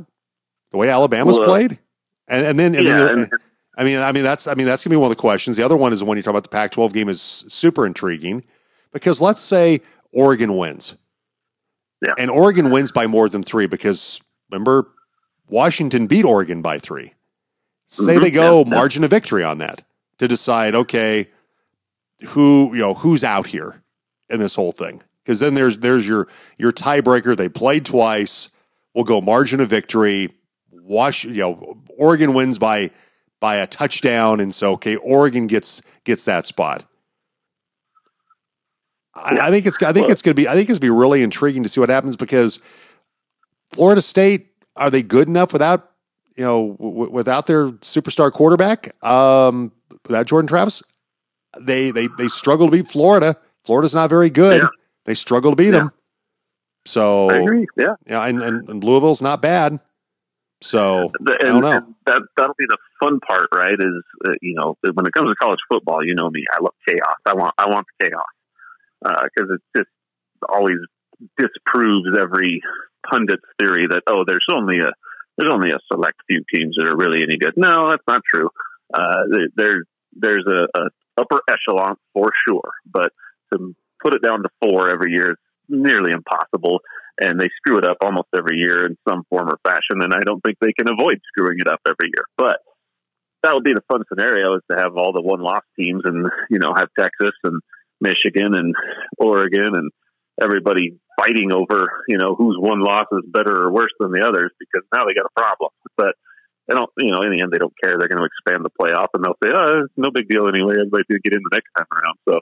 the 0.72 0.78
way 0.78 0.90
Alabama's 0.90 1.38
well, 1.38 1.48
played? 1.48 1.80
And, 2.28 2.46
and, 2.46 2.60
then, 2.60 2.76
and, 2.76 2.88
yeah, 2.88 2.98
then 2.98 3.20
and, 3.20 3.32
I 3.78 3.84
mean, 3.84 4.00
I 4.00 4.12
mean 4.12 4.24
that's 4.24 4.48
I 4.48 4.56
mean 4.56 4.66
that's 4.66 4.84
gonna 4.84 4.94
be 4.94 4.98
one 4.98 5.12
of 5.12 5.16
the 5.16 5.22
questions. 5.22 5.58
The 5.58 5.64
other 5.64 5.78
one 5.78 5.94
is 5.94 6.00
the 6.00 6.06
one 6.06 6.18
you 6.18 6.24
talk 6.24 6.32
about. 6.32 6.44
The 6.44 6.50
Pac-12 6.50 6.94
game 6.94 7.10
is 7.10 7.22
super 7.22 7.86
intriguing 7.86 8.44
because 8.94 9.22
let's 9.22 9.42
say 9.42 9.82
Oregon 10.16 10.58
wins, 10.58 10.96
Yeah. 12.02 12.14
and 12.18 12.32
Oregon 12.32 12.72
wins 12.72 12.92
by 12.92 13.06
more 13.06 13.30
than 13.30 13.44
three 13.44 13.68
because 13.68 14.22
remember 14.50 14.88
Washington 15.50 16.08
beat 16.08 16.26
Oregon 16.26 16.62
by 16.62 16.80
three. 16.80 17.14
Say 17.88 18.16
Mhm. 18.16 18.22
they 18.22 18.32
go 18.32 18.64
yeah. 18.64 18.70
margin 18.76 19.04
of 19.04 19.10
victory 19.12 19.44
on 19.44 19.60
that 19.60 19.84
to 20.18 20.28
decide 20.28 20.74
okay 20.76 21.28
who 22.30 22.72
you 22.74 22.80
know 22.80 22.94
who's 22.94 23.24
out 23.24 23.48
here 23.48 23.84
in 24.30 24.40
this 24.40 24.56
whole 24.56 24.72
thing 24.72 25.02
because 25.24 25.40
then 25.40 25.54
there's 25.54 25.78
there's 25.80 26.08
your 26.08 26.28
your 26.58 26.72
tiebreaker. 26.72 27.36
They 27.36 27.50
played 27.50 27.86
twice. 27.86 28.50
We'll 28.94 29.04
go 29.04 29.22
margin 29.22 29.60
of 29.60 29.70
victory. 29.70 30.34
Wash 30.72 31.26
you 31.26 31.34
know 31.42 31.78
Oregon 31.98 32.34
wins 32.34 32.58
by 32.58 32.90
by 33.42 33.58
a 33.58 33.68
touchdown, 33.68 34.40
and 34.40 34.56
so 34.56 34.72
okay, 34.74 34.96
Oregon 34.96 35.46
gets 35.48 35.82
gets 36.06 36.26
that 36.26 36.46
spot. 36.46 36.86
I, 39.16 39.40
I 39.48 39.50
think 39.50 39.66
it's 39.66 39.82
I 39.82 39.94
think 39.94 40.10
it's 40.10 40.22
going 40.22 40.36
to 40.36 40.42
be 40.42 40.48
I 40.48 40.54
think 40.54 40.70
it's 40.70 40.80
going 40.80 40.90
to 40.92 40.94
be 40.96 41.00
really 41.00 41.22
intriguing 41.24 41.64
to 41.64 41.70
see 41.70 41.80
what 41.80 41.90
happens 41.90 42.16
because 42.16 42.60
Florida 43.74 44.02
State 44.02 44.48
are 44.76 44.90
they 44.90 45.02
good 45.02 45.28
enough 45.28 45.54
without 45.54 45.92
you 46.36 46.44
know 46.44 46.76
w- 46.80 47.10
without 47.12 47.46
their 47.46 47.68
superstar 47.80 48.32
quarterback 48.32 48.92
um, 49.06 49.72
without 50.08 50.26
Jordan 50.28 50.48
Travis 50.48 50.84
they 51.60 51.92
they 51.92 52.08
they 52.18 52.28
struggle 52.28 52.68
to 52.68 52.72
beat 52.72 52.88
Florida. 52.88 53.38
Florida's 53.64 53.96
not 53.96 54.10
very 54.10 54.30
good. 54.30 54.62
Yeah. 54.64 54.68
They 55.06 55.14
struggle 55.14 55.52
to 55.52 55.56
beat 55.56 55.68
Yeah. 55.74 55.80
them. 55.80 55.92
So 56.86 57.30
I 57.32 57.38
agree. 57.38 57.66
Yeah. 57.78 57.96
yeah, 58.06 58.26
and, 58.28 58.42
and, 58.44 58.70
and 58.70 58.84
Louisville's 58.84 59.22
not 59.22 59.42
bad. 59.42 59.80
So 60.62 61.12
The- 61.22 61.38
I 61.40 61.46
don't 61.46 61.62
know. 61.62 61.96
that 62.06 62.22
that'll 62.38 62.54
be 62.58 62.66
the 62.68 62.78
fun 63.00 63.20
part, 63.22 63.48
right? 63.54 63.74
Is 63.74 64.04
uh, 64.28 64.32
you 64.42 64.54
know 64.56 64.76
when 64.94 65.06
it 65.06 65.14
comes 65.14 65.32
to 65.32 65.36
college 65.36 65.60
football, 65.72 66.04
you 66.06 66.14
know 66.14 66.30
me, 66.30 66.44
I 66.54 66.58
love 66.62 66.74
chaos. 66.88 67.16
I 67.26 67.34
want 67.34 67.54
I 67.58 67.68
want 67.70 67.88
the 68.00 68.08
chaos 68.08 68.26
because 69.02 69.50
it 69.52 69.62
just 69.76 69.90
always 70.50 70.78
disproves 71.38 72.18
every 72.18 72.62
pundit's 73.12 73.42
theory 73.60 73.86
that 73.88 74.04
oh, 74.08 74.24
there's 74.28 74.46
only 74.52 74.80
a 74.80 74.92
there's 75.38 75.52
only 75.54 75.72
a 75.72 75.80
select 75.92 76.16
few 76.30 76.42
teams 76.54 76.76
that 76.78 76.88
are 76.88 76.98
really 76.98 77.22
any 77.24 77.38
good. 77.38 77.54
No, 77.58 77.90
that's 77.90 78.04
not 78.08 78.22
true. 78.32 78.50
Uh, 78.94 79.24
there- 79.30 79.48
there's 79.56 79.86
there's 80.18 80.46
a, 80.48 80.80
a 80.80 80.84
upper 81.18 81.42
echelon 81.50 81.96
for 82.14 82.32
sure, 82.48 82.72
but 82.92 83.12
to 83.54 83.76
put 84.04 84.14
it 84.16 84.22
down 84.22 84.44
to 84.44 84.50
four 84.62 84.90
every 84.90 85.12
year 85.12 85.32
is 85.32 85.38
nearly 85.68 86.12
impossible 86.12 86.80
and 87.20 87.40
they 87.40 87.50
screw 87.58 87.78
it 87.78 87.86
up 87.86 87.98
almost 88.02 88.28
every 88.36 88.58
year 88.58 88.86
in 88.86 88.98
some 89.08 89.24
form 89.30 89.48
or 89.50 89.58
fashion. 89.64 90.02
And 90.02 90.14
I 90.14 90.20
don't 90.20 90.42
think 90.42 90.58
they 90.60 90.74
can 90.78 90.90
avoid 90.92 91.20
screwing 91.28 91.60
it 91.60 91.68
up 91.68 91.80
every 91.86 92.12
year. 92.14 92.26
But 92.38 92.58
that 93.44 93.54
would 93.54 93.64
be 93.64 93.74
the 93.74 93.84
fun 93.92 94.04
scenario 94.10 94.56
is 94.56 94.62
to 94.72 94.78
have 94.78 94.98
all 94.98 95.14
the 95.14 95.22
one 95.22 95.40
loss 95.42 95.64
teams 95.80 96.02
and, 96.06 96.28
you 96.50 96.60
know, 96.60 96.74
have 96.76 96.90
Texas 97.00 97.34
and 97.44 97.62
Michigan 98.02 98.56
and 98.56 98.76
Oregon 99.18 99.72
and 99.76 99.92
everybody 100.42 100.98
fighting 101.20 101.52
over, 101.54 101.88
you 102.08 102.18
know, 102.18 102.36
whose 102.36 102.58
one 102.60 102.82
loss 102.82 103.06
is 103.12 103.24
better 103.28 103.56
or 103.64 103.72
worse 103.72 103.92
than 104.00 104.12
the 104.12 104.28
others 104.28 104.52
because 104.60 104.86
now 104.94 105.06
they 105.06 105.14
got 105.14 105.26
a 105.26 105.40
problem. 105.40 105.72
But 105.96 106.16
they 106.68 106.76
don't, 106.76 106.90
you 106.98 107.12
know, 107.12 107.22
in 107.22 107.32
the 107.32 107.42
end, 107.42 107.52
they 107.52 107.58
don't 107.58 107.74
care. 107.82 107.96
They're 107.98 108.10
going 108.10 108.20
to 108.20 108.26
expand 108.26 108.66
the 108.66 108.72
playoff 108.80 109.08
and 109.14 109.24
they'll 109.24 109.38
say, 109.44 109.52
oh, 109.56 109.84
it's 109.86 109.94
no 109.98 110.12
big 110.12 110.28
deal 110.28 110.48
anyway. 110.50 110.74
Everybody's 110.74 111.06
going 111.08 111.22
to 111.24 111.30
get 111.30 111.34
in 111.38 111.42
the 111.50 111.56
next 111.56 111.70
time 111.78 111.88
around. 111.94 112.18
So, 112.28 112.40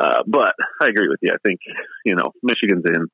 uh, 0.00 0.22
but 0.26 0.54
I 0.80 0.88
agree 0.88 1.08
with 1.08 1.20
you. 1.22 1.30
I 1.32 1.38
think, 1.46 1.60
you 2.04 2.14
know, 2.16 2.32
Michigan's 2.42 2.84
in 2.86 3.06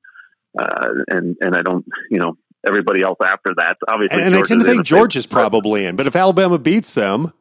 uh, 0.58 0.88
and 1.08 1.36
and 1.40 1.56
I 1.56 1.62
don't, 1.62 1.84
you 2.10 2.18
know, 2.18 2.34
everybody 2.66 3.02
else 3.02 3.18
after 3.22 3.52
that. 3.56 3.76
Obviously, 3.88 4.18
and, 4.18 4.34
and 4.34 4.36
I 4.36 4.42
tend 4.42 4.60
to 4.60 4.66
think 4.66 4.78
the 4.80 4.84
same- 4.86 4.98
Georgia 4.98 5.18
is 5.18 5.26
probably 5.26 5.84
in. 5.84 5.96
But 5.96 6.06
if 6.06 6.14
Alabama 6.16 6.58
beats 6.58 6.94
them, 6.94 7.32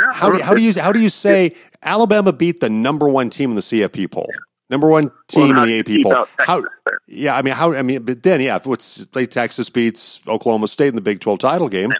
Yeah, 0.00 0.14
how 0.14 0.30
do, 0.30 0.42
how 0.42 0.54
do 0.54 0.62
you 0.62 0.72
how 0.80 0.92
do 0.92 1.00
you 1.00 1.08
say 1.08 1.54
Alabama 1.82 2.32
beat 2.32 2.60
the 2.60 2.70
number 2.70 3.08
one 3.08 3.30
team 3.30 3.50
in 3.50 3.56
the 3.56 3.62
CFP 3.62 4.10
poll, 4.10 4.28
number 4.68 4.88
one 4.88 5.10
team 5.28 5.50
Well, 5.50 5.62
in 5.62 5.68
the 5.68 5.78
AP 5.78 6.02
poll? 6.02 6.26
How? 6.38 6.62
Yeah, 7.06 7.36
I 7.36 7.42
mean, 7.42 7.54
how? 7.54 7.74
I 7.74 7.82
mean, 7.82 8.02
but 8.02 8.22
then, 8.22 8.40
yeah, 8.40 8.56
if 8.56 8.66
it's 8.66 9.06
like 9.14 9.30
Texas 9.30 9.68
beats 9.68 10.20
Oklahoma 10.26 10.68
State 10.68 10.88
in 10.88 10.94
the 10.94 11.02
Big 11.02 11.20
Twelve 11.20 11.38
title 11.38 11.68
game, 11.68 11.92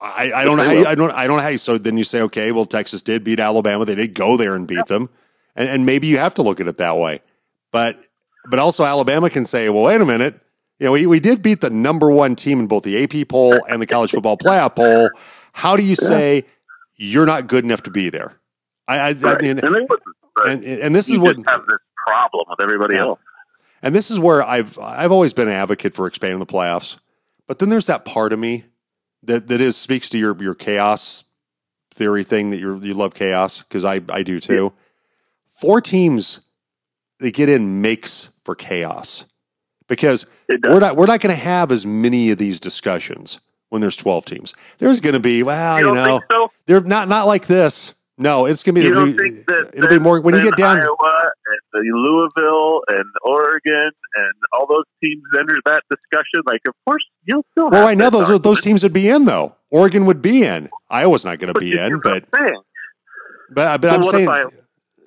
I, 0.00 0.32
I 0.34 0.44
don't 0.44 0.56
know 0.56 0.64
how 0.64 0.72
you. 0.72 0.86
I 0.86 0.94
don't 0.94 1.10
I 1.12 1.26
don't 1.26 1.36
know 1.36 1.42
how 1.42 1.48
you. 1.48 1.58
So 1.58 1.78
then 1.78 1.96
you 1.96 2.04
say, 2.04 2.22
okay, 2.22 2.52
well, 2.52 2.66
Texas 2.66 3.02
did 3.02 3.24
beat 3.24 3.40
Alabama. 3.40 3.84
They 3.84 3.94
did 3.94 4.14
go 4.14 4.36
there 4.36 4.54
and 4.54 4.66
beat 4.66 4.86
them, 4.86 5.08
and 5.56 5.68
and 5.68 5.86
maybe 5.86 6.06
you 6.06 6.18
have 6.18 6.34
to 6.34 6.42
look 6.42 6.60
at 6.60 6.68
it 6.68 6.78
that 6.78 6.96
way. 6.96 7.20
But 7.70 8.00
but 8.50 8.58
also 8.58 8.84
Alabama 8.84 9.30
can 9.30 9.44
say, 9.44 9.68
well, 9.68 9.84
wait 9.84 10.00
a 10.00 10.06
minute, 10.06 10.40
you 10.78 10.86
know, 10.86 10.92
we 10.92 11.06
we 11.06 11.20
did 11.20 11.42
beat 11.42 11.60
the 11.60 11.70
number 11.70 12.10
one 12.10 12.34
team 12.34 12.58
in 12.58 12.66
both 12.66 12.84
the 12.84 13.02
AP 13.02 13.28
poll 13.28 13.58
and 13.68 13.80
the 13.80 13.86
college 13.86 14.12
football 14.12 14.38
playoff 14.38 14.74
poll. 14.76 15.10
How 15.52 15.76
do 15.76 15.84
you 15.84 15.94
say 15.94 16.44
you're 17.02 17.26
not 17.26 17.46
good 17.46 17.64
enough 17.64 17.82
to 17.84 17.90
be 17.90 18.10
there? 18.10 18.38
I 18.86 18.98
I, 18.98 19.14
I 19.24 19.40
mean, 19.42 19.58
and. 19.58 19.88
And 20.46 20.64
and 20.64 20.94
this 20.94 21.06
is 21.06 21.12
you 21.14 21.20
what 21.20 21.36
have 21.46 21.64
this 21.66 21.78
problem 22.06 22.44
with 22.48 22.60
everybody 22.62 22.94
Yeah. 22.94 23.00
else. 23.00 23.20
and 23.82 23.94
this 23.94 24.10
is 24.10 24.18
where 24.18 24.42
I've 24.42 24.78
I've 24.78 25.10
always 25.12 25.32
been 25.34 25.48
an 25.48 25.54
advocate 25.54 25.94
for 25.94 26.06
expanding 26.06 26.38
the 26.38 26.46
playoffs. 26.46 26.98
But 27.46 27.58
then 27.58 27.68
there's 27.68 27.86
that 27.86 28.04
part 28.04 28.32
of 28.32 28.38
me 28.38 28.64
that 29.24 29.48
that 29.48 29.60
is 29.60 29.76
speaks 29.76 30.08
to 30.10 30.18
your 30.18 30.36
your 30.42 30.54
chaos 30.54 31.24
theory 31.92 32.22
thing 32.22 32.50
that 32.50 32.58
you 32.58 32.78
you 32.78 32.94
love 32.94 33.14
chaos 33.14 33.62
because 33.62 33.84
I 33.84 34.00
I 34.08 34.22
do 34.22 34.38
too. 34.40 34.72
Four 35.46 35.80
teams 35.80 36.40
they 37.18 37.30
get 37.30 37.48
in 37.48 37.82
makes 37.82 38.30
for 38.44 38.54
chaos 38.54 39.26
because 39.88 40.24
we're 40.48 40.80
not 40.80 40.96
we're 40.96 41.06
not 41.06 41.20
going 41.20 41.34
to 41.34 41.40
have 41.42 41.70
as 41.72 41.84
many 41.84 42.30
of 42.30 42.38
these 42.38 42.60
discussions 42.60 43.40
when 43.70 43.80
there's 43.80 43.96
12 43.96 44.24
teams. 44.26 44.54
There's 44.78 45.00
going 45.00 45.14
to 45.14 45.20
be 45.20 45.42
well, 45.42 45.80
you 45.80 45.88
you, 45.88 45.94
know, 45.94 46.20
so? 46.30 46.52
they're 46.66 46.80
not 46.80 47.08
not 47.08 47.26
like 47.26 47.46
this. 47.46 47.94
No, 48.18 48.44
it's 48.44 48.62
going 48.62 48.74
to 48.74 48.80
be 48.82 48.86
You 48.86 48.92
don't 48.92 49.08
it'll 49.08 49.16
be, 49.16 49.30
think 49.30 49.46
that 49.46 49.70
it'll 49.74 49.88
be 49.88 49.98
more 49.98 50.20
when 50.20 50.34
you 50.34 50.42
get 50.42 50.56
down 50.56 50.78
Iowa 50.78 51.30
and 51.46 51.60
the 51.72 51.80
Louisville 51.80 52.82
and 52.88 53.06
Oregon 53.24 53.90
and 54.16 54.32
all 54.52 54.66
those 54.66 54.84
teams 55.02 55.22
enter 55.38 55.56
that 55.64 55.82
discussion? 55.88 56.42
Like, 56.44 56.60
of 56.68 56.74
course, 56.84 57.02
you'll 57.24 57.46
still. 57.52 57.70
Well, 57.70 57.80
have 57.80 57.88
right 57.88 57.96
now 57.96 58.10
those 58.10 58.24
argument, 58.24 58.44
those 58.44 58.60
teams 58.60 58.82
would 58.82 58.92
be 58.92 59.08
in 59.08 59.24
though. 59.24 59.56
Oregon 59.70 60.04
would 60.04 60.20
be 60.20 60.44
in. 60.44 60.68
Iowa's 60.90 61.24
not 61.24 61.38
going 61.38 61.54
to 61.54 61.58
be 61.58 61.78
in, 61.78 61.88
you're 61.88 61.98
but 61.98 62.26
saying. 62.38 62.60
but 63.50 63.66
uh, 63.66 63.78
but 63.78 63.88
So 63.88 63.94
I'm 63.94 64.02
saying, 64.02 64.28
I 64.28 64.44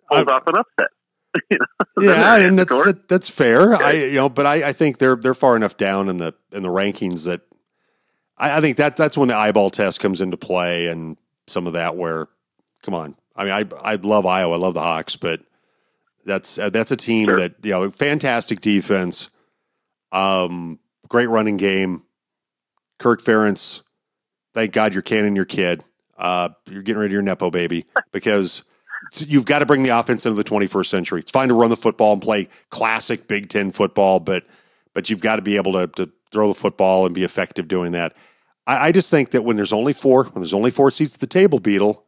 hold 0.10 0.30
off 0.30 0.48
an 0.48 0.56
upset? 0.56 0.88
You 1.50 1.58
know, 1.58 2.04
yeah, 2.14 2.38
and 2.38 2.60
that's 2.60 2.86
that, 2.86 3.08
that's 3.10 3.28
fair. 3.28 3.74
I 3.74 3.92
you 3.94 4.14
know, 4.14 4.30
but 4.30 4.46
I, 4.46 4.70
I 4.70 4.72
think 4.72 5.00
they're 5.00 5.16
they're 5.16 5.34
far 5.34 5.56
enough 5.56 5.78
down 5.78 6.08
in 6.08 6.20
the 6.20 6.36
in 6.52 6.62
the 6.62 6.70
rankings 6.70 7.26
that 7.26 7.42
I, 8.44 8.58
I 8.58 8.62
think 8.62 8.78
that 8.78 8.96
that's 8.98 9.18
when 9.18 9.30
the 9.30 9.36
eyeball 9.36 9.70
test 9.70 10.00
comes 10.00 10.20
into 10.22 10.38
play 10.38 10.88
and 10.88 11.18
some 11.48 11.66
of 11.68 11.74
that 11.74 11.96
where, 11.96 12.28
come 12.82 12.94
on, 12.94 13.16
I 13.36 13.44
mean, 13.46 13.54
I 13.54 13.92
I 13.94 13.96
love 13.96 14.26
Iowa, 14.26 14.54
I 14.54 14.58
love 14.58 14.74
the 14.74 14.82
Hawks, 14.82 15.16
but 15.16 15.42
that's 16.26 16.58
uh, 16.58 16.70
that's 16.70 16.92
a 16.92 16.96
team 16.98 17.28
Sure. 17.28 17.38
that 17.38 17.56
you 17.64 17.72
know, 17.72 17.90
fantastic 17.90 18.60
defense, 18.60 19.30
um, 20.12 20.80
great 21.08 21.28
running 21.30 21.58
game. 21.58 22.04
Kirk 23.00 23.22
Ferentz, 23.22 23.82
thank 24.54 24.72
God 24.72 24.94
you're 24.94 25.02
canning 25.02 25.36
your 25.36 25.46
kid. 25.46 25.84
Uh, 26.18 26.50
you're 26.70 26.84
getting 26.84 27.00
rid 27.00 27.08
of 27.08 27.12
your 27.12 27.22
nepo 27.24 27.50
baby 27.50 27.86
because 28.12 28.64
you've 29.16 29.46
got 29.46 29.60
to 29.60 29.66
bring 29.66 29.84
the 29.84 29.90
offense 29.90 30.26
into 30.26 30.36
the 30.36 30.44
21st 30.50 30.86
century. 30.86 31.20
It's 31.20 31.32
fine 31.32 31.48
to 31.50 31.54
run 31.56 31.70
the 31.70 31.76
football 31.76 32.14
and 32.14 32.22
play 32.22 32.48
classic 32.70 33.28
Big 33.28 33.50
Ten 33.50 33.72
football, 33.72 34.20
but 34.20 34.46
but 34.94 35.10
you've 35.10 35.22
got 35.22 35.38
to 35.38 35.42
be 35.42 35.56
able 35.58 35.74
to, 35.74 35.88
to 35.88 36.12
throw 36.32 36.50
the 36.50 36.54
football 36.54 37.06
and 37.06 37.16
be 37.16 37.24
effective 37.24 37.68
doing 37.68 37.94
that. 37.94 38.16
I, 38.66 38.88
I 38.88 38.92
just 38.92 39.10
think 39.10 39.32
that 39.32 39.44
when 39.44 39.58
there's 39.58 39.74
only 39.74 39.94
four, 39.94 40.26
when 40.26 40.42
there's 40.42 40.54
only 40.54 40.72
four 40.72 40.92
seats 40.92 41.16
at 41.16 41.20
the 41.20 41.28
table, 41.28 41.60
Beetle, 41.60 42.04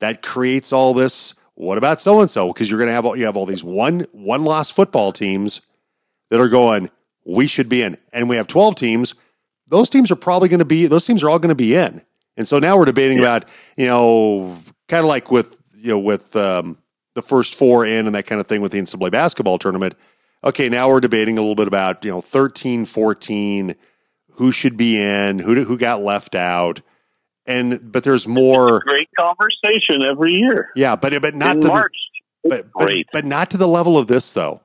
that 0.00 0.22
creates 0.22 0.72
all 0.72 0.94
this. 0.94 1.34
What 1.54 1.78
about 1.78 2.00
so 2.00 2.20
and 2.20 2.28
so? 2.28 2.52
Because 2.52 2.68
you're 2.68 2.78
going 2.78 2.88
to 2.88 2.94
have 2.94 3.06
all, 3.06 3.16
you 3.16 3.24
have 3.24 3.36
all 3.36 3.46
these 3.46 3.64
one 3.64 4.06
one 4.12 4.44
loss 4.44 4.70
football 4.70 5.12
teams 5.12 5.62
that 6.30 6.40
are 6.40 6.48
going. 6.48 6.90
We 7.24 7.46
should 7.46 7.68
be 7.68 7.82
in, 7.82 7.96
and 8.12 8.28
we 8.28 8.36
have 8.36 8.46
12 8.46 8.76
teams. 8.76 9.14
Those 9.66 9.90
teams 9.90 10.10
are 10.12 10.16
probably 10.16 10.48
going 10.48 10.60
to 10.60 10.64
be. 10.64 10.86
Those 10.86 11.06
teams 11.06 11.24
are 11.24 11.30
all 11.30 11.38
going 11.38 11.48
to 11.48 11.56
be 11.56 11.74
in. 11.74 12.02
And 12.36 12.46
so 12.46 12.58
now 12.58 12.76
we're 12.76 12.84
debating 12.84 13.18
about 13.18 13.46
you 13.76 13.86
know 13.86 14.56
kind 14.88 15.02
of 15.02 15.08
like 15.08 15.30
with 15.30 15.60
you 15.74 15.90
know 15.90 15.98
with 15.98 16.36
um, 16.36 16.78
the 17.14 17.22
first 17.22 17.54
four 17.54 17.84
in 17.86 18.06
and 18.06 18.14
that 18.14 18.26
kind 18.26 18.40
of 18.40 18.46
thing 18.46 18.60
with 18.60 18.72
the 18.72 18.78
NCAA 18.78 19.10
basketball 19.10 19.58
tournament. 19.58 19.94
Okay, 20.44 20.68
now 20.68 20.88
we're 20.88 21.00
debating 21.00 21.38
a 21.38 21.40
little 21.40 21.54
bit 21.54 21.66
about 21.66 22.04
you 22.04 22.10
know 22.10 22.20
13, 22.20 22.84
14, 22.84 23.74
who 24.36 24.52
should 24.52 24.76
be 24.76 25.00
in, 25.00 25.38
who 25.38 25.64
who 25.64 25.76
got 25.78 26.00
left 26.00 26.34
out, 26.34 26.80
and 27.46 27.92
but 27.92 28.04
there's 28.04 28.28
more. 28.28 28.80
Great 28.80 29.08
conversation 29.18 30.02
every 30.02 30.34
year. 30.34 30.70
Yeah, 30.76 30.96
but 30.96 31.20
but 31.20 31.34
not 31.34 31.56
in 31.56 31.62
to 31.62 31.68
the, 31.68 31.72
March. 31.72 31.96
but, 32.44 32.72
but 32.74 32.86
great. 32.86 33.06
but 33.12 33.24
not 33.24 33.50
to 33.50 33.56
the 33.56 33.68
level 33.68 33.98
of 33.98 34.06
this 34.06 34.32
though. 34.32 34.60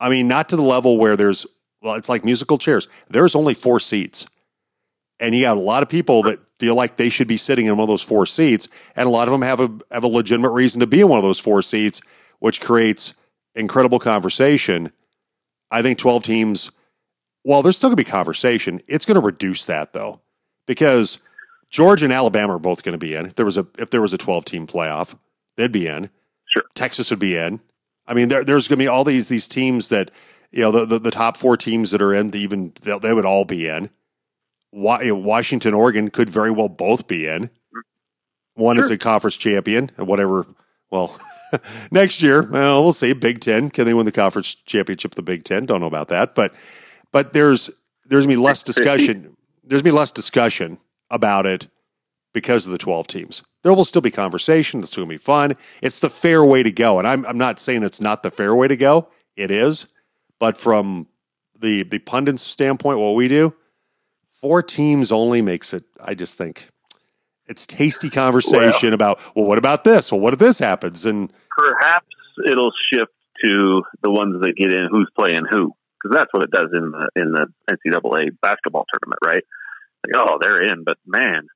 I 0.00 0.08
mean, 0.08 0.28
not 0.28 0.48
to 0.50 0.56
the 0.56 0.62
level 0.62 0.98
where 0.98 1.16
there's 1.16 1.46
well, 1.82 1.94
it's 1.94 2.08
like 2.08 2.24
musical 2.24 2.58
chairs. 2.58 2.88
There's 3.08 3.34
only 3.34 3.54
four 3.54 3.80
seats, 3.80 4.26
and 5.20 5.34
you 5.34 5.42
got 5.42 5.56
a 5.56 5.60
lot 5.60 5.82
of 5.82 5.88
people 5.88 6.22
that 6.24 6.38
feel 6.58 6.74
like 6.74 6.96
they 6.96 7.08
should 7.08 7.28
be 7.28 7.36
sitting 7.36 7.66
in 7.66 7.76
one 7.76 7.84
of 7.84 7.88
those 7.88 8.02
four 8.02 8.26
seats, 8.26 8.68
and 8.96 9.06
a 9.06 9.10
lot 9.10 9.28
of 9.28 9.32
them 9.32 9.42
have 9.42 9.60
a 9.60 9.70
have 9.92 10.04
a 10.04 10.08
legitimate 10.08 10.50
reason 10.50 10.80
to 10.80 10.86
be 10.86 11.00
in 11.00 11.08
one 11.08 11.18
of 11.18 11.24
those 11.24 11.38
four 11.38 11.62
seats, 11.62 12.00
which 12.40 12.60
creates 12.60 13.14
incredible 13.54 13.98
conversation. 13.98 14.92
I 15.70 15.82
think 15.82 15.98
twelve 15.98 16.24
teams. 16.24 16.72
Well, 17.48 17.62
there's 17.62 17.78
still 17.78 17.88
going 17.88 17.96
to 17.96 18.04
be 18.04 18.10
conversation. 18.10 18.82
It's 18.86 19.06
going 19.06 19.14
to 19.14 19.24
reduce 19.24 19.64
that 19.64 19.94
though, 19.94 20.20
because 20.66 21.18
Georgia 21.70 22.04
and 22.04 22.12
Alabama 22.12 22.56
are 22.56 22.58
both 22.58 22.82
going 22.82 22.92
to 22.92 22.98
be 22.98 23.14
in. 23.14 23.24
If 23.24 23.36
there 23.36 23.46
was 23.46 23.56
a 23.56 23.66
if 23.78 23.88
there 23.88 24.02
was 24.02 24.12
a 24.12 24.18
twelve 24.18 24.44
team 24.44 24.66
playoff, 24.66 25.16
they'd 25.56 25.72
be 25.72 25.86
in. 25.86 26.10
Sure. 26.44 26.64
Texas 26.74 27.08
would 27.08 27.18
be 27.18 27.38
in. 27.38 27.60
I 28.06 28.12
mean, 28.12 28.28
there, 28.28 28.44
there's 28.44 28.68
going 28.68 28.78
to 28.78 28.84
be 28.84 28.86
all 28.86 29.02
these 29.02 29.28
these 29.28 29.48
teams 29.48 29.88
that 29.88 30.10
you 30.50 30.60
know 30.60 30.70
the, 30.70 30.84
the, 30.84 30.98
the 30.98 31.10
top 31.10 31.38
four 31.38 31.56
teams 31.56 31.90
that 31.92 32.02
are 32.02 32.12
in. 32.12 32.28
The 32.28 32.38
even 32.38 32.74
they 32.82 33.14
would 33.14 33.24
all 33.24 33.46
be 33.46 33.66
in. 33.66 33.88
Washington, 34.70 35.72
Oregon 35.72 36.10
could 36.10 36.28
very 36.28 36.50
well 36.50 36.68
both 36.68 37.06
be 37.08 37.26
in. 37.26 37.48
One 38.56 38.76
sure. 38.76 38.84
is 38.84 38.90
a 38.90 38.98
conference 38.98 39.38
champion, 39.38 39.90
and 39.96 40.06
whatever. 40.06 40.46
Well, 40.90 41.18
next 41.90 42.22
year, 42.22 42.42
well, 42.42 42.82
we'll 42.82 42.92
see. 42.92 43.14
Big 43.14 43.40
Ten 43.40 43.70
can 43.70 43.86
they 43.86 43.94
win 43.94 44.04
the 44.04 44.12
conference 44.12 44.54
championship? 44.54 45.14
The 45.14 45.22
Big 45.22 45.44
Ten 45.44 45.64
don't 45.64 45.80
know 45.80 45.86
about 45.86 46.08
that, 46.08 46.34
but 46.34 46.52
but 47.12 47.32
there's 47.32 47.70
there's 48.06 48.24
gonna 48.24 48.36
be 48.36 48.40
less 48.40 48.62
discussion. 48.62 49.36
There's 49.64 49.82
gonna 49.82 49.92
be 49.92 49.98
less 49.98 50.12
discussion 50.12 50.78
about 51.10 51.46
it 51.46 51.68
because 52.32 52.66
of 52.66 52.72
the 52.72 52.78
12 52.78 53.06
teams. 53.06 53.42
There 53.62 53.74
will 53.74 53.84
still 53.84 54.02
be 54.02 54.10
conversation. 54.10 54.80
It's 54.80 54.94
going 54.94 55.08
to 55.08 55.12
be 55.12 55.18
fun. 55.18 55.56
It's 55.82 56.00
the 56.00 56.10
fair 56.10 56.44
way 56.44 56.62
to 56.62 56.70
go. 56.70 56.98
And 56.98 57.08
I'm, 57.08 57.26
I'm 57.26 57.38
not 57.38 57.58
saying 57.58 57.82
it's 57.82 58.00
not 58.00 58.22
the 58.22 58.30
fair 58.30 58.54
way 58.54 58.68
to 58.68 58.76
go. 58.76 59.08
It 59.36 59.50
is. 59.50 59.88
But 60.38 60.56
from 60.56 61.08
the, 61.58 61.82
the 61.82 61.98
pundits' 61.98 62.42
standpoint, 62.42 62.98
what 62.98 63.16
we 63.16 63.28
do, 63.28 63.54
four 64.28 64.62
teams 64.62 65.10
only 65.10 65.42
makes 65.42 65.74
it, 65.74 65.84
I 66.00 66.14
just 66.14 66.38
think, 66.38 66.68
it's 67.46 67.66
tasty 67.66 68.10
conversation 68.10 68.90
well, 68.90 68.94
about, 68.94 69.20
well, 69.34 69.46
what 69.46 69.58
about 69.58 69.82
this? 69.82 70.12
Well, 70.12 70.20
what 70.20 70.32
if 70.34 70.38
this 70.38 70.58
happens? 70.58 71.06
And 71.06 71.32
perhaps 71.50 72.06
it'll 72.46 72.72
shift 72.92 73.10
to 73.42 73.82
the 74.02 74.10
ones 74.10 74.40
that 74.42 74.54
get 74.56 74.72
in 74.72 74.88
who's 74.90 75.10
playing 75.16 75.44
who. 75.50 75.72
Because 76.00 76.16
that's 76.16 76.32
what 76.32 76.42
it 76.44 76.50
does 76.50 76.70
in 76.72 76.90
the 76.90 77.08
in 77.16 77.32
the 77.32 77.46
NCAA 77.70 78.30
basketball 78.40 78.84
tournament, 78.92 79.18
right? 79.24 79.42
Like, 80.06 80.16
oh, 80.16 80.38
they're 80.40 80.62
in, 80.62 80.84
but 80.84 80.96
man, 81.06 81.48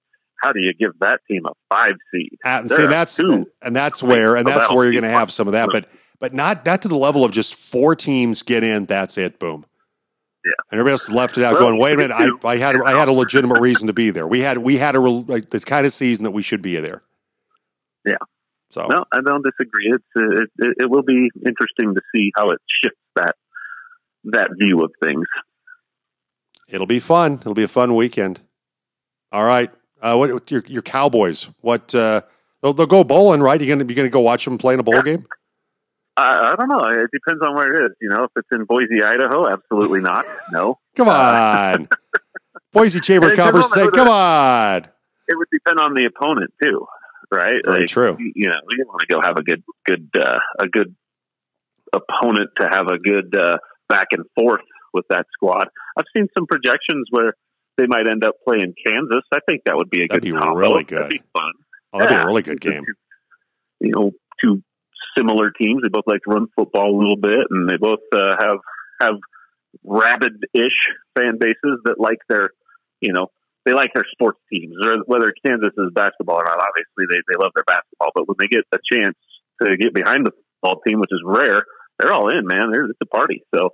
how 0.43 0.53
do 0.53 0.61
you 0.61 0.73
give 0.75 0.99
that 1.01 1.21
team 1.29 1.47
a 1.47 1.53
five 1.69 1.93
seed? 2.13 2.37
Uh, 2.45 2.67
see, 2.67 2.87
that's 2.87 3.17
two. 3.17 3.47
and 3.63 3.75
that's 3.75 4.03
where 4.03 4.37
and 4.37 4.47
that's 4.47 4.71
where 4.71 4.85
you're 4.85 4.93
going 4.93 5.05
to 5.05 5.11
have 5.11 5.31
some 5.31 5.47
of 5.47 5.53
that, 5.53 5.69
but 5.71 5.87
but 6.19 6.35
not 6.35 6.67
not 6.67 6.83
to 6.83 6.89
the 6.89 6.97
level 6.97 7.25
of 7.25 7.31
just 7.31 7.55
four 7.55 7.95
teams 7.95 8.43
get 8.43 8.65
in. 8.65 8.87
That's 8.87 9.17
it. 9.17 9.39
Boom. 9.39 9.65
Yeah. 10.45 10.51
And 10.71 10.81
everybody 10.81 10.93
else 10.93 11.09
left 11.09 11.39
it 11.39 11.45
out, 11.45 11.53
well, 11.55 11.63
going, 11.63 11.79
"Wait 11.79 11.95
a 11.95 11.97
minute! 11.97 12.15
I, 12.15 12.49
I 12.49 12.57
had 12.57 12.75
I 12.77 12.99
had 12.99 13.07
a 13.07 13.13
legitimate 13.13 13.61
reason 13.61 13.87
to 13.87 13.93
be 13.93 14.11
there. 14.11 14.27
We 14.27 14.41
had 14.41 14.59
we 14.59 14.77
had 14.77 14.97
a 14.97 15.01
like 15.01 15.51
the 15.51 15.61
kind 15.61 15.87
of 15.87 15.93
season 15.93 16.25
that 16.25 16.33
we 16.33 16.43
should 16.43 16.63
be 16.63 16.77
there." 16.81 17.03
Yeah. 18.05 18.17
So 18.71 18.87
no, 18.89 19.05
I 19.13 19.21
don't 19.21 19.45
disagree. 19.45 19.93
It's 19.93 20.05
uh, 20.17 20.65
it, 20.67 20.77
it 20.81 20.91
will 20.91 21.03
be 21.03 21.31
interesting 21.47 21.95
to 21.95 22.01
see 22.15 22.33
how 22.37 22.49
it 22.49 22.59
shifts 22.83 22.99
that 23.15 23.37
that 24.25 24.51
view 24.59 24.83
of 24.83 24.93
things. 25.03 25.27
It'll 26.69 26.87
be 26.87 27.01
fun. 27.01 27.35
It'll 27.35 27.55
be 27.55 27.65
a 27.65 27.69
fun 27.69 27.95
weekend. 27.95 28.41
All 29.31 29.45
right. 29.45 29.71
Uh, 30.01 30.17
what 30.17 30.51
your 30.51 30.65
your 30.67 30.83
Cowboys? 30.83 31.49
What 31.61 31.95
uh, 31.95 32.23
they'll, 32.61 32.73
they'll 32.73 32.87
go 32.87 33.05
bowling, 33.05 33.41
right? 33.41 33.61
You 33.61 33.69
gonna 33.69 33.85
be 33.85 33.95
gonna 33.95 34.09
go 34.09 34.21
watch 34.21 34.45
them 34.45 34.59
play 34.59 34.75
in 34.75 34.81
a 34.81 34.83
bowl 34.83 34.97
yeah. 34.97 35.03
game? 35.03 35.27
I, 36.17 36.53
I 36.53 36.57
don't 36.57 36.69
know. 36.69 36.85
It 37.03 37.11
depends 37.13 37.43
on 37.43 37.55
where 37.55 37.73
it 37.73 37.85
is. 37.87 37.97
You 38.01 38.11
know, 38.11 38.25
if 38.25 38.31
it's 38.37 38.49
in 38.53 38.65
Boise, 38.65 39.03
Idaho, 39.03 39.49
absolutely 39.49 40.01
not. 40.01 40.25
No. 40.53 40.79
come 40.95 41.09
on, 41.09 41.89
Boise 42.73 43.01
Chamber 43.01 43.31
of 43.31 43.37
Commerce. 43.37 43.73
Say, 43.73 43.89
come 43.89 44.09
on. 44.09 44.85
It 45.29 45.37
would 45.39 45.49
depend 45.51 45.79
on 45.81 45.95
the 45.95 46.05
opponent 46.05 46.53
too, 46.63 46.87
right? 47.31 47.55
Very 47.65 47.81
like, 47.81 47.89
true. 47.89 48.19
You 48.19 48.49
know, 48.49 48.57
we 48.67 48.85
want 48.85 49.01
to 49.01 49.07
go 49.07 49.21
have 49.23 49.39
a 49.39 49.43
good, 49.43 49.63
good, 49.87 50.11
uh, 50.15 50.41
a 50.59 50.69
good 50.69 50.95
opponent 51.93 52.51
to 52.59 52.69
have 52.69 52.89
a 52.89 52.99
good 52.99 53.35
uh, 53.35 53.57
back 53.93 54.09
and 54.13 54.25
forth 54.35 54.65
with 54.95 55.05
that 55.11 55.27
squad. 55.33 55.69
I've 55.99 56.09
seen 56.17 56.27
some 56.37 56.47
projections 56.47 57.09
where 57.11 57.35
they 57.77 57.85
might 57.87 58.09
end 58.09 58.25
up 58.25 58.37
playing 58.47 58.75
Kansas. 58.87 59.25
I 59.33 59.41
think 59.47 59.63
that 59.67 59.77
would 59.77 59.91
be 59.91 60.05
a 60.05 60.09
that'd 60.09 60.23
good. 60.23 60.33
Be 60.33 60.39
combo. 60.39 60.59
really 60.59 60.85
good. 60.85 61.05
That'd 61.05 61.21
be 61.21 61.23
fun. 61.33 61.53
Oh, 61.93 61.99
that'd 61.99 62.13
yeah. 62.13 62.19
be 62.19 62.23
a 62.25 62.27
really 62.27 62.43
good 62.43 62.61
game. 62.61 62.85
You 63.81 63.93
know, 63.95 64.11
two 64.43 64.63
similar 65.17 65.51
teams. 65.51 65.83
They 65.83 65.89
both 65.89 66.07
like 66.07 66.21
to 66.29 66.35
run 66.35 66.47
football 66.57 66.89
a 66.89 66.97
little 66.97 67.17
bit, 67.21 67.45
and 67.51 67.69
they 67.69 67.77
both 67.77 68.01
uh, 68.15 68.37
have 68.41 68.59
have 69.03 69.15
rabid-ish 69.85 70.79
fan 71.19 71.39
bases 71.41 71.81
that 71.85 71.97
like 71.99 72.19
their, 72.29 72.51
you 73.01 73.13
know, 73.13 73.29
they 73.65 73.73
like 73.73 73.91
their 73.95 74.07
sports 74.13 74.39
teams. 74.53 74.75
Whether 75.07 75.33
Kansas 75.45 75.73
is 75.77 75.91
basketball 75.95 76.37
or 76.37 76.45
not, 76.45 76.61
obviously 76.61 77.07
they 77.11 77.21
they 77.29 77.37
love 77.43 77.53
their 77.55 77.65
basketball. 77.67 78.11
But 78.15 78.29
when 78.29 78.37
they 78.39 78.49
get 78.49 78.65
a 78.73 78.79
chance 78.93 79.17
to 79.63 79.77
get 79.77 79.95
behind 79.95 80.27
the 80.27 80.33
football 80.33 80.81
team, 80.87 81.01
which 81.01 81.13
is 81.13 81.23
rare, 81.25 81.65
they're 82.03 82.13
all 82.13 82.29
in. 82.29 82.47
Man, 82.47 82.71
They're, 82.71 82.85
it's 82.85 82.99
a 83.01 83.07
party. 83.07 83.45
So 83.55 83.71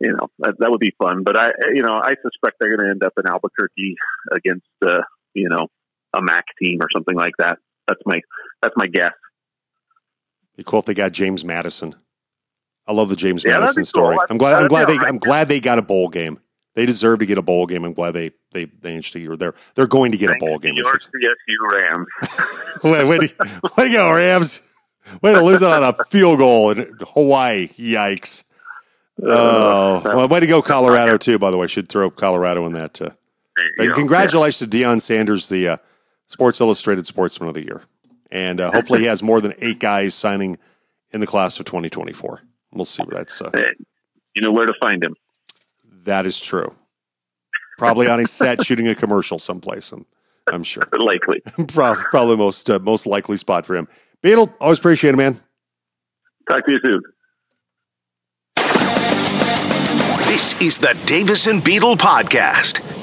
you 0.00 0.12
know 0.12 0.28
that, 0.40 0.56
that 0.58 0.70
would 0.70 0.80
be 0.80 0.94
fun. 0.98 1.22
But 1.24 1.38
I, 1.38 1.50
you 1.74 1.82
know, 1.82 1.94
I 1.94 2.14
suspect 2.22 2.56
they're 2.60 2.76
going 2.76 2.84
to 2.84 2.90
end 2.90 3.04
up 3.04 3.14
in 3.18 3.28
Albuquerque 3.28 3.96
against, 4.32 4.66
uh, 4.84 5.00
you 5.34 5.48
know, 5.48 5.68
a 6.14 6.22
MAC 6.22 6.44
team 6.60 6.78
or 6.80 6.88
something 6.94 7.16
like 7.16 7.34
that. 7.38 7.58
That's 7.86 8.00
my 8.04 8.20
that's 8.62 8.74
my 8.76 8.86
guess. 8.86 9.12
Be 10.56 10.64
cool 10.64 10.80
if 10.80 10.86
they 10.86 10.94
got 10.94 11.12
James 11.12 11.44
Madison. 11.44 11.94
I 12.86 12.92
love 12.92 13.10
the 13.10 13.16
James 13.16 13.44
yeah, 13.44 13.60
Madison 13.60 13.84
story. 13.84 14.16
Cool. 14.16 14.26
I'm 14.30 14.38
glad. 14.38 14.62
I'm 14.62 14.68
glad 14.68 14.88
they. 14.88 14.96
I'm 14.96 15.18
glad 15.18 15.48
they 15.48 15.60
got 15.60 15.78
a 15.78 15.82
bowl 15.82 16.08
game. 16.08 16.40
They 16.74 16.86
deserve 16.86 17.18
to 17.18 17.26
get 17.26 17.38
a 17.38 17.42
bowl 17.42 17.66
game. 17.66 17.84
I'm 17.84 17.92
glad 17.92 18.14
they 18.14 18.32
they 18.52 18.70
managed 18.82 19.12
to. 19.14 19.36
They're 19.36 19.54
they're 19.74 19.86
going 19.86 20.12
to 20.12 20.18
get 20.18 20.28
Thanks 20.28 20.42
a 20.42 20.46
bowl 20.46 20.58
game. 20.58 20.74
Your 20.74 20.96
CSU 20.96 21.72
Rams. 21.72 22.06
to, 22.82 23.28
way 23.76 23.88
to 23.88 23.92
go, 23.92 24.14
Rams! 24.14 24.62
Way 25.22 25.34
to 25.34 25.42
lose 25.42 25.62
it 25.62 25.68
on 25.68 25.82
a 25.82 26.04
field 26.04 26.38
goal 26.38 26.70
in 26.70 26.98
Hawaii. 27.14 27.68
Yikes! 27.68 28.44
Oh, 29.22 30.00
well, 30.04 30.28
way 30.28 30.40
to 30.40 30.46
go, 30.46 30.62
Colorado 30.62 31.16
too. 31.16 31.38
By 31.38 31.50
the 31.50 31.58
way, 31.58 31.66
should 31.66 31.88
throw 31.88 32.10
Colorado 32.10 32.66
in 32.66 32.72
that. 32.72 33.00
Uh, 33.00 33.10
congratulations 33.94 34.72
yeah. 34.72 34.84
to 34.84 34.86
Deion 34.86 35.00
Sanders, 35.00 35.48
the 35.48 35.68
uh, 35.68 35.76
Sports 36.26 36.60
Illustrated 36.60 37.06
Sportsman 37.06 37.48
of 37.48 37.54
the 37.54 37.64
Year, 37.64 37.82
and 38.30 38.60
uh, 38.60 38.70
hopefully 38.70 39.00
he 39.00 39.06
has 39.06 39.22
more 39.22 39.40
than 39.40 39.54
eight 39.58 39.80
guys 39.80 40.14
signing 40.14 40.58
in 41.10 41.20
the 41.20 41.26
class 41.26 41.58
of 41.58 41.66
2024. 41.66 42.42
We'll 42.72 42.84
see 42.84 43.02
what 43.02 43.14
that's. 43.14 43.40
Uh, 43.40 43.50
you 44.34 44.42
know 44.42 44.52
where 44.52 44.66
to 44.66 44.74
find 44.80 45.02
him. 45.02 45.14
That 46.04 46.26
is 46.26 46.40
true. 46.40 46.74
Probably 47.76 48.08
on 48.08 48.20
a 48.20 48.26
set 48.26 48.64
shooting 48.64 48.88
a 48.88 48.94
commercial 48.94 49.38
someplace. 49.38 49.92
I'm, 49.92 50.06
I'm 50.52 50.62
sure. 50.62 50.84
Likely. 50.98 51.40
probably, 51.68 52.04
probably 52.10 52.36
most 52.36 52.70
uh, 52.70 52.78
most 52.80 53.06
likely 53.06 53.36
spot 53.36 53.66
for 53.66 53.76
him. 53.76 53.88
Beetle, 54.22 54.52
always 54.60 54.78
appreciate 54.78 55.14
it, 55.14 55.16
man. 55.16 55.40
Talk 56.50 56.64
to 56.66 56.72
you 56.72 56.80
soon. 56.84 57.02
This 60.26 60.60
is 60.60 60.78
the 60.78 60.96
Davis 61.06 61.46
and 61.46 61.62
Beetle 61.62 61.96
Podcast. 61.96 62.97